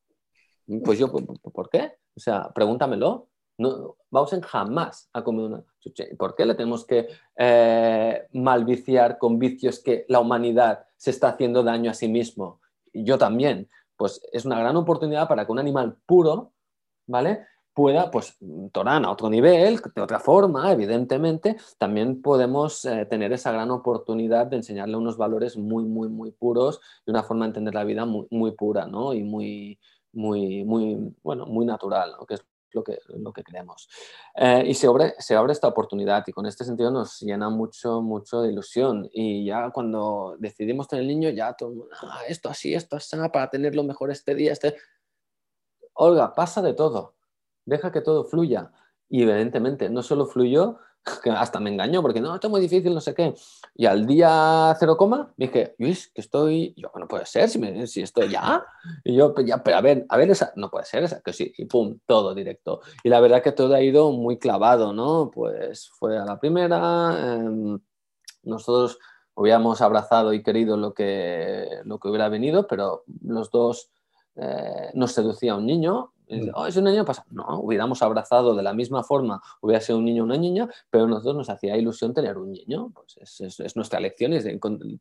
Pues 0.83 0.99
yo, 0.99 1.11
¿por 1.11 1.69
qué? 1.69 1.93
O 2.15 2.19
sea, 2.19 2.51
pregúntamelo. 2.53 3.29
No, 3.59 3.95
Bausen 4.11 4.41
jamás 4.41 5.09
ha 5.13 5.23
comido 5.23 5.47
una 5.47 5.63
chuche. 5.79 6.15
¿Por 6.15 6.35
qué 6.35 6.45
le 6.45 6.53
tenemos 6.53 6.85
que 6.85 7.07
eh, 7.35 8.27
malviciar 8.33 9.17
con 9.17 9.39
vicios 9.39 9.79
que 9.79 10.05
la 10.09 10.19
humanidad 10.19 10.85
se 10.95 11.09
está 11.09 11.29
haciendo 11.29 11.63
daño 11.63 11.89
a 11.89 11.95
sí 11.95 12.07
mismo? 12.07 12.61
Y 12.93 13.03
yo 13.03 13.17
también. 13.17 13.69
Pues 13.95 14.21
es 14.31 14.45
una 14.45 14.59
gran 14.59 14.75
oportunidad 14.75 15.27
para 15.27 15.45
que 15.45 15.51
un 15.51 15.57
animal 15.57 15.97
puro, 16.05 16.53
¿vale? 17.07 17.47
pueda, 17.77 18.09
pues, 18.09 18.35
Torán 18.71 19.05
a 19.05 19.11
otro 19.11 19.29
nivel, 19.29 19.79
de 19.93 20.01
otra 20.01 20.19
forma, 20.19 20.71
evidentemente, 20.71 21.57
también 21.77 22.23
podemos 22.23 22.83
eh, 22.85 23.05
tener 23.05 23.31
esa 23.33 23.51
gran 23.51 23.69
oportunidad 23.69 24.47
de 24.47 24.55
enseñarle 24.55 24.97
unos 24.97 25.15
valores 25.15 25.57
muy, 25.57 25.83
muy, 25.85 26.09
muy 26.09 26.31
puros 26.31 26.81
y 27.05 27.11
una 27.11 27.21
forma 27.21 27.45
de 27.45 27.49
entender 27.49 27.75
la 27.75 27.83
vida 27.83 28.03
muy, 28.05 28.25
muy 28.31 28.53
pura, 28.53 28.87
¿no? 28.87 29.13
Y 29.13 29.21
muy, 29.21 29.79
muy, 30.17 30.63
muy, 30.65 31.15
bueno, 31.23 31.45
muy 31.45 31.65
natural, 31.65 32.15
que 32.27 32.33
es 32.33 32.45
lo 32.71 32.83
que, 32.83 32.99
lo 33.07 33.31
que 33.31 33.43
queremos. 33.43 33.87
Eh, 34.35 34.63
y 34.67 34.73
se 34.73 34.87
abre, 34.87 35.13
se 35.19 35.35
abre 35.35 35.53
esta 35.53 35.67
oportunidad 35.67 36.23
y 36.27 36.31
con 36.31 36.45
este 36.45 36.65
sentido 36.65 36.91
nos 36.91 37.21
llena 37.21 37.49
mucho, 37.49 38.01
mucho 38.01 38.41
de 38.41 38.51
ilusión. 38.51 39.07
Y 39.13 39.45
ya 39.45 39.69
cuando 39.71 40.35
decidimos 40.39 40.87
tener 40.87 41.03
el 41.03 41.07
niño, 41.07 41.29
ya 41.29 41.53
todo, 41.53 41.87
ah, 42.01 42.21
esto 42.27 42.49
así, 42.49 42.73
esto 42.73 42.95
así, 42.95 43.15
para 43.31 43.49
tenerlo 43.49 43.83
mejor 43.83 44.11
este 44.11 44.35
día, 44.35 44.51
este... 44.51 44.75
Olga, 45.93 46.35
pasa 46.35 46.61
de 46.61 46.73
todo, 46.73 47.15
deja 47.65 47.91
que 47.91 48.01
todo 48.01 48.25
fluya. 48.25 48.71
Y 49.09 49.23
evidentemente, 49.23 49.89
no 49.89 50.03
solo 50.03 50.25
fluyó, 50.25 50.79
que 51.23 51.29
hasta 51.31 51.59
me 51.59 51.69
engañó 51.69 52.01
porque 52.01 52.21
no, 52.21 52.35
esto 52.35 52.47
es 52.47 52.51
muy 52.51 52.61
difícil, 52.61 52.93
no 52.93 53.01
sé 53.01 53.13
qué. 53.13 53.33
Y 53.75 53.85
al 53.85 54.05
día 54.05 54.75
cero 54.79 54.97
coma 54.97 55.33
dije, 55.37 55.75
Luis, 55.77 56.11
que 56.13 56.21
estoy, 56.21 56.73
yo, 56.77 56.91
no 56.95 57.07
puede 57.07 57.25
ser, 57.25 57.49
si, 57.49 57.59
me, 57.59 57.87
si 57.87 58.01
estoy 58.01 58.29
ya. 58.29 58.63
Y 59.03 59.15
yo, 59.15 59.33
ya, 59.45 59.63
pero 59.63 59.77
a 59.77 59.81
ver, 59.81 60.05
a 60.09 60.17
ver, 60.17 60.31
esa, 60.31 60.53
no 60.55 60.69
puede 60.69 60.85
ser 60.85 61.03
esa, 61.03 61.21
que 61.21 61.33
sí, 61.33 61.53
y 61.57 61.65
pum, 61.65 61.99
todo 62.05 62.33
directo. 62.33 62.81
Y 63.03 63.09
la 63.09 63.19
verdad 63.19 63.41
que 63.41 63.51
todo 63.51 63.73
ha 63.75 63.81
ido 63.81 64.11
muy 64.11 64.37
clavado, 64.37 64.93
¿no? 64.93 65.31
Pues 65.31 65.89
fue 65.97 66.17
a 66.17 66.25
la 66.25 66.39
primera, 66.39 67.35
em, 67.35 67.79
nosotros 68.43 68.99
hubiéramos 69.35 69.81
abrazado 69.81 70.33
y 70.33 70.41
querido 70.41 70.77
lo 70.77 70.93
que, 70.93 71.67
lo 71.83 71.99
que 71.99 72.07
hubiera 72.07 72.27
venido, 72.27 72.65
pero 72.67 73.03
los 73.21 73.51
dos 73.51 73.91
eh, 74.35 74.91
nos 74.93 75.11
seducía 75.11 75.55
un 75.55 75.65
niño, 75.65 76.13
Oh, 76.53 76.65
es 76.67 76.75
un 76.75 76.83
niño 76.85 77.05
pasa. 77.05 77.25
No, 77.31 77.59
hubiéramos 77.59 78.01
abrazado 78.01 78.55
de 78.55 78.63
la 78.63 78.73
misma 78.73 79.03
forma, 79.03 79.41
hubiera 79.61 79.81
sido 79.81 79.99
un 79.99 80.05
niño 80.05 80.23
o 80.23 80.25
una 80.25 80.37
niña, 80.37 80.69
pero 80.89 81.05
a 81.05 81.07
nosotros 81.07 81.35
nos 81.35 81.49
hacía 81.49 81.77
ilusión 81.77 82.13
tener 82.13 82.37
un 82.37 82.51
niño. 82.51 82.91
Pues 82.93 83.39
es, 83.41 83.59
es, 83.59 83.75
nuestra 83.75 83.99
elección, 83.99 84.33
es 84.33 84.45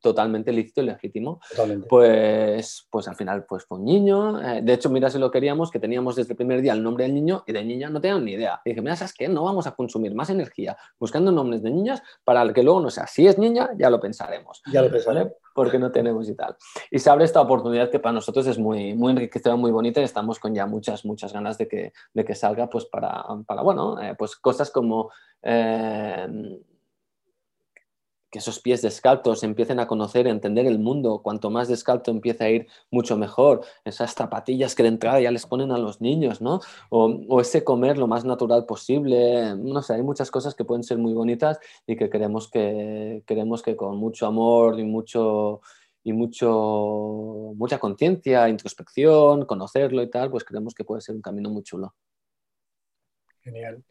totalmente 0.01 0.53
lícito 0.53 0.83
y 0.83 0.87
legítimo. 0.87 1.41
Pues, 1.89 2.87
pues 2.91 3.09
al 3.09 3.17
final 3.17 3.45
pues 3.45 3.65
fue 3.65 3.79
un 3.79 3.85
niño. 3.85 4.41
Eh, 4.41 4.63
de 4.63 4.73
hecho, 4.73 4.91
mira 4.91 5.11
si 5.11 5.19
lo 5.19 5.31
queríamos, 5.31 5.71
que 5.71 5.81
teníamos 5.81 6.17
desde 6.17 6.33
el 6.33 6.37
primer 6.37 6.61
día 6.63 6.73
el 6.73 6.83
nombre 6.83 7.05
del 7.05 7.15
niño 7.15 7.45
y 7.47 7.53
de 7.53 7.65
niña 7.65 7.91
no 7.91 8.01
teníamos 8.01 8.25
ni 8.25 8.33
idea. 8.33 8.61
Y 8.65 8.71
dije, 8.71 8.83
mira, 8.83 8.97
¿sabes 8.97 9.15
qué? 9.15 9.29
No 9.29 9.45
vamos 9.45 9.67
a 9.67 9.73
consumir 9.73 10.15
más 10.15 10.31
energía 10.31 10.77
buscando 10.99 11.33
nombres 11.33 11.63
de 11.63 11.71
niñas 11.71 12.03
para 12.25 12.53
que 12.53 12.63
luego 12.63 12.81
no 12.81 12.91
sea. 12.91 13.07
Si 13.07 13.27
es 13.27 13.39
niña, 13.39 13.71
ya 13.77 13.91
lo 13.91 14.01
pensaremos. 14.01 14.63
Ya 14.73 14.83
lo 14.83 14.91
pensaré. 14.91 15.33
Porque 15.57 15.79
no 15.79 15.91
tenemos 15.91 16.29
y 16.29 16.37
tal. 16.37 16.55
Y 16.91 16.99
se 16.99 17.11
abre 17.11 17.25
esta 17.25 17.41
oportunidad 17.41 17.91
que 17.91 17.99
para 17.99 18.13
nosotros 18.13 18.47
es 18.47 18.59
muy, 18.59 18.95
muy 18.95 19.13
enriquecedora, 19.13 19.57
muy 19.57 19.73
bonita 19.73 20.01
y 20.01 20.05
estamos 20.05 20.39
con 20.39 20.55
ya 20.55 20.67
muchas, 20.67 21.05
muchas 21.05 21.33
ganas 21.33 21.59
de 21.59 21.67
que, 21.67 21.93
de 22.13 22.25
que 22.25 22.35
salga 22.35 22.69
pues 22.69 22.85
para, 22.85 23.25
para 23.47 23.63
bueno, 23.63 24.01
eh, 24.01 24.15
pues 24.17 24.37
cosas 24.37 24.71
como 24.71 25.11
eh, 25.43 26.29
que 28.37 28.41
esos 28.41 28.61
pies 28.61 28.83
descalzos 28.83 29.43
empiecen 29.45 29.81
a 29.81 29.87
conocer, 29.87 30.27
a 30.27 30.31
entender 30.31 30.67
el 30.67 30.79
mundo. 30.79 31.23
Cuanto 31.23 31.49
más 31.49 31.69
descalzo 31.69 32.11
empieza 32.11 32.45
a 32.45 32.51
ir, 32.51 32.67
mucho 32.91 33.17
mejor. 33.17 33.63
Esas 33.83 34.13
zapatillas 34.13 34.75
que 34.75 34.83
de 34.83 34.91
entrada 34.91 35.19
ya 35.21 35.31
les 35.31 35.47
ponen 35.47 35.73
a 35.73 35.79
los 35.79 36.03
niños, 36.03 36.43
¿no? 36.43 36.61
O, 36.91 37.41
ese 37.41 37.65
comer 37.65 37.97
lo 37.97 38.07
más 38.09 38.27
natural 38.27 38.67
posible. 38.67 39.57
No 39.57 39.81
sé, 39.81 39.95
hay 39.95 40.03
muchas 40.03 40.31
cosas 40.31 40.55
que 40.55 40.67
pueden 40.67 40.85
ser 40.85 40.99
muy 40.99 41.15
bonitas 41.15 41.59
y 41.87 41.97
que 41.97 42.11
queremos 42.11 42.51
que, 42.51 43.23
queremos 43.27 43.63
que 43.63 43.75
con 43.75 43.97
mucho 43.97 44.27
amor 44.27 44.79
y 44.79 44.85
mucho 44.85 45.63
y 46.05 46.13
mucho, 46.13 47.55
mucha 47.57 47.79
conciencia, 47.79 48.51
introspección, 48.51 49.47
conocerlo 49.47 50.03
y 50.03 50.11
tal, 50.11 50.31
pues 50.31 50.45
creemos 50.45 50.75
que 50.75 50.85
puede 50.85 51.01
ser 51.01 51.15
un 51.15 51.23
camino 51.23 51.49
muy 51.49 51.63
chulo. 51.63 51.95
Genial. 53.41 53.83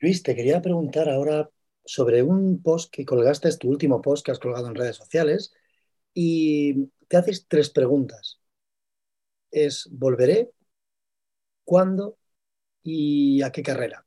Luis, 0.00 0.22
te 0.22 0.34
quería 0.34 0.62
preguntar 0.62 1.10
ahora 1.10 1.50
sobre 1.88 2.22
un 2.22 2.60
post 2.62 2.92
que 2.92 3.06
colgaste, 3.06 3.48
es 3.48 3.58
tu 3.58 3.70
último 3.70 4.02
post 4.02 4.22
que 4.24 4.30
has 4.30 4.38
colgado 4.38 4.66
en 4.68 4.74
redes 4.74 4.96
sociales, 4.96 5.54
y 6.12 6.90
te 7.08 7.16
haces 7.16 7.46
tres 7.48 7.70
preguntas. 7.70 8.40
Es, 9.50 9.88
¿volveré? 9.90 10.50
¿Cuándo? 11.64 12.18
¿Y 12.82 13.40
a 13.40 13.50
qué 13.52 13.62
carrera? 13.62 14.04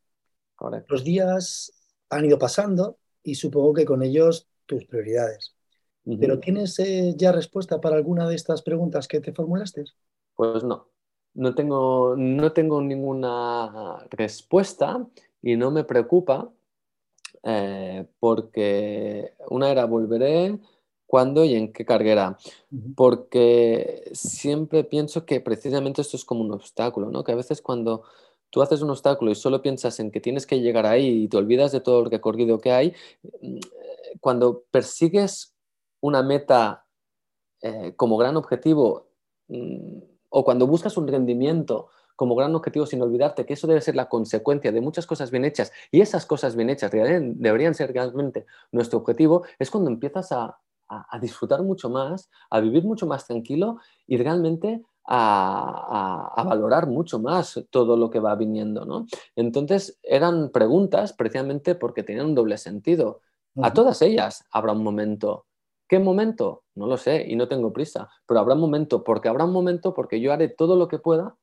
Los 0.89 1.03
días 1.03 1.73
han 2.11 2.25
ido 2.25 2.38
pasando 2.38 2.99
y 3.23 3.34
supongo 3.34 3.73
que 3.73 3.86
con 3.86 4.03
ellos 4.03 4.47
tus 4.67 4.86
prioridades. 4.86 5.55
¿Pero 6.19 6.39
tienes 6.39 6.77
eh, 6.77 7.15
ya 7.17 7.32
respuesta 7.32 7.82
para 7.82 7.95
alguna 7.95 8.29
de 8.29 8.36
estas 8.36 8.61
preguntas 8.61 9.07
que 9.07 9.21
te 9.21 9.34
formulaste? 9.34 9.86
Pues 10.36 10.63
no. 10.63 10.88
No 11.34 11.55
tengo, 11.55 12.15
no 12.15 12.53
tengo 12.53 12.79
ninguna 12.79 14.05
respuesta 14.11 15.07
y 15.41 15.55
no 15.55 15.71
me 15.71 15.84
preocupa 15.84 16.51
eh, 17.44 18.08
porque 18.20 19.34
una 19.50 19.72
era 19.72 19.86
volveré, 19.86 20.60
cuándo 21.12 21.44
y 21.44 21.56
en 21.56 21.74
qué 21.74 21.86
carguera. 21.86 22.38
Porque 22.96 24.10
siempre 24.14 24.86
pienso 24.86 25.26
que 25.26 25.42
precisamente 25.42 26.02
esto 26.02 26.16
es 26.16 26.24
como 26.24 26.42
un 26.42 26.54
obstáculo, 26.54 27.12
¿no? 27.12 27.26
Que 27.26 27.34
a 27.34 27.36
veces 27.36 27.62
cuando 27.62 28.04
tú 28.50 28.62
haces 28.62 28.82
un 28.82 28.92
obstáculo 28.92 29.32
y 29.32 29.36
solo 29.36 29.62
piensas 29.62 30.00
en 30.00 30.12
que 30.12 30.22
tienes 30.22 30.48
que 30.48 30.62
llegar 30.62 30.86
ahí 30.86 31.24
y 31.24 31.28
te 31.28 31.38
olvidas 31.38 31.74
de 31.74 31.82
todo 31.82 32.00
el 32.02 32.12
recorrido 32.12 32.60
que 32.60 32.72
hay, 32.72 32.94
mm, 33.42 33.60
cuando 34.22 34.64
persigues 34.72 35.54
una 36.02 36.24
meta 36.24 36.86
eh, 37.62 37.94
como 37.96 38.18
gran 38.18 38.38
objetivo 38.38 39.08
mm, 39.50 40.00
o 40.30 40.44
cuando 40.46 40.66
buscas 40.66 40.96
un 40.98 41.08
rendimiento 41.08 41.89
como 42.22 42.36
gran 42.36 42.53
objetivo 42.53 42.86
sin 42.86 43.01
olvidarte 43.01 43.47
que 43.47 43.53
eso 43.53 43.65
debe 43.65 43.82
ser 43.82 43.95
la 43.95 44.07
consecuencia 44.07 44.72
de 44.72 44.80
muchas 44.80 45.07
cosas 45.07 45.32
bien 45.32 45.43
hechas 45.43 45.72
y 45.89 46.01
esas 46.01 46.28
cosas 46.28 46.55
bien 46.55 46.69
hechas 46.69 46.91
deberían 46.91 47.74
ser 47.74 47.91
realmente 47.91 48.45
nuestro 48.72 48.99
objetivo, 48.99 49.43
es 49.57 49.72
cuando 49.72 49.89
empiezas 49.89 50.32
a, 50.32 50.55
disfrutar 51.19 51.63
mucho 51.63 51.89
más, 51.89 52.30
a 52.51 52.59
vivir 52.59 52.84
mucho 52.84 53.07
más 53.07 53.26
tranquilo 53.26 53.80
y 54.05 54.17
realmente 54.17 54.84
a, 55.07 56.43
valorar 56.45 56.86
mucho 56.86 57.17
más 57.17 57.59
todo 57.72 57.97
lo 57.97 58.11
que 58.11 58.19
va 58.19 58.36
viniendo. 58.36 58.86
¿no? 58.86 59.07
Entonces 59.36 59.97
eran 60.03 60.51
preguntas 60.51 61.13
precisamente 61.13 61.74
porque 61.74 62.03
tenían 62.03 62.28
un 62.28 62.36
doble 62.36 62.59
sentido. 62.59 63.22
A 63.63 63.74
todas 63.74 64.03
ellas 64.03 64.45
habrá 64.51 64.74
un 64.74 64.84
momento 64.84 65.47
¿Qué 65.91 65.99
momento? 65.99 66.63
No 66.74 66.88
lo 66.88 66.95
sé 66.95 67.26
y 67.28 67.36
no 67.36 67.49
tengo 67.49 67.74
prisa, 67.74 68.09
pero 68.26 68.39
habrá 68.39 68.53
un 68.53 68.61
momento, 68.61 69.03
porque 69.03 69.28
habrá 69.28 69.43
un 69.43 69.51
momento 69.51 69.93
porque 69.93 70.22
yo 70.22 70.32
haré 70.32 70.47
todo 70.47 70.78
lo 70.78 70.88
que 70.88 70.99
pueda, 70.99 71.36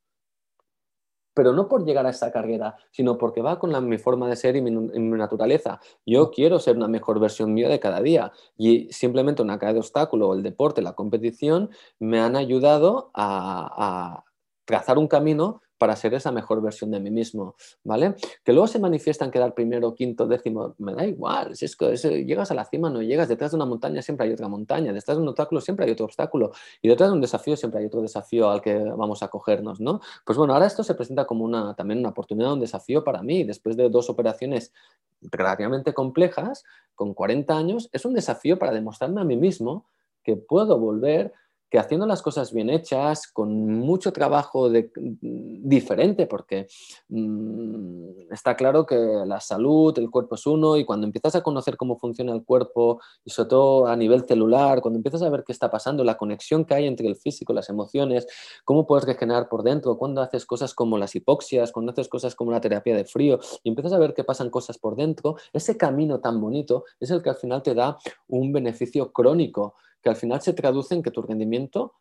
pero 1.39 1.53
no 1.53 1.68
por 1.68 1.84
llegar 1.84 2.05
a 2.05 2.11
esa 2.11 2.32
carrera, 2.32 2.74
sino 2.91 3.16
porque 3.16 3.43
va 3.43 3.61
con 3.61 3.89
mi 3.89 3.97
forma 3.97 4.28
de 4.28 4.34
ser 4.34 4.57
y 4.57 4.61
mi, 4.61 4.72
naturaleza. 4.72 5.78
Yo 6.05 6.32
quiero 6.32 6.59
ser 6.59 6.76
una 6.76 6.89
mejor 6.89 7.20
versión 7.20 7.55
mía 7.55 7.68
de 7.68 7.78
cada 7.78 8.03
día 8.03 8.32
y 8.57 8.89
simplemente 8.91 9.41
una 9.41 9.57
caída 9.57 9.74
de 9.74 9.78
obstáculo, 9.78 10.34
el 10.34 10.43
deporte, 10.43 10.82
la 10.82 10.95
competición, 10.95 11.70
me 12.01 12.18
han 12.18 12.34
ayudado 12.34 13.12
a 13.14 14.24
trazar 14.64 14.99
un 14.99 15.07
camino 15.07 15.62
para 15.79 15.97
ser 15.97 16.12
esa 16.14 16.33
mejor 16.33 16.61
versión 16.61 16.91
de 16.91 17.01
mí 17.01 17.11
mismo, 17.11 17.55
¿vale? 17.85 18.14
Que 18.45 18.53
luego 18.53 18.66
se 18.66 18.79
manifiesta 18.79 19.24
en 19.24 19.31
quedar 19.31 19.55
primero, 19.55 19.95
quinto, 19.95 20.26
décimo, 20.26 20.74
me 20.79 20.95
da 20.95 21.07
igual, 21.07 21.57
si 21.57 21.64
es 21.64 21.76
que 21.76 21.97
llegas 22.24 22.51
a 22.51 22.55
la 22.55 22.64
cima, 22.64 22.91
no 22.91 23.01
llegas, 23.01 23.29
detrás 23.29 23.53
de 23.53 23.57
una 23.57 23.64
montaña 23.64 24.03
siempre 24.03 24.26
hay 24.26 24.33
otra 24.33 24.49
montaña, 24.49 24.93
detrás 24.93 25.16
de 25.16 25.22
un 25.22 25.29
obstáculo 25.29 25.61
siempre 25.61 25.87
hay 25.87 25.93
otro 25.93 26.07
obstáculo, 26.07 26.53
y 26.83 26.89
detrás 26.89 27.11
de 27.11 27.14
un 27.14 27.20
desafío 27.20 27.57
siempre 27.57 27.81
hay 27.81 27.87
otro 27.87 28.03
desafío 28.03 28.51
al 28.51 28.61
que 28.61 28.76
vamos 28.76 29.22
a 29.22 29.29
cogernos, 29.29 29.81
¿no? 29.81 30.01
Pues 30.24 30.37
bueno, 30.37 30.55
ahora 30.55 30.66
esto 30.66 30.83
se 30.83 30.95
presenta 30.95 31.26
como 31.26 31.45
una, 31.45 31.74
también 31.74 32.01
una 32.01 32.11
oportunidad, 32.11 32.53
un 32.53 32.61
desafío 32.61 33.05
para 33.05 33.22
mí, 33.22 33.45
después 33.45 33.76
de 33.76 33.89
dos 33.89 34.11
operaciones 34.11 34.72
relativamente 35.20 35.95
complejas, 35.95 36.64
con 36.95 37.14
40 37.14 37.57
años, 37.57 37.89
es 37.93 38.05
un 38.05 38.14
desafío 38.14 38.59
para 38.59 38.72
demostrarme 38.72 39.20
a 39.20 39.24
mí 39.24 39.37
mismo 39.37 39.87
que 40.22 40.37
puedo 40.37 40.79
volver 40.79 41.33
que 41.71 41.79
haciendo 41.79 42.07
las 42.07 42.23
cosas 42.23 42.53
bien 42.53 42.71
hechas, 42.71 43.27
con 43.31 43.81
mucho 43.81 44.12
trabajo 44.12 44.71
de, 44.71 44.91
mm, 44.95 45.69
diferente, 45.69 46.27
porque 46.27 46.66
mm, 47.09 48.33
está 48.33 48.57
claro 48.57 48.87
que 48.87 48.97
la 48.97 49.41
salud, 49.41 49.97
el 49.99 50.11
cuerpo 50.11 50.37
es 50.37 50.47
uno, 50.47 50.77
y 50.77 50.85
cuando 50.85 51.07
empiezas 51.07 51.35
a 51.35 51.43
conocer 51.43 51.77
cómo 51.77 51.99
funciona 51.99 52.33
el 52.33 52.45
cuerpo, 52.45 53.01
y 53.25 53.31
sobre 53.31 53.51
todo 53.51 53.87
a 53.87 53.97
nivel 53.97 54.27
celular, 54.27 54.81
cuando 54.81 54.99
empiezas 54.99 55.23
a 55.23 55.29
ver 55.29 55.45
qué 55.45 55.53
está 55.53 55.71
pasando, 55.71 56.05
la 56.05 56.16
conexión 56.16 56.64
que 56.64 56.75
hay 56.75 56.87
entre 56.87 57.07
el 57.07 57.16
físico, 57.16 57.53
las 57.53 57.69
emociones, 57.69 58.27
cómo 58.64 58.87
puedes 58.87 59.05
regenerar 59.05 59.49
por 59.49 59.62
dentro, 59.62 59.99
cuando 59.99 60.23
haces 60.23 60.47
cosas 60.47 60.75
como 60.75 60.97
las 60.97 61.14
hipoxias, 61.14 61.73
cuando 61.73 61.93
haces 61.93 62.09
cosas 62.09 62.35
como 62.35 62.51
la 62.51 62.61
terapia 62.61 62.97
de 62.97 63.05
frío, 63.05 63.39
y 63.62 63.69
empiezas 63.69 63.93
a 63.93 63.99
ver 63.99 64.14
qué 64.14 64.25
pasan 64.25 64.51
cosas 64.51 64.79
por 64.79 64.97
dentro, 64.97 65.37
ese 65.53 65.77
camino 65.77 66.21
tan 66.21 66.41
bonito 66.41 66.85
es 67.01 67.11
el 67.11 67.23
que 67.23 67.31
al 67.31 67.37
final 67.37 67.62
te 67.62 67.75
da 67.75 67.99
un 68.29 68.53
beneficio 68.53 69.12
crónico 69.12 69.75
que 70.03 70.11
al 70.11 70.17
final 70.17 70.41
se 70.41 70.53
traduce 70.53 70.95
en 70.95 71.03
que 71.03 71.11
tu 71.11 71.23
rendimiento 71.23 71.95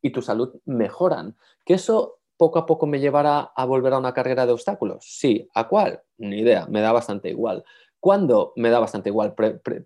y 0.00 0.10
tu 0.10 0.22
salud 0.22 0.54
mejoran. 0.64 1.36
¿Que 1.64 1.74
eso 1.74 2.18
poco 2.36 2.58
a 2.58 2.66
poco 2.66 2.86
me 2.86 3.00
llevará 3.00 3.52
a 3.54 3.64
volver 3.64 3.92
a 3.92 3.98
una 3.98 4.14
carrera 4.14 4.46
de 4.46 4.52
obstáculos? 4.52 5.04
Sí. 5.06 5.48
¿A 5.54 5.68
cuál? 5.68 6.02
Ni 6.18 6.40
idea, 6.40 6.66
me 6.66 6.80
da 6.80 6.92
bastante 6.92 7.30
igual. 7.30 7.64
¿Cuándo? 8.00 8.52
Me 8.56 8.68
da 8.68 8.80
bastante 8.80 9.10
igual. 9.10 9.34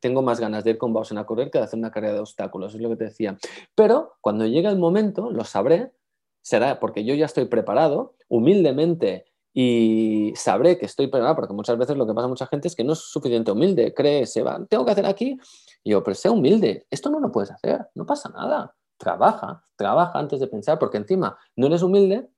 tengo 0.00 0.22
más 0.22 0.40
ganas 0.40 0.64
de 0.64 0.70
ir 0.70 0.78
con 0.78 0.94
Bausen 0.94 1.18
a 1.18 1.26
correr 1.26 1.50
que 1.50 1.58
de 1.58 1.64
hacer 1.64 1.78
una 1.78 1.90
carrera 1.90 2.14
de 2.14 2.20
obstáculos, 2.20 2.74
es 2.74 2.80
lo 2.80 2.88
que 2.88 2.96
te 2.96 3.04
decía. 3.04 3.36
Pero 3.74 4.14
cuando 4.22 4.46
llegue 4.46 4.68
el 4.68 4.78
momento, 4.78 5.30
lo 5.30 5.44
sabré, 5.44 5.92
será 6.40 6.80
porque 6.80 7.04
yo 7.04 7.14
ya 7.14 7.26
estoy 7.26 7.44
preparado, 7.44 8.14
humildemente 8.28 9.26
y 9.58 10.34
sabré 10.36 10.76
que 10.76 10.84
estoy 10.84 11.06
preparado, 11.06 11.34
porque 11.34 11.54
muchas 11.54 11.78
veces 11.78 11.96
lo 11.96 12.06
que 12.06 12.12
pasa 12.12 12.26
a 12.26 12.28
mucha 12.28 12.46
gente 12.46 12.68
es 12.68 12.76
que 12.76 12.84
no 12.84 12.92
es 12.92 12.98
suficiente 12.98 13.50
humilde, 13.50 13.94
cree, 13.94 14.26
se 14.26 14.42
va, 14.42 14.62
tengo 14.68 14.84
que 14.84 14.90
hacer 14.90 15.06
aquí, 15.06 15.38
y 15.82 15.92
yo, 15.92 16.04
pero 16.04 16.14
sea 16.14 16.30
humilde, 16.30 16.86
esto 16.90 17.08
no 17.08 17.20
lo 17.20 17.32
puedes 17.32 17.50
hacer, 17.50 17.88
no 17.94 18.04
pasa 18.04 18.28
nada. 18.28 18.76
Trabaja, 18.98 19.62
trabaja 19.74 20.18
antes 20.18 20.40
de 20.40 20.46
pensar, 20.46 20.78
porque 20.78 20.98
encima 20.98 21.38
no 21.56 21.68
eres 21.68 21.82
humilde, 21.82 22.28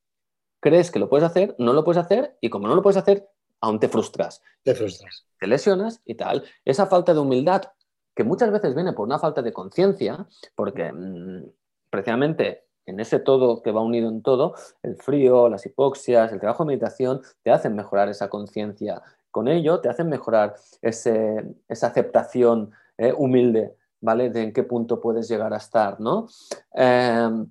crees 0.60 0.92
que 0.92 1.00
lo 1.00 1.08
puedes 1.08 1.28
hacer, 1.28 1.56
no 1.58 1.72
lo 1.72 1.82
puedes 1.82 2.00
hacer, 2.00 2.36
y 2.40 2.50
como 2.50 2.68
no 2.68 2.76
lo 2.76 2.82
puedes 2.82 2.98
hacer, 2.98 3.28
aún 3.60 3.80
te 3.80 3.88
frustras. 3.88 4.40
Te 4.62 4.76
frustras. 4.76 5.26
Te 5.40 5.48
lesionas 5.48 6.00
y 6.04 6.14
tal. 6.14 6.44
Esa 6.64 6.86
falta 6.86 7.14
de 7.14 7.18
humildad, 7.18 7.62
que 8.14 8.22
muchas 8.22 8.52
veces 8.52 8.76
viene 8.76 8.92
por 8.92 9.04
una 9.04 9.18
falta 9.18 9.42
de 9.42 9.52
conciencia, 9.52 10.24
porque 10.54 10.92
mm, 10.92 11.50
precisamente 11.90 12.67
en 12.88 13.00
ese 13.00 13.18
todo 13.18 13.62
que 13.62 13.72
va 13.72 13.80
unido 13.80 14.08
en 14.08 14.22
todo, 14.22 14.54
el 14.82 14.96
frío, 14.96 15.48
las 15.48 15.66
hipoxias, 15.66 16.32
el 16.32 16.40
trabajo 16.40 16.64
de 16.64 16.68
meditación, 16.68 17.20
te 17.42 17.50
hacen 17.50 17.74
mejorar 17.74 18.08
esa 18.08 18.28
conciencia 18.28 19.02
con 19.30 19.48
ello 19.48 19.80
te 19.80 19.88
hacen 19.88 20.08
mejorar 20.08 20.56
esa 20.82 21.42
aceptación 21.68 22.72
eh, 22.96 23.14
humilde, 23.16 23.76
¿vale? 24.00 24.30
De 24.30 24.42
en 24.42 24.52
qué 24.52 24.62
punto 24.62 25.00
puedes 25.00 25.28
llegar 25.28 25.52
a 25.52 25.58
estar, 25.58 26.00
¿no? 26.00 26.26
Em, 26.72 27.46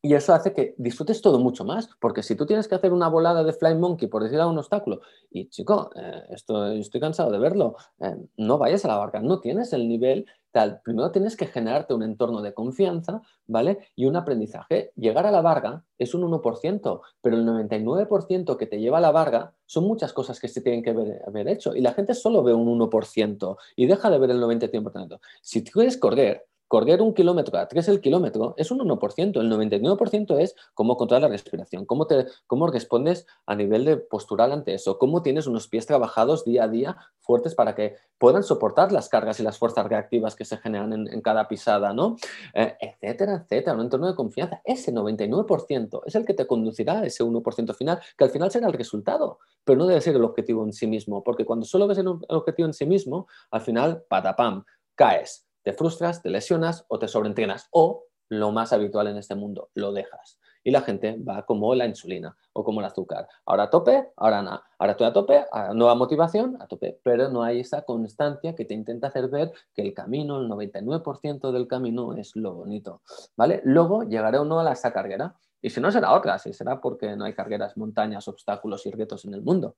y 0.00 0.14
eso 0.14 0.32
hace 0.32 0.52
que 0.52 0.74
disfrutes 0.78 1.20
todo 1.22 1.38
mucho 1.40 1.64
más, 1.64 1.90
porque 2.00 2.22
si 2.22 2.36
tú 2.36 2.46
tienes 2.46 2.68
que 2.68 2.74
hacer 2.74 2.92
una 2.92 3.08
volada 3.08 3.42
de 3.42 3.52
Fly 3.52 3.74
Monkey 3.74 4.08
por 4.08 4.22
decir 4.22 4.40
a 4.40 4.46
un 4.46 4.58
obstáculo, 4.58 5.00
y 5.30 5.48
chico, 5.48 5.90
eh, 5.96 6.22
esto, 6.30 6.66
estoy 6.72 7.00
cansado 7.00 7.30
de 7.30 7.38
verlo, 7.38 7.76
eh, 8.00 8.16
no 8.36 8.58
vayas 8.58 8.84
a 8.84 8.88
la 8.88 8.96
barca, 8.96 9.20
no 9.20 9.40
tienes 9.40 9.72
el 9.72 9.88
nivel 9.88 10.26
tal. 10.52 10.80
Primero 10.82 11.10
tienes 11.10 11.36
que 11.36 11.46
generarte 11.46 11.94
un 11.94 12.02
entorno 12.02 12.42
de 12.42 12.54
confianza, 12.54 13.22
¿vale? 13.46 13.78
Y 13.94 14.06
un 14.06 14.16
aprendizaje. 14.16 14.92
Llegar 14.96 15.26
a 15.26 15.30
la 15.30 15.42
barca 15.42 15.84
es 15.98 16.14
un 16.14 16.22
1%, 16.22 17.00
pero 17.20 17.36
el 17.36 17.46
99% 17.46 18.56
que 18.56 18.66
te 18.66 18.80
lleva 18.80 18.98
a 18.98 19.02
la 19.02 19.12
barca 19.12 19.54
son 19.66 19.84
muchas 19.84 20.12
cosas 20.12 20.40
que 20.40 20.48
se 20.48 20.60
tienen 20.60 20.82
que 20.82 20.90
haber, 20.90 21.48
hecho, 21.48 21.74
y 21.74 21.80
la 21.80 21.92
gente 21.92 22.14
solo 22.14 22.42
ve 22.42 22.54
un 22.54 22.68
1% 22.68 23.56
y 23.76 23.86
deja 23.86 24.10
de 24.10 24.18
ver 24.18 24.30
el 24.30 24.40
90%. 24.40 25.20
Si 25.42 25.62
tú 25.62 25.72
quieres 25.72 25.96
correr, 25.98 26.46
correr 26.68 27.00
un 27.02 27.14
kilómetro 27.14 27.58
a 27.58 27.66
tres 27.66 27.88
el 27.88 28.00
kilómetro 28.00 28.54
es 28.56 28.70
un 28.70 28.78
1%, 28.78 29.40
el 29.40 29.50
99% 29.50 30.38
es 30.38 30.54
cómo 30.74 30.96
controlar 30.96 31.22
la 31.22 31.28
respiración, 31.28 31.86
cómo, 31.86 32.06
te, 32.06 32.26
cómo 32.46 32.68
respondes 32.68 33.26
a 33.46 33.56
nivel 33.56 33.84
de 33.86 33.96
postural 33.96 34.52
ante 34.52 34.74
eso, 34.74 34.98
cómo 34.98 35.22
tienes 35.22 35.46
unos 35.46 35.66
pies 35.66 35.86
trabajados 35.86 36.44
día 36.44 36.64
a 36.64 36.68
día 36.68 36.96
fuertes 37.20 37.54
para 37.54 37.74
que 37.74 37.96
puedan 38.18 38.42
soportar 38.42 38.92
las 38.92 39.08
cargas 39.08 39.40
y 39.40 39.42
las 39.42 39.58
fuerzas 39.58 39.86
reactivas 39.86 40.36
que 40.36 40.44
se 40.44 40.58
generan 40.58 40.92
en, 40.92 41.20
cada 41.22 41.48
pisada, 41.48 41.92
¿no? 41.92 42.16
Eh, 42.54 42.76
etcétera, 42.80 43.42
etcétera, 43.44 43.74
un 43.74 43.82
entorno 43.82 44.06
de 44.06 44.14
confianza. 44.14 44.60
Ese 44.64 44.92
99% 44.92 46.02
es 46.06 46.14
el 46.14 46.24
que 46.24 46.34
te 46.34 46.46
conducirá 46.46 47.00
a 47.00 47.06
ese 47.06 47.24
1% 47.24 47.74
final, 47.74 48.00
que 48.16 48.24
al 48.24 48.30
final 48.30 48.50
será 48.50 48.66
el 48.66 48.72
resultado, 48.72 49.38
pero 49.64 49.78
no 49.78 49.86
debe 49.86 50.00
ser 50.00 50.16
el 50.16 50.24
objetivo 50.24 50.64
en 50.64 50.72
sí 50.72 50.86
mismo, 50.86 51.22
porque 51.22 51.44
cuando 51.44 51.66
solo 51.66 51.86
ves 51.86 51.98
el 51.98 52.08
objetivo 52.08 52.66
en 52.66 52.74
sí 52.74 52.86
mismo, 52.86 53.26
al 53.50 53.60
final, 53.60 54.04
patapam, 54.08 54.64
caes 54.94 55.47
te 55.68 55.74
frustras, 55.74 56.22
te 56.22 56.30
lesionas 56.30 56.86
o 56.88 56.98
te 56.98 57.08
sobreentrenas 57.08 57.68
o, 57.72 58.06
lo 58.30 58.52
más 58.52 58.72
habitual 58.72 59.06
en 59.08 59.18
este 59.18 59.34
mundo, 59.34 59.68
lo 59.74 59.92
dejas. 59.92 60.38
Y 60.64 60.70
la 60.70 60.80
gente 60.80 61.18
va 61.18 61.44
como 61.44 61.74
la 61.74 61.84
insulina 61.84 62.34
o 62.54 62.64
como 62.64 62.80
el 62.80 62.86
azúcar. 62.86 63.28
Ahora 63.44 63.64
a 63.64 63.70
tope, 63.70 64.08
ahora 64.16 64.40
nada. 64.40 64.62
Ahora 64.78 64.92
estoy 64.92 65.06
a 65.08 65.12
tope, 65.12 65.44
nueva 65.74 65.94
motivación, 65.94 66.56
a 66.58 66.66
tope. 66.66 66.98
Pero 67.02 67.28
no 67.28 67.42
hay 67.42 67.60
esa 67.60 67.82
constancia 67.82 68.54
que 68.54 68.64
te 68.64 68.72
intenta 68.72 69.08
hacer 69.08 69.28
ver 69.28 69.52
que 69.74 69.82
el 69.82 69.92
camino, 69.92 70.40
el 70.40 70.48
99% 70.48 71.52
del 71.52 71.68
camino 71.68 72.14
es 72.14 72.34
lo 72.34 72.54
bonito. 72.54 73.02
¿Vale? 73.36 73.60
Luego 73.64 74.04
llegaré 74.04 74.40
uno 74.40 74.60
a 74.60 74.72
esa 74.72 74.90
carguera. 74.90 75.36
Y 75.60 75.68
si 75.68 75.82
no 75.82 75.92
será 75.92 76.14
otra, 76.14 76.38
si 76.38 76.54
será 76.54 76.80
porque 76.80 77.14
no 77.14 77.26
hay 77.26 77.34
cargueras, 77.34 77.76
montañas, 77.76 78.26
obstáculos 78.26 78.86
y 78.86 78.90
retos 78.90 79.26
en 79.26 79.34
el 79.34 79.42
mundo. 79.42 79.76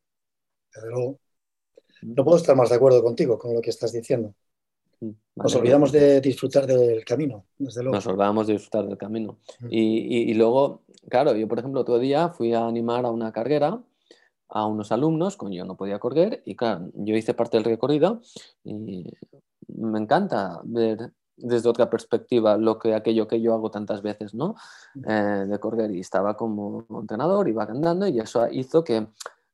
Pero 0.72 1.18
no 2.02 2.24
puedo 2.24 2.36
estar 2.36 2.54
más 2.54 2.70
de 2.70 2.76
acuerdo 2.76 3.02
contigo 3.02 3.36
con 3.38 3.54
lo 3.54 3.60
que 3.60 3.70
estás 3.70 3.92
diciendo. 3.92 4.34
Nos 5.36 5.54
olvidamos 5.54 5.92
de 5.92 6.20
disfrutar 6.20 6.66
del 6.66 7.04
camino, 7.04 7.46
desde 7.58 7.82
luego. 7.82 7.94
Nos 7.94 8.06
olvidamos 8.06 8.46
de 8.46 8.54
disfrutar 8.54 8.86
del 8.86 8.98
camino. 8.98 9.38
Y, 9.70 10.34
luego, 10.34 10.82
claro, 11.08 11.34
yo 11.34 11.48
por 11.48 11.58
ejemplo 11.58 11.80
otro 11.80 11.98
día 11.98 12.28
fui 12.28 12.52
a 12.52 12.66
animar 12.66 13.06
a 13.06 13.10
una 13.10 13.32
carguera 13.32 13.82
a 14.52 14.66
unos 14.66 14.90
alumnos, 14.90 15.36
con 15.36 15.52
yo 15.52 15.64
no 15.64 15.76
podía 15.76 16.00
correr, 16.00 16.42
y 16.44 16.56
claro, 16.56 16.90
yo 16.94 17.14
hice 17.14 17.34
parte 17.34 17.56
del 17.56 17.64
recorrido 17.64 18.20
y 18.64 19.04
me 19.68 20.00
encanta 20.00 20.60
ver 20.64 21.12
desde 21.36 21.68
otra 21.68 21.88
perspectiva 21.88 22.56
lo 22.56 22.78
que 22.78 22.94
aquello 22.94 23.28
que 23.28 23.40
yo 23.40 23.54
hago 23.54 23.70
tantas 23.70 24.02
veces, 24.02 24.34
¿no? 24.34 24.56
Eh, 25.08 25.46
de 25.48 25.58
correr 25.58 25.90
y 25.92 26.00
estaba 26.00 26.36
como 26.36 26.84
entrenador, 27.00 27.48
iba 27.48 27.62
andando 27.62 28.06
y 28.06 28.18
eso 28.18 28.46
hizo 28.50 28.84
que 28.84 29.06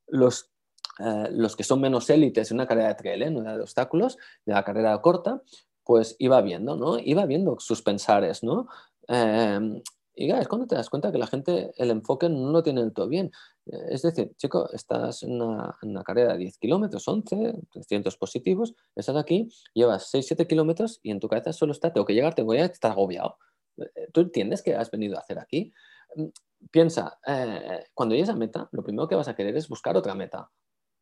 los 0.09 0.51
eh, 0.99 1.29
los 1.31 1.57
que 1.57 1.65
son 1.65 1.81
menos 1.81 2.09
élites 2.09 2.51
en 2.51 2.57
una 2.57 2.67
carrera 2.67 2.89
de 2.89 2.95
trail, 2.95 3.23
¿eh? 3.23 3.31
de 3.31 3.63
obstáculos, 3.63 4.17
de 4.45 4.55
la 4.55 4.65
carrera 4.65 5.01
corta, 5.01 5.43
pues 5.85 6.17
iba 6.19 6.41
viendo, 6.41 6.77
¿no? 6.77 6.99
Iba 6.99 7.27
viendo 7.27 7.57
sus 7.61 7.83
pensares, 7.83 8.43
¿no? 8.43 8.69
Eh, 9.09 9.83
y 10.19 10.31
es 10.31 10.49
cuando 10.49 10.67
te 10.67 10.75
das 10.75 10.89
cuenta 10.89 11.13
que 11.13 11.19
la 11.19 11.27
gente 11.27 11.73
el 11.77 11.91
enfoque 11.91 12.31
no 12.31 12.51
lo 12.51 12.63
tiene 12.63 12.81
del 12.81 12.95
todo 12.95 13.07
bien. 13.07 13.31
Es 13.67 14.01
decir, 14.01 14.33
chico, 14.37 14.71
estás 14.73 15.23
en 15.23 15.43
una, 15.43 16.03
carrera 16.05 16.33
de 16.33 16.39
10 16.39 16.59
kilómetros, 16.59 17.07
11, 17.07 17.53
300 17.71 18.17
positivos, 18.17 18.75
estás 18.95 19.17
aquí, 19.17 19.51
llevas 19.75 20.09
6, 20.11 20.27
7 20.27 20.47
kilómetros 20.47 21.01
y 21.03 21.11
en 21.11 21.21
tu 21.21 21.29
cabeza 21.29 21.53
solo 21.53 21.73
está, 21.73 21.93
tengo 21.93 22.07
que 22.07 22.15
llegar, 22.15 22.35
tengo 22.35 22.51
que 22.51 22.57
llegar, 22.57 22.71
estás 22.71 22.93
agobiado. 22.93 23.37
¿Tú 24.15 24.23
entiendes 24.23 24.63
qué 24.63 24.75
has 24.75 24.91
venido 24.91 25.19
a 25.19 25.21
hacer 25.21 25.39
aquí? 25.39 25.75
Mm, 26.15 26.29
piensa, 26.71 27.19
cuando 27.93 28.15
llegues 28.15 28.31
a 28.31 28.37
meta, 28.37 28.71
lo 28.73 28.83
primero 28.83 29.07
que 29.09 29.17
vas 29.17 29.29
a 29.29 29.37
querer 29.37 29.55
es 29.57 29.69
buscar 29.69 29.99
otra 29.99 30.15
meta. 30.15 30.51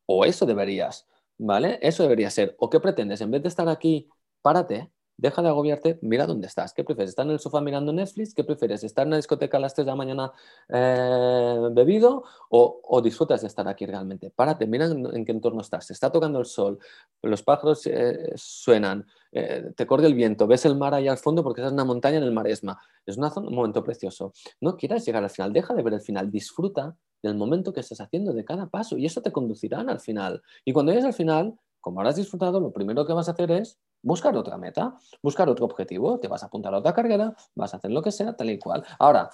O 0.05 0.25
eso 0.25 0.45
deberías, 0.45 1.07
¿vale? 1.37 1.79
Eso 1.81 2.03
debería 2.03 2.29
ser. 2.29 2.55
¿O 2.59 2.69
qué 2.69 2.79
pretendes? 2.79 3.21
En 3.21 3.31
vez 3.31 3.41
de 3.43 3.49
estar 3.49 3.67
aquí, 3.69 4.07
párate, 4.41 4.91
deja 5.17 5.41
de 5.41 5.49
agobiarte, 5.49 5.99
mira 6.01 6.25
dónde 6.25 6.47
estás. 6.47 6.73
¿Qué 6.73 6.83
prefieres? 6.83 7.09
¿Estar 7.09 7.25
en 7.25 7.31
el 7.31 7.39
sofá 7.39 7.61
mirando 7.61 7.93
Netflix? 7.93 8.33
¿Qué 8.33 8.43
prefieres? 8.43 8.83
¿Estar 8.83 9.05
en 9.05 9.11
la 9.11 9.15
discoteca 9.17 9.57
a 9.57 9.59
las 9.59 9.73
3 9.73 9.85
de 9.85 9.91
la 9.91 9.95
mañana 9.95 10.31
eh, 10.69 11.69
bebido? 11.71 12.23
O, 12.49 13.01
disfrutas 13.01 13.41
de 13.41 13.47
estar 13.47 13.67
aquí 13.67 13.85
realmente? 13.85 14.31
Párate, 14.31 14.67
mira 14.67 14.85
en, 14.85 15.25
qué 15.25 15.31
entorno 15.31 15.61
estás. 15.61 15.89
Está 15.91 16.11
tocando 16.11 16.39
el 16.39 16.45
sol, 16.45 16.79
los 17.21 17.43
pájaros 17.43 17.85
eh, 17.87 18.33
suenan, 18.35 19.05
eh, 19.31 19.71
te 19.75 19.85
corre 19.85 20.07
el 20.07 20.13
viento, 20.13 20.47
ves 20.47 20.65
el 20.65 20.75
mar 20.75 20.93
ahí 20.93 21.07
al 21.07 21.17
fondo 21.17 21.43
porque 21.43 21.61
en 21.61 21.73
una 21.73 21.85
montaña 21.85 22.17
en 22.17 22.23
el 22.23 22.31
Maresma. 22.31 22.79
Es 23.05 23.17
un 23.17 23.55
momento 23.55 23.83
precioso. 23.83 24.33
No 24.59 24.75
quieras 24.75 25.05
llegar 25.05 25.23
al 25.23 25.29
final, 25.29 25.53
deja 25.53 25.73
de 25.73 25.83
ver 25.83 25.93
el 25.93 26.01
final, 26.01 26.29
disfruta 26.31 26.95
del 27.27 27.37
momento 27.37 27.73
que 27.73 27.81
estás 27.81 28.01
haciendo, 28.01 28.33
de 28.33 28.45
cada 28.45 28.67
paso, 28.67 28.97
y 28.97 29.05
eso 29.05 29.21
te 29.21 29.31
conducirá 29.31 29.81
al 29.81 29.99
final. 29.99 30.41
Y 30.63 30.73
cuando 30.73 30.91
llegues 30.91 31.05
al 31.05 31.13
final, 31.13 31.59
como 31.81 31.99
habrás 31.99 32.15
disfrutado, 32.15 32.59
lo 32.59 32.71
primero 32.71 33.05
que 33.05 33.13
vas 33.13 33.27
a 33.27 33.31
hacer 33.31 33.51
es 33.51 33.77
buscar 34.01 34.35
otra 34.37 34.57
meta, 34.57 34.97
buscar 35.21 35.49
otro 35.49 35.65
objetivo, 35.65 36.19
te 36.19 36.27
vas 36.27 36.43
a 36.43 36.47
apuntar 36.47 36.73
a 36.73 36.79
otra 36.79 36.93
carrera, 36.93 37.35
vas 37.55 37.73
a 37.73 37.77
hacer 37.77 37.91
lo 37.91 38.01
que 38.01 38.11
sea, 38.11 38.35
tal 38.35 38.49
y 38.49 38.59
cual. 38.59 38.83
Ahora, 38.99 39.29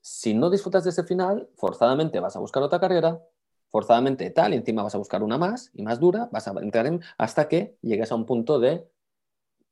si 0.00 0.34
no 0.34 0.50
disfrutas 0.50 0.84
de 0.84 0.90
ese 0.90 1.04
final, 1.04 1.48
forzadamente 1.56 2.20
vas 2.20 2.36
a 2.36 2.38
buscar 2.38 2.62
otra 2.62 2.78
carrera, 2.80 3.20
forzadamente 3.70 4.30
tal, 4.30 4.54
y 4.54 4.56
encima 4.56 4.82
vas 4.82 4.94
a 4.94 4.98
buscar 4.98 5.22
una 5.22 5.38
más 5.38 5.70
y 5.74 5.82
más 5.82 5.98
dura, 5.98 6.28
vas 6.32 6.46
a 6.48 6.52
entrar 6.60 6.86
en, 6.86 7.00
hasta 7.18 7.48
que 7.48 7.76
llegues 7.82 8.12
a 8.12 8.14
un 8.14 8.24
punto 8.24 8.58
de 8.58 8.88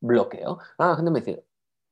bloqueo. 0.01 0.59
Ah, 0.79 0.89
la 0.91 0.97
gente 0.97 1.11
me 1.11 1.21
dice, 1.21 1.45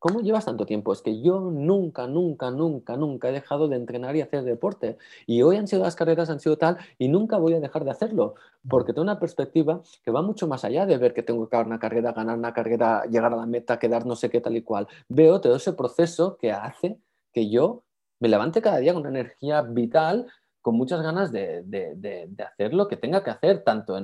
¿Cómo 0.03 0.21
llevas 0.21 0.47
tanto 0.47 0.67
tiempo? 0.67 0.93
Es 0.93 1.01
que 1.01 1.23
yo 1.23 1.39
nunca, 1.39 2.09
nunca, 2.09 2.51
nunca, 2.51 2.97
nunca 2.97 3.29
he 3.29 3.33
dejado 3.33 3.69
de 3.69 3.77
entrenar 3.77 4.17
y 4.17 4.21
hacer 4.21 4.43
deporte. 4.43 4.99
Y 5.29 5.43
hoy 5.43 5.59
han 5.59 5.69
sido 5.69 5.85
las 5.85 5.95
carreras, 5.95 6.29
han 6.29 6.41
sido 6.41 6.59
tal, 6.59 6.77
y 6.99 7.07
nunca 7.07 7.39
voy 7.39 7.55
a 7.55 7.61
dejar 7.61 7.85
de 7.85 7.93
hacerlo, 7.93 8.35
porque 8.69 8.93
tengo 8.93 9.05
una 9.05 9.21
perspectiva 9.21 9.81
que 10.05 10.11
va 10.11 10.21
mucho 10.21 10.49
más 10.49 10.65
allá 10.65 10.87
de 10.87 10.99
ver 10.99 11.15
que 11.15 11.23
tengo 11.23 11.49
que 11.49 11.57
ganar 11.57 11.69
una 11.69 11.79
carrera, 11.79 12.11
ganar 12.11 12.37
una 12.37 12.53
carrera, 12.53 13.05
llegar 13.05 13.33
a 13.33 13.37
la 13.37 13.47
meta, 13.47 13.79
quedar 13.79 14.05
no 14.05 14.17
sé 14.17 14.29
qué 14.29 14.41
tal 14.41 14.57
y 14.57 14.63
cual. 14.63 14.89
Veo 15.09 15.41
todo 15.41 15.55
ese 15.55 15.73
proceso 15.73 16.37
que 16.37 16.51
hace 16.51 16.99
que 17.33 17.49
yo 17.49 17.85
me 18.19 18.29
levante 18.29 18.61
cada 18.61 18.79
día 18.79 18.95
con 18.95 19.03
una 19.03 19.11
energía 19.11 19.63
vital 19.63 20.27
con 20.63 20.77
muchas 20.77 21.03
ganas 21.03 21.33
de, 21.33 22.31
hacer 22.39 22.73
lo 22.73 22.87
que 22.87 22.97
tenga 22.97 23.23
que 23.23 23.31
hacer, 23.31 23.65
tanto 23.65 23.97
a 23.97 24.01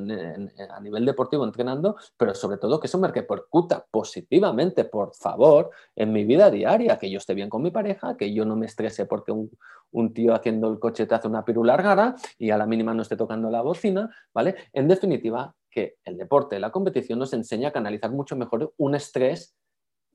nivel 0.80 1.06
deportivo 1.06 1.44
entrenando, 1.44 1.96
pero 2.16 2.34
sobre 2.34 2.58
todo 2.58 2.80
que 2.80 2.88
eso 2.88 2.98
me 2.98 3.08
repercuta 3.08 3.86
positivamente, 3.90 4.84
por 4.84 5.14
favor, 5.14 5.70
en 5.94 6.12
mi 6.12 6.24
vida 6.24 6.50
diaria, 6.50 6.98
que 6.98 7.10
yo 7.10 7.18
esté 7.18 7.34
bien 7.34 7.48
con 7.48 7.62
mi 7.62 7.70
pareja, 7.70 8.16
que 8.16 8.34
yo 8.34 8.44
no 8.44 8.56
me 8.56 8.66
estrese 8.66 9.06
porque 9.06 9.32
un, 9.32 10.12
tío 10.12 10.34
haciendo 10.34 10.68
el 10.70 10.80
coche 10.80 11.06
te 11.06 11.14
hace 11.14 11.28
una 11.28 11.44
piru 11.44 11.62
largada 11.62 12.16
y 12.36 12.50
a 12.50 12.58
la 12.58 12.66
mínima 12.66 12.92
no 12.92 13.02
esté 13.02 13.16
tocando 13.16 13.50
la 13.50 13.62
bocina, 13.62 14.10
¿vale? 14.34 14.56
En 14.72 14.88
definitiva, 14.88 15.54
que 15.70 15.98
el 16.04 16.18
deporte, 16.18 16.58
la 16.58 16.72
competición 16.72 17.20
nos 17.20 17.32
enseña 17.32 17.68
a 17.68 17.72
canalizar 17.72 18.10
mucho 18.10 18.34
mejor 18.34 18.74
un 18.76 18.94
estrés 18.96 19.54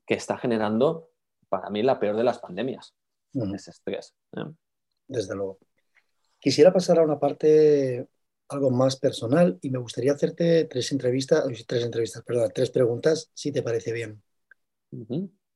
que 0.06 0.16
está 0.16 0.38
generando, 0.38 1.10
para 1.48 1.70
mí, 1.70 1.82
la 1.84 2.00
peor 2.00 2.18
de 2.18 2.24
las 2.26 2.40
pandemias, 2.40 2.94
ese 3.34 3.72
estrés. 3.72 4.14
¿eh? 4.36 4.44
Desde 5.08 5.36
luego. 5.36 5.58
Quisiera 6.44 6.74
pasar 6.74 7.00
a 7.00 7.04
una 7.04 7.20
parte 7.20 8.06
algo 8.50 8.70
más 8.70 8.98
personal 8.98 9.58
y 9.62 9.70
me 9.70 9.80
gustaría 9.80 10.12
hacerte 10.12 10.66
tres 10.66 10.92
entrevistas, 10.92 11.46
tres 11.66 11.86
entrevistas, 11.86 12.22
perdón, 12.24 12.52
tres 12.54 12.70
preguntas, 12.70 13.32
si 13.34 13.54
te 13.54 13.64
parece 13.64 13.94
bien. 13.94 14.22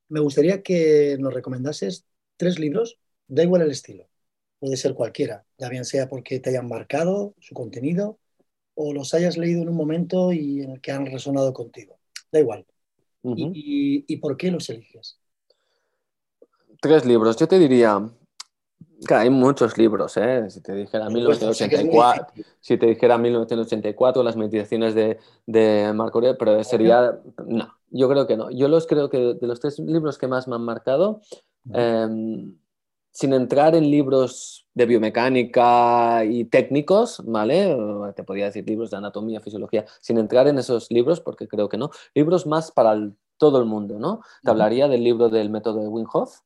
Me 0.08 0.22
gustaría 0.22 0.64
que 0.64 1.18
nos 1.20 1.34
recomendases 1.34 2.06
tres 2.38 2.58
libros, 2.58 3.00
da 3.28 3.44
igual 3.44 3.64
el 3.64 3.72
estilo, 3.72 4.08
puede 4.60 4.78
ser 4.78 4.94
cualquiera, 4.94 5.44
ya 5.58 5.68
bien 5.68 5.84
sea 5.84 6.08
porque 6.08 6.40
te 6.40 6.52
hayan 6.52 6.70
marcado 6.70 7.36
su 7.42 7.54
contenido 7.54 8.18
o 8.74 8.94
los 8.94 9.14
hayas 9.14 9.36
leído 9.36 9.64
en 9.64 9.68
un 9.68 9.76
momento 9.76 10.32
y 10.32 10.62
en 10.62 10.72
el 10.72 10.80
que 10.80 10.94
han 10.94 11.06
resonado 11.06 11.52
contigo, 11.52 12.00
da 12.32 12.40
igual. 12.40 12.66
y 13.26 14.18
por 14.22 14.38
qué 14.38 14.52
los 14.52 14.70
eliges? 14.70 15.20
Tres 16.80 17.06
libros, 17.06 17.36
yo 17.36 17.46
te 17.46 17.60
diría 17.60 18.10
hay 19.10 19.30
muchos 19.30 19.78
libros, 19.78 20.18
¿eh? 20.18 20.50
Si 20.50 20.62
te 20.62 20.74
dijera 20.74 21.10
1984, 21.10 22.44
si 22.60 22.78
te 22.78 22.88
dijera 22.88 23.18
1984, 23.18 24.24
las 24.24 24.36
meditaciones 24.36 24.96
de, 24.96 25.20
de 25.46 25.92
Marco 25.94 26.18
Aurelio, 26.18 26.38
pero 26.38 26.64
sería, 26.64 27.20
no, 27.46 27.74
yo 27.90 28.10
creo 28.10 28.28
que 28.28 28.38
no. 28.38 28.50
Yo 28.52 28.68
los 28.68 28.88
creo 28.88 29.10
que 29.10 29.36
de 29.36 29.48
los 29.48 29.60
tres 29.60 29.80
libros 29.80 30.18
que 30.18 30.28
más 30.28 30.48
me 30.48 30.56
han 30.56 30.64
marcado, 30.64 31.22
em, 31.74 32.56
sin 33.12 33.34
entrar 33.34 33.76
en 33.76 33.90
libros 33.90 34.68
de 34.74 34.86
biomecánica 34.86 36.24
y 36.26 36.46
técnicos, 36.46 37.22
¿vale? 37.26 37.76
Te 38.16 38.24
podría 38.24 38.46
decir 38.46 38.68
libros 38.68 38.92
de 38.92 38.98
anatomía, 38.98 39.42
fisiología, 39.42 39.86
sin 40.02 40.18
entrar 40.18 40.48
en 40.48 40.60
esos 40.60 40.92
libros, 40.92 41.20
porque 41.20 41.48
creo 41.48 41.70
que 41.70 41.78
no. 41.78 41.90
Libros 42.14 42.46
más 42.46 42.72
para 42.72 42.96
todo 43.38 43.60
el 43.60 43.66
mundo, 43.66 44.00
¿no? 44.00 44.22
Te 44.44 44.52
hablaría 44.52 44.88
del 44.88 45.04
libro 45.04 45.30
del 45.30 45.50
método 45.50 45.82
de 45.82 45.88
Wim 45.88 46.06
Hof, 46.12 46.42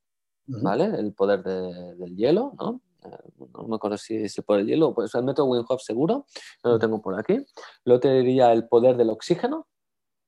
¿vale? 0.48 0.86
El 0.86 1.14
poder 1.14 1.44
del 1.44 2.16
hielo, 2.16 2.54
¿no? 2.60 2.82
Eh, 3.04 3.18
no 3.54 3.68
me 3.68 3.76
acuerdo 3.76 3.98
si 3.98 4.16
es 4.16 4.38
el 4.38 4.44
poder 4.44 4.62
del 4.62 4.76
hielo, 4.76 4.94
pues 4.94 5.14
el 5.16 5.24
método 5.24 5.48
Wim 5.48 5.66
Hof 5.68 5.82
seguro, 5.82 6.26
lo 6.64 6.80
tengo 6.80 7.02
por 7.02 7.20
aquí. 7.20 7.46
Luego 7.86 8.00
te 8.00 8.12
diría 8.20 8.52
el 8.54 8.68
poder 8.68 8.98
del 8.98 9.10
oxígeno. 9.10 9.68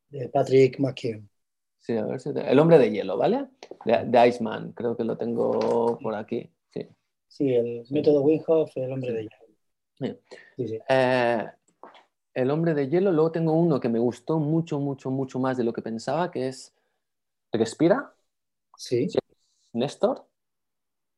De 0.10 0.30
Patrick 0.30 0.80
McKeown. 0.80 1.30
Sí, 1.80 1.98
a 1.98 2.06
ver 2.06 2.20
si 2.20 2.30
el 2.30 2.60
hombre 2.60 2.80
de 2.80 2.92
hielo, 2.92 3.18
¿vale? 3.18 3.50
De, 3.86 4.28
Iceman, 4.28 4.72
creo 4.72 4.96
que 4.96 5.04
lo 5.04 5.18
tengo 5.18 6.00
por 6.02 6.16
aquí. 6.16 6.50
Sí, 6.70 6.88
sí 7.28 7.54
el 7.54 7.84
método 7.90 8.22
Wim 8.22 8.42
el 8.76 8.92
hombre 8.92 9.12
de 9.12 9.22
hielo. 9.24 10.18
Sí. 10.58 10.80
Eh, 10.88 11.46
el 12.34 12.52
hombre 12.52 12.74
de 12.74 12.90
hielo, 12.90 13.12
luego 13.12 13.32
tengo 13.32 13.54
uno 13.54 13.80
que 13.80 13.90
me 13.90 14.00
gustó 14.00 14.40
mucho, 14.40 14.80
mucho, 14.80 15.12
mucho 15.12 15.40
más 15.40 15.58
de 15.58 15.64
lo 15.64 15.74
que 15.74 15.82
pensaba, 15.82 16.32
que 16.32 16.48
es 16.48 16.74
Respira. 17.52 18.12
Sí. 18.78 19.08
Néstor. 19.74 20.26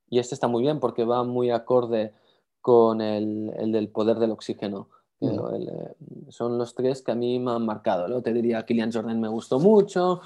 Y 0.10 0.20
este 0.20 0.36
está 0.36 0.48
muy 0.48 0.64
bien 0.64 0.80
porque 0.80 1.04
va 1.04 1.24
muy 1.24 1.52
acorde 1.52 2.14
con 2.62 3.02
el, 3.02 3.54
el 3.58 3.72
del 3.72 3.90
poder 3.90 4.18
del 4.18 4.32
oxígeno. 4.32 4.90
Eh, 5.22 5.96
son 6.30 6.58
los 6.58 6.76
tres 6.76 7.02
que 7.02 7.12
a 7.12 7.16
mí 7.16 7.40
me 7.40 7.52
han 7.52 7.66
marcado. 7.66 8.08
Luego 8.08 8.24
te 8.24 8.34
diría, 8.34 8.66
Kilian 8.66 8.92
Jordan 8.92 9.20
me 9.20 9.28
gustó 9.28 9.60
mucho, 9.60 10.22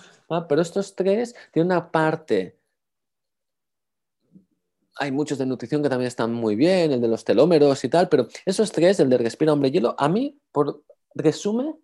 pero 0.47 0.61
estos 0.61 0.95
tres 0.95 1.35
tienen 1.51 1.71
una 1.71 1.91
parte. 1.91 2.57
Hay 4.95 5.11
muchos 5.11 5.37
de 5.37 5.45
nutrición 5.45 5.81
que 5.81 5.89
también 5.89 6.07
están 6.07 6.33
muy 6.33 6.55
bien, 6.55 6.91
el 6.91 7.01
de 7.01 7.07
los 7.07 7.23
telómeros 7.23 7.83
y 7.83 7.89
tal, 7.89 8.09
pero 8.09 8.27
esos 8.45 8.71
tres, 8.71 8.99
el 8.99 9.09
de 9.09 9.17
respira, 9.17 9.53
hombre, 9.53 9.71
hielo, 9.71 9.95
a 9.97 10.09
mí 10.09 10.37
por, 10.51 10.83
resume 11.15 11.75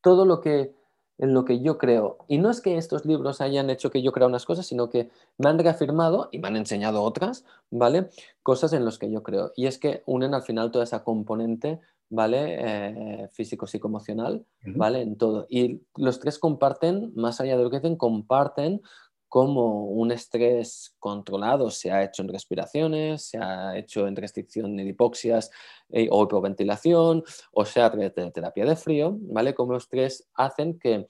todo 0.00 0.24
lo 0.24 0.40
que 0.40 0.74
en 1.18 1.34
lo 1.34 1.44
que 1.44 1.60
yo 1.60 1.78
creo. 1.78 2.18
Y 2.28 2.38
no 2.38 2.50
es 2.50 2.60
que 2.60 2.78
estos 2.78 3.04
libros 3.04 3.40
hayan 3.40 3.70
hecho 3.70 3.90
que 3.90 4.02
yo 4.02 4.12
crea 4.12 4.26
unas 4.26 4.46
cosas, 4.46 4.66
sino 4.66 4.88
que 4.88 5.10
me 5.36 5.50
han 5.50 5.58
reafirmado 5.58 6.28
y 6.32 6.38
me 6.38 6.48
han 6.48 6.56
enseñado 6.56 7.02
otras, 7.02 7.44
¿vale? 7.70 8.08
Cosas 8.42 8.72
en 8.72 8.84
las 8.84 8.98
que 8.98 9.10
yo 9.10 9.22
creo. 9.22 9.52
Y 9.56 9.66
es 9.66 9.78
que 9.78 10.02
unen 10.06 10.34
al 10.34 10.42
final 10.42 10.70
toda 10.70 10.84
esa 10.84 11.02
componente, 11.02 11.80
¿vale? 12.08 12.56
Eh, 12.60 13.28
físico, 13.32 13.66
psicoemocional, 13.66 14.46
¿vale? 14.64 15.02
En 15.02 15.16
todo. 15.16 15.46
Y 15.48 15.82
los 15.96 16.20
tres 16.20 16.38
comparten, 16.38 17.12
más 17.14 17.40
allá 17.40 17.56
de 17.56 17.64
lo 17.64 17.70
que 17.70 17.80
dicen, 17.80 17.96
comparten 17.96 18.80
cómo 19.28 19.84
un 19.84 20.10
estrés 20.10 20.94
controlado 20.98 21.70
se 21.70 21.90
ha 21.90 22.02
hecho 22.02 22.22
en 22.22 22.28
respiraciones, 22.28 23.22
se 23.22 23.38
ha 23.38 23.76
hecho 23.76 24.06
en 24.06 24.16
restricción 24.16 24.76
de 24.76 24.84
hipoxias 24.84 25.50
eh, 25.90 26.08
o 26.10 26.24
hipoventilación, 26.24 27.22
o 27.52 27.64
sea, 27.64 27.90
de 27.90 28.10
terapia 28.10 28.64
de 28.64 28.76
frío, 28.76 29.16
¿vale? 29.20 29.54
Cómo 29.54 29.72
los 29.72 29.88
tres 29.88 30.28
hacen 30.34 30.78
que 30.78 31.06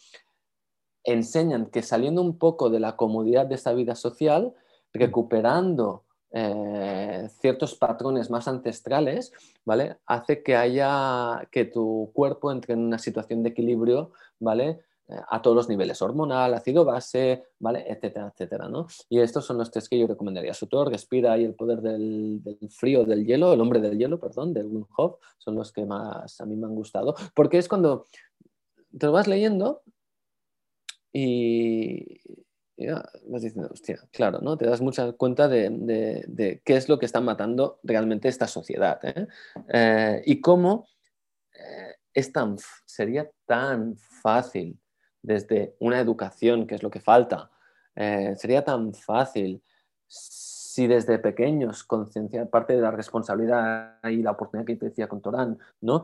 enseñan 1.04 1.66
que 1.66 1.82
saliendo 1.82 2.20
un 2.20 2.38
poco 2.38 2.70
de 2.70 2.80
la 2.80 2.96
comodidad 2.96 3.46
de 3.46 3.54
esta 3.54 3.72
vida 3.72 3.94
social, 3.94 4.52
recuperando 4.92 6.04
eh, 6.30 7.28
ciertos 7.40 7.74
patrones 7.74 8.30
más 8.30 8.48
ancestrales, 8.48 9.32
¿vale? 9.64 9.96
Hace 10.06 10.42
que 10.42 10.56
haya 10.56 11.48
que 11.50 11.64
tu 11.64 12.10
cuerpo 12.12 12.52
entre 12.52 12.74
en 12.74 12.80
una 12.80 12.98
situación 12.98 13.42
de 13.42 13.50
equilibrio, 13.50 14.12
¿vale? 14.38 14.80
A 15.08 15.40
todos 15.40 15.56
los 15.56 15.68
niveles, 15.68 16.02
hormonal, 16.02 16.52
ácido 16.54 16.84
base, 16.84 17.44
¿vale? 17.58 17.84
etcétera, 17.88 18.30
etcétera. 18.32 18.68
¿no? 18.68 18.86
Y 19.08 19.20
estos 19.20 19.46
son 19.46 19.58
los 19.58 19.70
tres 19.70 19.88
que 19.88 19.98
yo 19.98 20.06
recomendaría. 20.06 20.52
Sutor, 20.52 20.90
Respira 20.90 21.38
y 21.38 21.44
el 21.44 21.54
poder 21.54 21.80
del, 21.80 22.42
frío, 22.70 23.04
del 23.04 23.24
hielo, 23.24 23.52
el 23.52 23.60
hombre 23.60 23.80
del 23.80 23.98
hielo, 23.98 24.20
perdón, 24.20 24.52
del 24.52 24.66
Wim 24.66 24.86
Hof, 24.96 25.16
son 25.38 25.54
los 25.54 25.72
que 25.72 25.86
más 25.86 26.40
a 26.40 26.46
mí 26.46 26.56
me 26.56 26.66
han 26.66 26.74
gustado. 26.74 27.14
Porque 27.34 27.58
es 27.58 27.68
cuando 27.68 28.04
te 28.96 29.06
lo 29.06 29.12
vas 29.12 29.26
leyendo 29.26 29.82
y 31.12 32.20
ya 32.76 33.02
vas 33.26 33.42
diciendo, 33.42 33.70
hostia, 33.72 33.98
claro, 34.12 34.40
¿no? 34.40 34.56
Te 34.56 34.66
das 34.66 34.80
mucha 34.80 35.12
cuenta 35.12 35.48
de, 35.48 36.60
qué 36.64 36.76
es 36.76 36.88
lo 36.88 36.98
que 36.98 37.06
está 37.06 37.20
matando 37.20 37.80
realmente 37.82 38.28
esta 38.28 38.46
sociedad. 38.46 39.00
¿eh? 39.02 39.26
Eh, 39.68 40.22
y 40.26 40.40
cómo 40.40 40.86
eh, 41.54 41.94
es 42.12 42.30
tan, 42.30 42.56
sería 42.84 43.30
tan 43.46 43.96
fácil 43.96 44.78
desde 45.28 45.76
una 45.78 46.00
educación, 46.00 46.66
que 46.66 46.74
es 46.74 46.82
lo 46.82 46.90
que 46.90 47.00
falta. 47.00 47.50
Eh, 47.94 48.34
sería 48.36 48.64
tan 48.64 48.94
fácil 48.94 49.62
si 50.06 50.86
desde 50.86 51.18
pequeños 51.18 51.84
concienciar 51.84 52.48
parte 52.48 52.74
de 52.74 52.80
la 52.80 52.90
responsabilidad 52.90 53.98
y 54.04 54.22
la 54.22 54.30
oportunidad 54.30 54.66
que 54.66 54.76
te 54.76 54.86
decía 54.86 55.06
con 55.06 55.20
Torán, 55.20 55.58
¿no? 55.82 56.02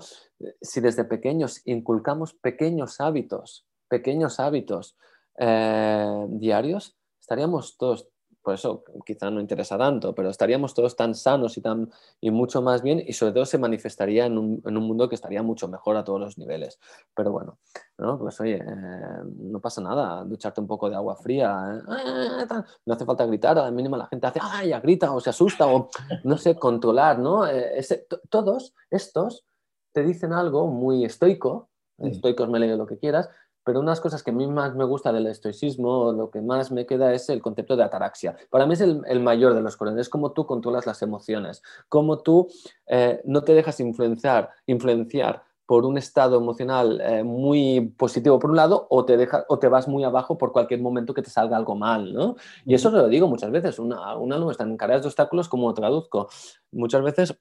Si 0.61 0.81
desde 0.81 1.05
pequeños 1.05 1.63
inculcamos 1.65 2.35
pequeños 2.35 3.01
hábitos, 3.01 3.67
pequeños 3.89 4.39
hábitos 4.41 4.95
eh, 5.39 6.27
diarios, 6.29 6.95
estaríamos 7.19 7.79
todos 7.79 8.11
por 8.45 8.55
eso 8.55 8.85
quizá 9.07 9.31
no 9.31 9.41
interesa 9.41 9.79
tanto, 9.79 10.15
pero 10.15 10.29
estaríamos 10.29 10.75
todos 10.75 10.95
tan 10.95 11.15
sanos 11.15 11.57
y, 11.57 11.63
tan, 11.63 11.91
y 12.21 12.31
mucho 12.31 12.61
más 12.61 12.83
bien 12.83 13.03
y 13.05 13.15
sobre 13.15 13.33
todo 13.33 13.47
se 13.47 13.57
manifestaría 13.57 14.27
en 14.27 14.37
un, 14.37 14.63
mundo 14.75 15.09
que 15.09 15.15
estaría 15.15 15.43
mucho 15.43 15.67
mejor 15.67 15.97
a 15.97 16.05
todos 16.05 16.21
los 16.21 16.37
niveles. 16.37 16.79
Pero 17.17 17.33
bueno, 17.33 17.59
¿no? 17.97 18.19
pues 18.19 18.39
oye, 18.43 18.57
eh, 18.57 19.23
no 19.39 19.61
pasa 19.61 19.81
nada, 19.81 20.23
ducharte 20.25 20.61
un 20.61 20.67
poco 20.67 20.91
de 20.91 20.97
agua 20.97 21.17
fría, 21.17 21.83
eh, 21.89 22.47
no 22.85 22.95
hace 22.95 23.07
falta 23.07 23.25
gritar, 23.25 23.59
a 23.59 23.63
la 23.63 23.71
mínima 23.71 23.97
la 23.97 24.07
gente 24.07 24.27
hace, 24.27 24.41
¡ay! 24.43 24.69
ya 24.69 24.81
grita 24.81 25.11
o 25.13 25.21
se 25.21 25.31
asusta 25.31 25.67
o 25.67 25.89
no 26.25 26.37
sé, 26.37 26.55
controlar, 26.57 27.19
¿no? 27.19 27.49
Eh, 27.49 27.83
todos 28.29 28.75
estos 28.91 29.47
te 29.93 30.03
dicen 30.03 30.35
algo 30.35 30.67
muy 30.67 31.07
estoico, 31.07 31.71
estoicos 31.99 32.49
me 32.51 32.59
lee 32.59 32.77
lo 32.77 32.87
que 32.87 32.99
quieras, 32.99 33.31
pero 33.65 33.81
unas 33.81 34.01
cosas 34.01 34.23
que 34.23 34.31
a 34.31 34.35
mí 34.35 34.47
más 34.47 34.75
me 34.75 34.85
gusta 34.85 35.13
del 35.13 35.27
estoicismo, 35.27 36.13
lo 36.13 36.31
que 36.31 36.43
más 36.43 36.71
me 36.71 36.87
queda 36.87 37.13
es 37.13 37.29
el 37.31 37.41
concepto 37.41 37.77
de 37.77 37.85
ataraxia. 37.85 38.37
Para 38.51 38.67
mí 38.67 38.75
es 38.75 38.81
el, 38.81 39.21
mayor 39.21 39.55
de 39.55 39.63
los 39.63 39.77
colores, 39.77 40.01
es 40.01 40.09
como 40.09 40.33
tú 40.33 40.47
controlas 40.47 40.87
las 40.87 41.03
emociones, 41.03 41.63
cómo 41.89 42.19
tú 42.19 42.49
eh, 42.87 43.23
no 43.25 43.43
te 43.43 43.55
dejas 43.55 43.81
influenciar, 43.81 44.51
influenciar 44.67 45.43
por 45.67 45.87
un 45.87 45.97
estado 45.97 46.37
emocional 46.37 47.01
eh, 47.01 47.25
muy 47.25 47.81
positivo 47.97 48.39
por 48.39 48.51
un 48.51 48.57
lado 48.57 48.87
o 48.91 49.07
te, 49.07 49.17
deja, 49.17 49.47
o 49.49 49.59
te 49.59 49.69
vas 49.69 49.89
muy 49.89 50.05
abajo 50.05 50.37
por 50.37 50.53
cualquier 50.53 50.81
momento 50.81 51.15
que 51.15 51.23
te 51.23 51.31
salga 51.31 51.57
algo 51.57 51.75
mal, 51.75 52.13
¿no? 52.13 52.37
Y 52.67 52.75
eso 52.75 52.91
lo 52.91 53.09
digo 53.09 53.29
muchas 53.29 53.51
veces, 53.51 53.79
una, 53.79 54.15
una 54.17 54.39
no 54.39 54.51
está 54.51 54.65
en 54.65 54.77
carreras 54.77 55.03
de 55.03 55.09
obstáculos 55.09 55.49
como 55.49 55.73
traduzco. 55.73 56.29
Muchas 56.71 57.03
veces 57.03 57.33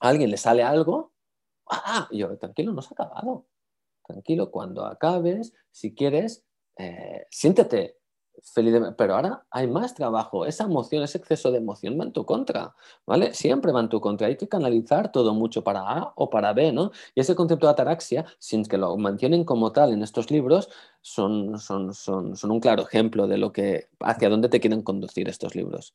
a 0.00 0.08
alguien 0.08 0.30
le 0.30 0.38
sale 0.38 0.62
algo, 0.62 1.12
ah, 1.70 2.08
y 2.10 2.18
yo, 2.18 2.36
tranquilo, 2.38 2.72
no 2.72 2.80
se 2.80 2.94
ha 2.94 3.04
acabado 3.04 3.44
tranquilo, 4.10 4.50
cuando 4.50 4.84
acabes, 4.84 5.52
si 5.70 5.94
quieres, 5.94 6.44
eh, 6.76 7.26
siéntete 7.30 8.00
feliz, 8.42 8.74
pero 8.96 9.14
ahora 9.14 9.44
hay 9.50 9.66
más 9.66 9.94
trabajo, 9.94 10.46
esa 10.46 10.64
emoción, 10.64 11.02
ese 11.02 11.18
exceso 11.18 11.50
de 11.50 11.58
emoción 11.58 11.98
va 11.98 12.04
en 12.04 12.12
tu 12.12 12.24
contra, 12.24 12.74
¿vale? 13.06 13.34
Siempre 13.34 13.72
va 13.72 13.80
en 13.80 13.88
tu 13.88 14.00
contra, 14.00 14.26
hay 14.28 14.36
que 14.36 14.48
canalizar 14.48 15.12
todo 15.12 15.34
mucho 15.34 15.62
para 15.62 15.80
A 15.80 16.12
o 16.16 16.30
para 16.30 16.52
B, 16.52 16.72
¿no? 16.72 16.90
Y 17.14 17.20
ese 17.20 17.34
concepto 17.34 17.66
de 17.66 17.72
ataraxia, 17.72 18.24
sin 18.38 18.64
que 18.64 18.78
lo 18.78 18.96
mantienen 18.96 19.44
como 19.44 19.72
tal 19.72 19.92
en 19.92 20.02
estos 20.02 20.30
libros, 20.30 20.68
son, 21.00 21.58
son, 21.58 21.94
son, 21.94 22.36
son 22.36 22.50
un 22.50 22.60
claro 22.60 22.82
ejemplo 22.82 23.26
de 23.26 23.38
lo 23.38 23.52
que, 23.52 23.88
hacia 24.00 24.28
dónde 24.28 24.48
te 24.48 24.60
quieren 24.60 24.82
conducir 24.82 25.28
estos 25.28 25.54
libros. 25.54 25.94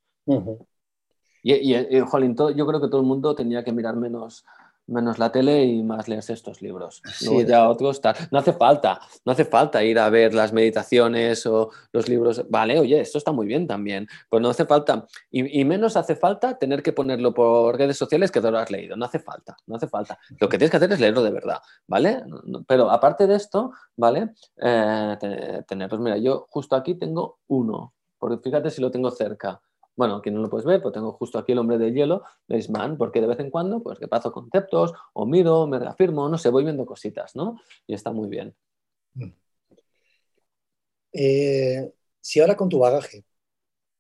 Y, 1.43 1.53
y, 1.53 1.76
y 1.76 1.99
jolín, 2.01 2.36
yo 2.36 2.66
creo 2.66 2.82
que 2.82 2.88
todo 2.88 3.01
el 3.01 3.07
mundo 3.07 3.36
tenía 3.36 3.63
que 3.63 3.72
mirar 3.72 3.95
menos 3.95 4.45
menos 4.88 5.19
la 5.19 5.31
tele 5.31 5.63
y 5.63 5.83
más 5.83 6.07
leerse 6.07 6.33
estos 6.33 6.61
libros. 6.61 7.01
ya 7.47 7.69
otros 7.69 8.01
No 8.31 8.39
hace 8.39 8.53
falta, 8.53 8.99
no 9.25 9.31
hace 9.31 9.45
falta 9.45 9.83
ir 9.83 9.99
a 9.99 10.09
ver 10.09 10.33
las 10.33 10.53
meditaciones 10.53 11.45
o 11.45 11.71
los 11.91 12.07
libros. 12.07 12.45
Vale, 12.49 12.79
oye, 12.79 12.99
esto 12.99 13.17
está 13.17 13.31
muy 13.31 13.47
bien 13.47 13.67
también, 13.67 14.07
pues 14.29 14.41
no 14.41 14.49
hace 14.49 14.65
falta. 14.65 15.05
Y, 15.31 15.65
menos 15.65 15.97
hace 15.97 16.15
falta 16.15 16.57
tener 16.57 16.83
que 16.83 16.93
ponerlo 16.93 17.33
por 17.33 17.77
redes 17.77 17.97
sociales 17.97 18.31
que 18.31 18.41
te 18.41 18.51
lo 18.51 18.59
has 18.59 18.69
leído. 18.69 18.95
No 18.95 19.05
hace 19.05 19.19
falta, 19.19 19.57
no 19.65 19.75
hace 19.75 19.88
falta. 19.88 20.19
Lo 20.39 20.47
que 20.47 20.57
tienes 20.57 20.71
que 20.71 20.77
hacer 20.77 20.91
es 20.91 20.99
leerlo 20.99 21.23
de 21.23 21.31
verdad, 21.31 21.59
¿vale? 21.88 22.23
Pero 22.67 22.89
aparte 22.91 23.27
de 23.27 23.36
esto, 23.36 23.71
¿vale? 23.95 24.33
Eh, 24.57 25.63
tener, 25.67 25.89
pues 25.89 26.01
mira, 26.01 26.17
yo 26.17 26.47
justo 26.49 26.75
aquí 26.75 26.95
tengo 26.95 27.39
uno, 27.47 27.93
porque 28.17 28.41
fíjate 28.41 28.69
si 28.69 28.81
lo 28.81 28.91
tengo 28.91 29.11
cerca. 29.11 29.61
Bueno, 29.96 30.16
aquí 30.18 30.30
no 30.30 30.41
lo 30.41 30.50
puedes 30.50 30.66
ver, 30.66 30.80
pero 30.80 30.91
tengo 30.91 31.14
justo 31.14 31.39
aquí 31.39 31.54
el 31.54 31.60
hombre 31.60 31.78
de 31.78 31.91
hielo 31.91 32.24
de 32.48 32.58
Isman, 32.58 32.98
porque 32.98 33.22
de 33.22 33.28
vez 33.28 33.39
en 33.39 33.50
cuando, 33.50 33.82
pues 33.82 33.98
que 33.98 34.08
paso 34.08 34.32
conceptos, 34.32 34.93
o 35.14 35.26
miro, 35.26 35.68
me 35.68 35.80
reafirmo, 35.80 36.28
no 36.28 36.38
sé, 36.38 36.50
voy 36.50 36.64
viendo 36.64 36.86
cositas, 36.86 37.36
¿no? 37.36 37.62
Y 37.88 37.93
está 37.93 38.12
muy 38.12 38.28
bien. 38.28 38.54
Mm. 39.14 39.32
Eh, 41.14 41.93
si 42.20 42.41
ahora 42.41 42.58
con 42.58 42.68
tu 42.68 42.80
bagaje, 42.80 43.24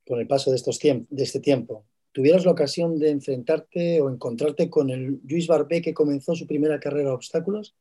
con 0.05 0.19
el 0.19 0.27
paso 0.27 0.49
de, 0.51 0.57
estos 0.57 0.79
de 0.79 1.05
este 1.23 1.39
tiempo, 1.39 1.85
tuvieras 2.11 2.43
la 2.43 2.51
ocasión 2.51 2.99
de 2.99 3.11
enfrentarte 3.11 4.01
o 4.01 4.09
encontrarte 4.09 4.69
con 4.69 4.89
el 4.89 5.21
Luis 5.23 5.47
Barbé 5.47 5.81
que 5.81 5.93
comenzó 5.93 6.35
su 6.35 6.45
primera 6.45 6.79
carrera 6.79 7.09
de 7.09 7.15
obstáculos, 7.15 7.75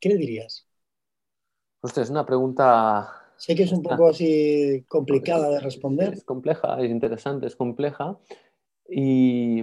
¿qué 0.00 0.08
le 0.08 0.16
dirías? 0.16 0.66
Hostia, 1.80 2.02
es 2.02 2.10
una 2.10 2.24
pregunta 2.24 3.27
Sé 3.38 3.54
que 3.54 3.62
es 3.62 3.72
un 3.72 3.82
poco 3.82 4.08
así 4.08 4.84
complicada 4.88 5.48
de 5.48 5.60
responder. 5.60 6.12
Es 6.12 6.24
compleja, 6.24 6.80
es 6.82 6.90
interesante, 6.90 7.46
es 7.46 7.54
compleja. 7.54 8.18
Y 8.90 9.62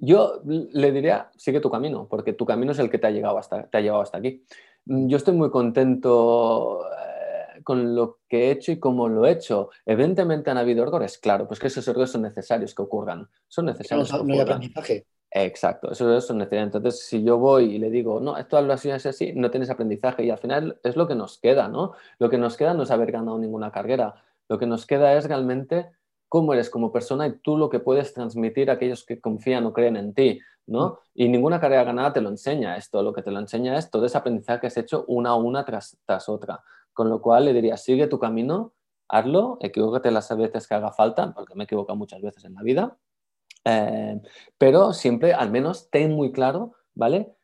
yo 0.00 0.42
le 0.44 0.90
diría, 0.90 1.30
sigue 1.36 1.60
tu 1.60 1.70
camino, 1.70 2.08
porque 2.08 2.32
tu 2.32 2.44
camino 2.44 2.72
es 2.72 2.80
el 2.80 2.90
que 2.90 2.98
te 2.98 3.06
ha, 3.06 3.10
llegado 3.10 3.38
hasta, 3.38 3.68
te 3.68 3.78
ha 3.78 3.80
llevado 3.80 4.02
hasta 4.02 4.18
aquí. 4.18 4.44
Yo 4.84 5.16
estoy 5.16 5.34
muy 5.34 5.50
contento 5.50 6.80
eh, 6.84 7.62
con 7.62 7.94
lo 7.94 8.18
que 8.28 8.48
he 8.48 8.50
hecho 8.50 8.72
y 8.72 8.80
cómo 8.80 9.08
lo 9.08 9.24
he 9.24 9.32
hecho. 9.32 9.70
Evidentemente 9.86 10.50
han 10.50 10.58
habido 10.58 10.82
errores, 10.82 11.18
claro, 11.18 11.46
pues 11.46 11.60
que 11.60 11.68
esos 11.68 11.86
errores 11.86 12.10
son 12.10 12.22
necesarios 12.22 12.74
que 12.74 12.82
ocurran. 12.82 13.28
Son 13.46 13.66
necesarios. 13.66 14.10
No, 14.10 14.24
no 14.24 14.34
hay 14.34 14.40
aprendizaje. 14.40 15.06
Exacto, 15.32 15.92
eso 15.92 16.16
es 16.16 16.30
necesario. 16.32 16.64
Entonces, 16.64 17.06
si 17.06 17.22
yo 17.22 17.38
voy 17.38 17.76
y 17.76 17.78
le 17.78 17.88
digo, 17.90 18.20
no, 18.20 18.36
esto 18.36 18.56
hazlo 18.56 18.72
así, 18.72 18.90
así, 18.90 19.08
así, 19.08 19.32
no 19.34 19.50
tienes 19.50 19.70
aprendizaje 19.70 20.24
y 20.24 20.30
al 20.30 20.38
final 20.38 20.80
es 20.82 20.96
lo 20.96 21.06
que 21.06 21.14
nos 21.14 21.38
queda, 21.38 21.68
¿no? 21.68 21.92
Lo 22.18 22.30
que 22.30 22.38
nos 22.38 22.56
queda 22.56 22.74
no 22.74 22.82
es 22.82 22.90
haber 22.90 23.12
ganado 23.12 23.38
ninguna 23.38 23.70
carrera, 23.70 24.24
lo 24.48 24.58
que 24.58 24.66
nos 24.66 24.86
queda 24.86 25.14
es 25.14 25.28
realmente 25.28 25.92
cómo 26.28 26.52
eres 26.52 26.68
como 26.68 26.92
persona 26.92 27.28
y 27.28 27.38
tú 27.38 27.56
lo 27.56 27.70
que 27.70 27.78
puedes 27.78 28.12
transmitir 28.12 28.70
a 28.70 28.74
aquellos 28.74 29.04
que 29.04 29.20
confían 29.20 29.66
o 29.66 29.72
creen 29.72 29.96
en 29.96 30.14
ti, 30.14 30.40
¿no? 30.66 30.88
Mm. 30.88 30.96
Y 31.14 31.28
ninguna 31.28 31.60
carrera 31.60 31.84
ganada 31.84 32.12
te 32.12 32.20
lo 32.20 32.28
enseña 32.28 32.76
esto, 32.76 33.00
lo 33.02 33.12
que 33.12 33.22
te 33.22 33.30
lo 33.30 33.38
enseña 33.38 33.78
es 33.78 33.88
todo 33.88 34.06
ese 34.06 34.18
aprendizaje 34.18 34.60
que 34.60 34.66
has 34.66 34.76
hecho 34.76 35.04
una 35.06 35.30
a 35.30 35.34
una 35.36 35.64
tras, 35.64 35.96
tras 36.06 36.28
otra. 36.28 36.64
Con 36.92 37.08
lo 37.08 37.22
cual 37.22 37.44
le 37.44 37.52
diría, 37.52 37.76
sigue 37.76 38.08
tu 38.08 38.18
camino, 38.18 38.72
hazlo, 39.08 39.58
equivócate 39.60 40.10
las 40.10 40.36
veces 40.36 40.66
que 40.66 40.74
haga 40.74 40.90
falta, 40.90 41.32
porque 41.32 41.54
me 41.54 41.62
he 41.62 41.66
equivocado 41.66 41.96
muchas 41.96 42.20
veces 42.20 42.44
en 42.44 42.54
la 42.54 42.62
vida, 42.62 42.96
eh, 43.64 44.20
pero 44.58 44.92
siempre, 44.92 45.32
al 45.34 45.50
menos, 45.50 45.90
ten 45.90 46.12
muy 46.12 46.32
claro, 46.32 46.74
¿vale? 46.94 47.34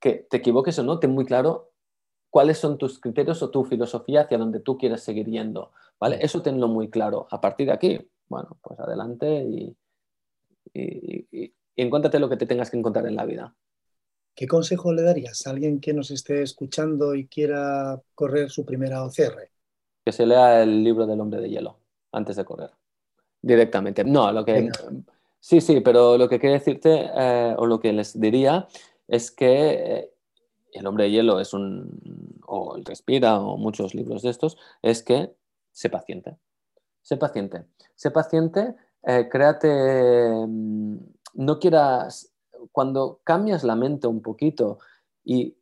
Que 0.00 0.26
te 0.28 0.38
equivoques 0.38 0.78
o 0.78 0.82
no, 0.82 0.98
ten 0.98 1.12
muy 1.12 1.24
claro 1.24 1.72
cuáles 2.30 2.58
son 2.58 2.78
tus 2.78 2.98
criterios 2.98 3.42
o 3.42 3.50
tu 3.50 3.64
filosofía 3.64 4.22
hacia 4.22 4.38
donde 4.38 4.60
tú 4.60 4.78
quieres 4.78 5.02
seguir 5.02 5.26
yendo, 5.26 5.72
¿vale? 6.00 6.18
Eso 6.22 6.42
tenlo 6.42 6.68
muy 6.68 6.90
claro. 6.90 7.28
A 7.30 7.40
partir 7.40 7.66
de 7.66 7.72
aquí, 7.72 8.10
bueno, 8.28 8.58
pues 8.62 8.80
adelante 8.80 9.44
y, 9.44 9.76
y, 10.74 11.54
encuéntrate 11.76 12.18
lo 12.18 12.28
que 12.28 12.36
te 12.36 12.46
tengas 12.46 12.70
que 12.70 12.78
encontrar 12.78 13.06
en 13.06 13.16
la 13.16 13.26
vida. 13.26 13.54
¿Qué 14.34 14.46
consejo 14.46 14.92
le 14.92 15.02
darías 15.02 15.46
a 15.46 15.50
alguien 15.50 15.80
que 15.80 15.92
nos 15.92 16.10
esté 16.10 16.42
escuchando 16.42 17.14
y 17.14 17.26
quiera 17.26 18.00
correr 18.14 18.50
su 18.50 18.64
primera 18.64 19.04
OCR? 19.04 19.50
Que 20.04 20.12
se 20.12 20.24
lea 20.24 20.62
el 20.62 20.82
libro 20.82 21.06
del 21.06 21.20
hombre 21.20 21.40
de 21.40 21.50
hielo 21.50 21.78
antes 22.12 22.36
de 22.36 22.44
correr 22.44 22.70
directamente. 23.42 24.04
No, 24.04 24.32
lo 24.32 24.44
que... 24.44 24.70
Sí, 25.40 25.60
sí, 25.60 25.80
pero 25.80 26.16
lo 26.16 26.28
que 26.28 26.38
quiero 26.38 26.54
decirte 26.54 27.10
eh, 27.16 27.54
o 27.58 27.66
lo 27.66 27.80
que 27.80 27.92
les 27.92 28.18
diría 28.20 28.68
es 29.08 29.32
que 29.32 29.70
eh, 29.70 30.10
el 30.72 30.86
hombre 30.86 31.04
de 31.04 31.10
hielo 31.10 31.40
es 31.40 31.52
un, 31.52 32.40
o 32.46 32.76
el 32.76 32.84
respira 32.84 33.40
o 33.40 33.56
muchos 33.56 33.92
libros 33.92 34.22
de 34.22 34.30
estos, 34.30 34.56
es 34.82 35.02
que 35.02 35.34
sé 35.72 35.90
paciente. 35.90 36.36
Sé 37.02 37.16
paciente. 37.16 37.64
Sé 37.96 38.12
paciente, 38.12 38.76
eh, 39.02 39.28
créate, 39.28 39.68
mm, 40.46 40.96
no 41.34 41.58
quieras, 41.58 42.32
cuando 42.70 43.20
cambias 43.24 43.64
la 43.64 43.74
mente 43.74 44.06
un 44.06 44.22
poquito 44.22 44.78
y 45.24 45.56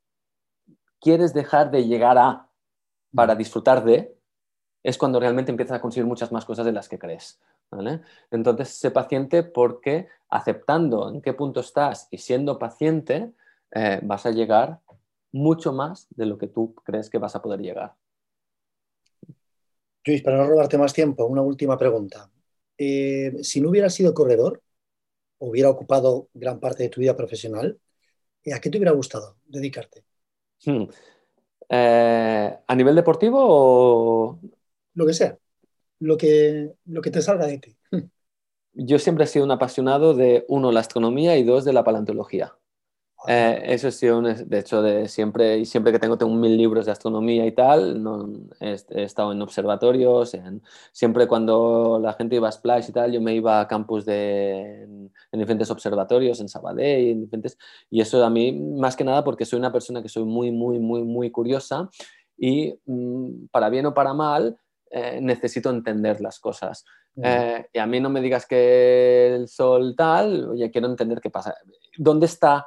quieres 1.01 1.33
dejar 1.33 1.71
de 1.71 1.87
llegar 1.87 2.19
a 2.19 2.49
para 3.15 3.35
disfrutar 3.35 3.83
de, 3.83 4.17
es 4.83 4.99
cuando 4.99 5.21
realmente 5.21 5.51
empiezas 5.51 5.79
a 5.79 5.81
conseguir 5.81 6.07
muchas 6.07 6.33
más 6.33 6.45
cosas 6.45 6.67
de 6.67 6.73
las 6.73 6.89
que 6.89 6.99
crees. 6.99 7.41
Entonces, 8.31 8.69
sé 8.69 8.91
paciente 8.91 9.43
porque 9.43 10.09
aceptando 10.29 11.09
en 11.09 11.21
qué 11.21 11.33
punto 11.33 11.61
estás 11.61 12.09
y 12.11 12.19
siendo 12.19 12.59
paciente, 12.59 13.33
eh, 13.73 14.01
vas 14.03 14.27
a 14.27 14.31
llegar 14.31 14.81
mucho 15.33 15.73
más 15.73 16.09
de 16.11 16.27
lo 16.27 16.39
que 16.39 16.49
tú 16.49 16.75
crees 16.85 17.09
que 17.09 17.19
vas 17.19 17.37
a 17.37 17.43
poder 17.43 17.61
llegar. 17.61 17.95
Luis, 20.05 20.23
para 20.23 20.39
no 20.39 20.47
robarte 20.47 20.79
más 20.79 20.93
tiempo, 20.93 21.27
una 21.27 21.43
última 21.43 21.77
pregunta. 21.79 22.31
Eh, 22.77 23.37
si 23.43 23.61
no 23.61 23.69
hubieras 23.69 23.95
sido 23.95 24.15
corredor, 24.15 24.63
hubiera 25.39 25.71
ocupado 25.71 26.29
gran 26.35 26.59
parte 26.59 26.83
de 26.83 26.89
tu 26.89 27.01
vida 27.01 27.17
profesional, 27.17 27.79
¿a 28.53 28.61
qué 28.61 28.71
te 28.71 28.79
hubiera 28.79 28.93
gustado 28.93 29.37
dedicarte? 29.45 30.05
Hmm. 30.65 30.85
Eh, 31.69 32.59
¿A 32.67 32.75
nivel 32.75 32.97
deportivo 32.97 33.39
o...? 33.41 34.41
Lo 34.95 35.07
que 35.07 35.13
sea 35.13 35.39
lo 36.01 36.17
que, 36.17 36.73
lo 36.87 37.01
que 37.01 37.11
te 37.11 37.23
salga 37.23 37.47
de 37.47 37.59
ti. 37.59 37.77
Yo 38.73 38.99
siempre 38.99 39.25
he 39.25 39.29
sido 39.29 39.45
un 39.45 39.51
apasionado 39.51 40.15
de, 40.15 40.45
uno, 40.49 40.73
la 40.73 40.81
astronomía 40.81 41.37
y 41.37 41.45
dos, 41.45 41.65
de 41.65 41.73
la 41.73 41.85
paleontología. 41.85 42.55
Eh, 43.27 43.63
eso 43.67 43.89
es 43.89 44.01
de 44.01 44.59
hecho, 44.59 44.81
de 44.81 45.07
siempre, 45.07 45.59
y 45.59 45.67
siempre 45.67 45.93
que 45.93 45.99
tengo, 45.99 46.17
tengo 46.17 46.35
mil 46.35 46.57
libros 46.57 46.87
de 46.87 46.93
astronomía 46.93 47.45
y 47.45 47.53
tal, 47.53 48.03
no, 48.03 48.33
he, 48.61 48.73
estado 49.03 49.33
en 49.33 49.43
observatorios, 49.43 50.33
en, 50.33 50.63
siempre 50.91 51.29
cuando 51.29 52.01
la 52.03 52.15
gente 52.15 52.37
iba 52.37 52.49
a 52.49 52.53
Splash 52.53 52.89
y 52.89 52.93
tal, 52.93 53.13
yo 53.13 53.21
me 53.21 53.35
iba 53.35 53.61
a 53.61 53.69
campus 53.69 54.07
de, 54.07 54.85
en, 54.85 55.11
diferentes 55.33 55.71
observatorios, 55.71 56.41
en 56.41 56.49
Sabadell, 56.49 57.11
en 57.11 57.21
diferentes, 57.21 57.59
y 57.91 58.01
eso 58.01 58.25
a 58.25 58.31
mí, 58.31 58.53
más 58.53 58.97
que 58.97 59.05
nada 59.05 59.23
porque 59.23 59.45
soy 59.45 59.59
una 59.59 59.73
persona 59.73 60.01
que 60.01 60.09
soy 60.09 60.25
muy, 60.25 60.51
muy, 60.51 60.79
muy, 60.79 61.03
muy 61.03 61.31
curiosa 61.31 61.91
y 62.39 62.75
mm, 62.87 63.49
para 63.51 63.69
bien 63.69 63.85
o 63.85 63.93
para 63.93 64.15
mal, 64.15 64.59
eh, 64.91 65.21
necesito 65.21 65.71
entender 65.71 66.21
las 66.21 66.39
cosas. 66.41 66.85
Eh, 67.23 67.67
y 67.73 67.79
a 67.79 67.87
mí 67.87 68.01
no 68.01 68.11
me 68.11 68.21
digas 68.21 68.47
que 68.47 69.35
el 69.35 69.49
sol 69.49 69.95
tal, 69.97 70.51
oye, 70.51 70.71
quiero 70.71 70.89
entender 70.89 71.21
qué 71.21 71.31
pasa. 71.31 71.55
¿Dónde 71.97 72.27
está 72.27 72.67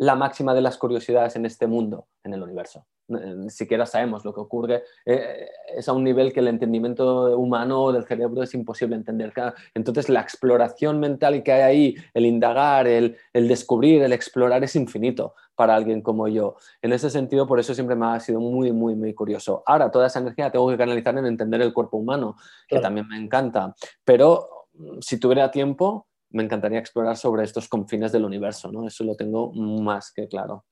la 0.00 0.14
máxima 0.14 0.54
de 0.54 0.62
las 0.62 0.78
curiosidades 0.78 1.36
en 1.36 1.44
este 1.44 1.66
mundo, 1.66 2.08
en 2.24 2.32
el 2.32 2.42
universo? 2.42 2.86
Ni 3.08 3.50
siquiera 3.50 3.84
sabemos 3.84 4.24
lo 4.24 4.32
que 4.32 4.40
ocurre. 4.40 4.84
Eh, 5.04 5.46
es 5.76 5.88
a 5.88 5.92
un 5.92 6.04
nivel 6.04 6.32
que 6.32 6.40
el 6.40 6.48
entendimiento 6.48 7.36
humano 7.36 7.92
del 7.92 8.04
cerebro 8.04 8.42
es 8.42 8.54
imposible 8.54 8.96
entender. 8.96 9.32
Entonces, 9.74 10.08
la 10.08 10.22
exploración 10.22 11.00
mental 11.00 11.42
que 11.42 11.52
hay 11.52 11.60
ahí, 11.60 11.94
el 12.14 12.24
indagar, 12.24 12.86
el, 12.86 13.18
el 13.34 13.46
descubrir, 13.46 14.02
el 14.02 14.14
explorar 14.14 14.64
es 14.64 14.74
infinito 14.74 15.34
para 15.54 15.74
alguien 15.74 16.00
como 16.00 16.28
yo. 16.28 16.56
En 16.80 16.94
ese 16.94 17.10
sentido, 17.10 17.46
por 17.46 17.60
eso 17.60 17.74
siempre 17.74 17.94
me 17.94 18.06
ha 18.06 18.20
sido 18.20 18.40
muy, 18.40 18.72
muy, 18.72 18.94
muy 18.94 19.12
curioso. 19.12 19.62
Ahora, 19.66 19.90
toda 19.90 20.06
esa 20.06 20.20
energía 20.20 20.50
tengo 20.50 20.70
que 20.70 20.78
canalizar 20.78 21.18
en 21.18 21.26
entender 21.26 21.60
el 21.60 21.74
cuerpo 21.74 21.98
humano, 21.98 22.36
que 22.66 22.80
también 22.80 23.06
me 23.06 23.18
encanta. 23.18 23.74
Pero 24.02 24.68
mm, 24.72 25.00
si 25.00 25.20
tuviera 25.20 25.50
tiempo, 25.50 26.06
me 26.30 26.42
encantaría 26.42 26.78
explorar 26.78 27.16
sobre 27.16 27.44
estos 27.44 27.68
confines 27.68 28.12
del 28.12 28.24
universo, 28.24 28.70
¿no? 28.70 28.86
Eso 28.86 29.04
lo 29.04 29.16
tengo 29.16 29.52
más 29.52 30.12
que 30.12 30.28
claro. 30.28 30.64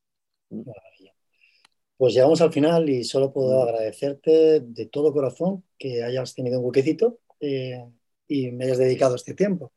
Mm. 0.50 0.62
Pues 1.96 2.14
llegamos 2.14 2.40
al 2.40 2.52
final 2.52 2.88
y 2.88 3.02
solo 3.02 3.32
puedo 3.32 3.58
mm. 3.58 3.68
agradecerte 3.68 4.60
de 4.60 4.86
todo 4.86 5.12
corazón 5.12 5.64
que 5.76 6.02
hayas 6.02 6.34
tenido 6.34 6.60
un 6.60 6.66
huequecito 6.66 7.18
eh, 7.40 7.84
y 8.28 8.52
me 8.52 8.64
hayas 8.64 8.78
dedicado 8.78 9.16
este 9.16 9.34
tiempo. 9.34 9.72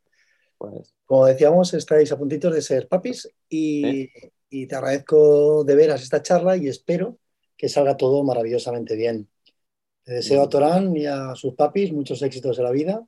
Pues... 0.58 0.94
Como 1.06 1.26
decíamos, 1.26 1.74
estáis 1.74 2.12
a 2.12 2.18
puntitos 2.18 2.54
de 2.54 2.62
ser 2.62 2.88
papis 2.88 3.30
y, 3.50 4.10
y 4.50 4.68
te 4.68 4.76
agradezco 4.76 5.64
de 5.64 5.76
veras 5.76 6.04
esta 6.04 6.22
charla 6.22 6.56
y 6.56 6.68
espero 6.68 7.18
que 7.58 7.68
salga 7.68 7.98
todo 7.98 8.24
maravillosamente 8.24 8.96
bien. 8.96 9.28
Te 10.04 10.14
deseo 10.14 10.42
a 10.42 10.50
Torán 10.50 10.96
y 10.96 11.06
a 11.06 11.36
sus 11.36 11.56
papis 11.56 11.92
muchos 11.92 12.22
éxitos 12.22 12.58
en 12.58 12.64
la 12.64 12.72
vida 12.72 13.06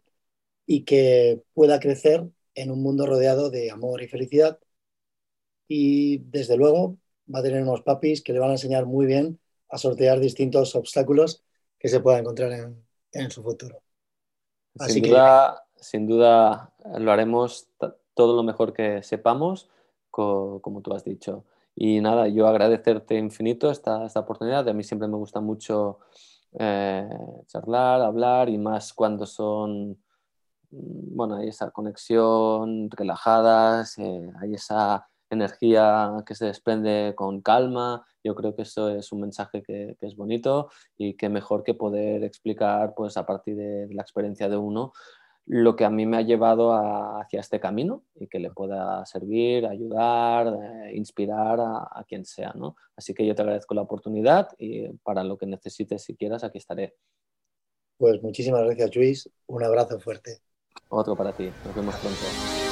y 0.65 0.83
que 0.83 1.41
pueda 1.53 1.79
crecer 1.79 2.27
en 2.55 2.71
un 2.71 2.81
mundo 2.81 3.05
rodeado 3.05 3.49
de 3.49 3.71
amor 3.71 4.01
y 4.01 4.07
felicidad. 4.07 4.59
Y 5.67 6.19
desde 6.19 6.57
luego 6.57 6.97
va 7.33 7.39
a 7.39 7.43
tener 7.43 7.61
unos 7.61 7.81
papis 7.81 8.21
que 8.21 8.33
le 8.33 8.39
van 8.39 8.49
a 8.49 8.53
enseñar 8.53 8.85
muy 8.85 9.05
bien 9.05 9.39
a 9.69 9.77
sortear 9.77 10.19
distintos 10.19 10.75
obstáculos 10.75 11.43
que 11.79 11.89
se 11.89 11.99
pueda 11.99 12.19
encontrar 12.19 12.51
en, 13.11 13.31
su 13.31 13.43
futuro. 13.43 13.81
sin, 14.87 15.03
duda, 15.03 15.65
sin 15.75 16.07
duda 16.07 16.73
lo 16.97 17.11
haremos 17.11 17.67
todo 18.13 18.35
lo 18.35 18.43
mejor 18.43 18.73
que 18.73 19.03
sepamos 19.03 19.69
como 20.13 20.81
tú 20.81 20.93
has 20.93 21.03
dicho. 21.03 21.45
Y 21.75 22.01
nada, 22.01 22.27
yo 22.27 22.47
agradecerte 22.47 23.15
infinito 23.15 23.71
esta, 23.71 24.05
esta 24.05 24.19
oportunidad. 24.19 24.67
A 24.69 24.73
mí 24.73 24.83
siempre 24.83 25.07
me 25.07 25.17
gusta 25.17 25.39
mucho 25.39 25.99
eh, 26.59 27.09
charlar, 27.47 28.01
hablar 28.01 28.49
y 28.49 28.57
más 28.59 28.93
cuando 28.93 29.25
son, 29.25 29.97
bueno, 30.75 31.35
hay 31.35 31.49
esa 31.49 31.71
conexión, 31.71 32.89
relajadas, 32.91 33.97
eh, 33.99 34.31
hay 34.41 34.55
esa 34.55 35.07
energía 35.29 36.23
que 36.25 36.35
se 36.35 36.45
desprende 36.45 37.13
con 37.15 37.41
calma. 37.41 38.05
Yo 38.23 38.35
creo 38.35 38.55
que 38.55 38.63
eso 38.63 38.89
es 38.89 39.11
un 39.11 39.21
mensaje 39.21 39.63
que, 39.63 39.95
que, 39.99 40.07
es 40.07 40.15
bonito 40.15 40.69
y 40.97 41.15
que 41.15 41.29
mejor 41.29 41.63
que 41.63 41.73
poder 41.73 42.23
explicar 42.23 42.93
pues 42.95 43.17
a 43.17 43.25
partir 43.25 43.55
de 43.55 43.87
la 43.93 44.01
experiencia 44.01 44.49
de 44.49 44.57
uno 44.57 44.93
lo 45.45 45.75
que 45.75 45.85
a 45.85 45.89
mí 45.89 46.05
me 46.05 46.17
ha 46.17 46.21
llevado 46.21 46.73
hacia 46.73 47.41
este 47.41 47.59
camino 47.59 48.05
y 48.15 48.27
que 48.27 48.39
le 48.39 48.51
pueda 48.51 49.05
servir, 49.05 49.65
ayudar, 49.65 50.47
eh, 50.47 50.95
inspirar 50.95 51.59
a, 51.59 52.03
quien 52.07 52.25
sea. 52.25 52.53
¿no? 52.55 52.75
Así 52.95 53.13
que 53.13 53.25
yo 53.25 53.35
te 53.35 53.41
agradezco 53.41 53.73
la 53.73 53.81
oportunidad 53.81 54.49
y 54.57 54.87
para 55.03 55.23
lo 55.23 55.37
que 55.37 55.45
necesites, 55.45 56.03
si 56.03 56.15
quieras, 56.15 56.43
aquí 56.43 56.59
estaré. 56.59 56.95
Pues 57.97 58.21
muchísimas 58.23 58.63
gracias, 58.63 58.95
Luis. 58.95 59.29
Un 59.47 59.63
abrazo 59.63 59.99
fuerte. 59.99 60.39
Otro 60.95 61.15
para 61.15 61.31
ti. 61.31 61.51
Nos 61.65 61.75
vemos 61.75 61.95
pronto. 61.95 62.62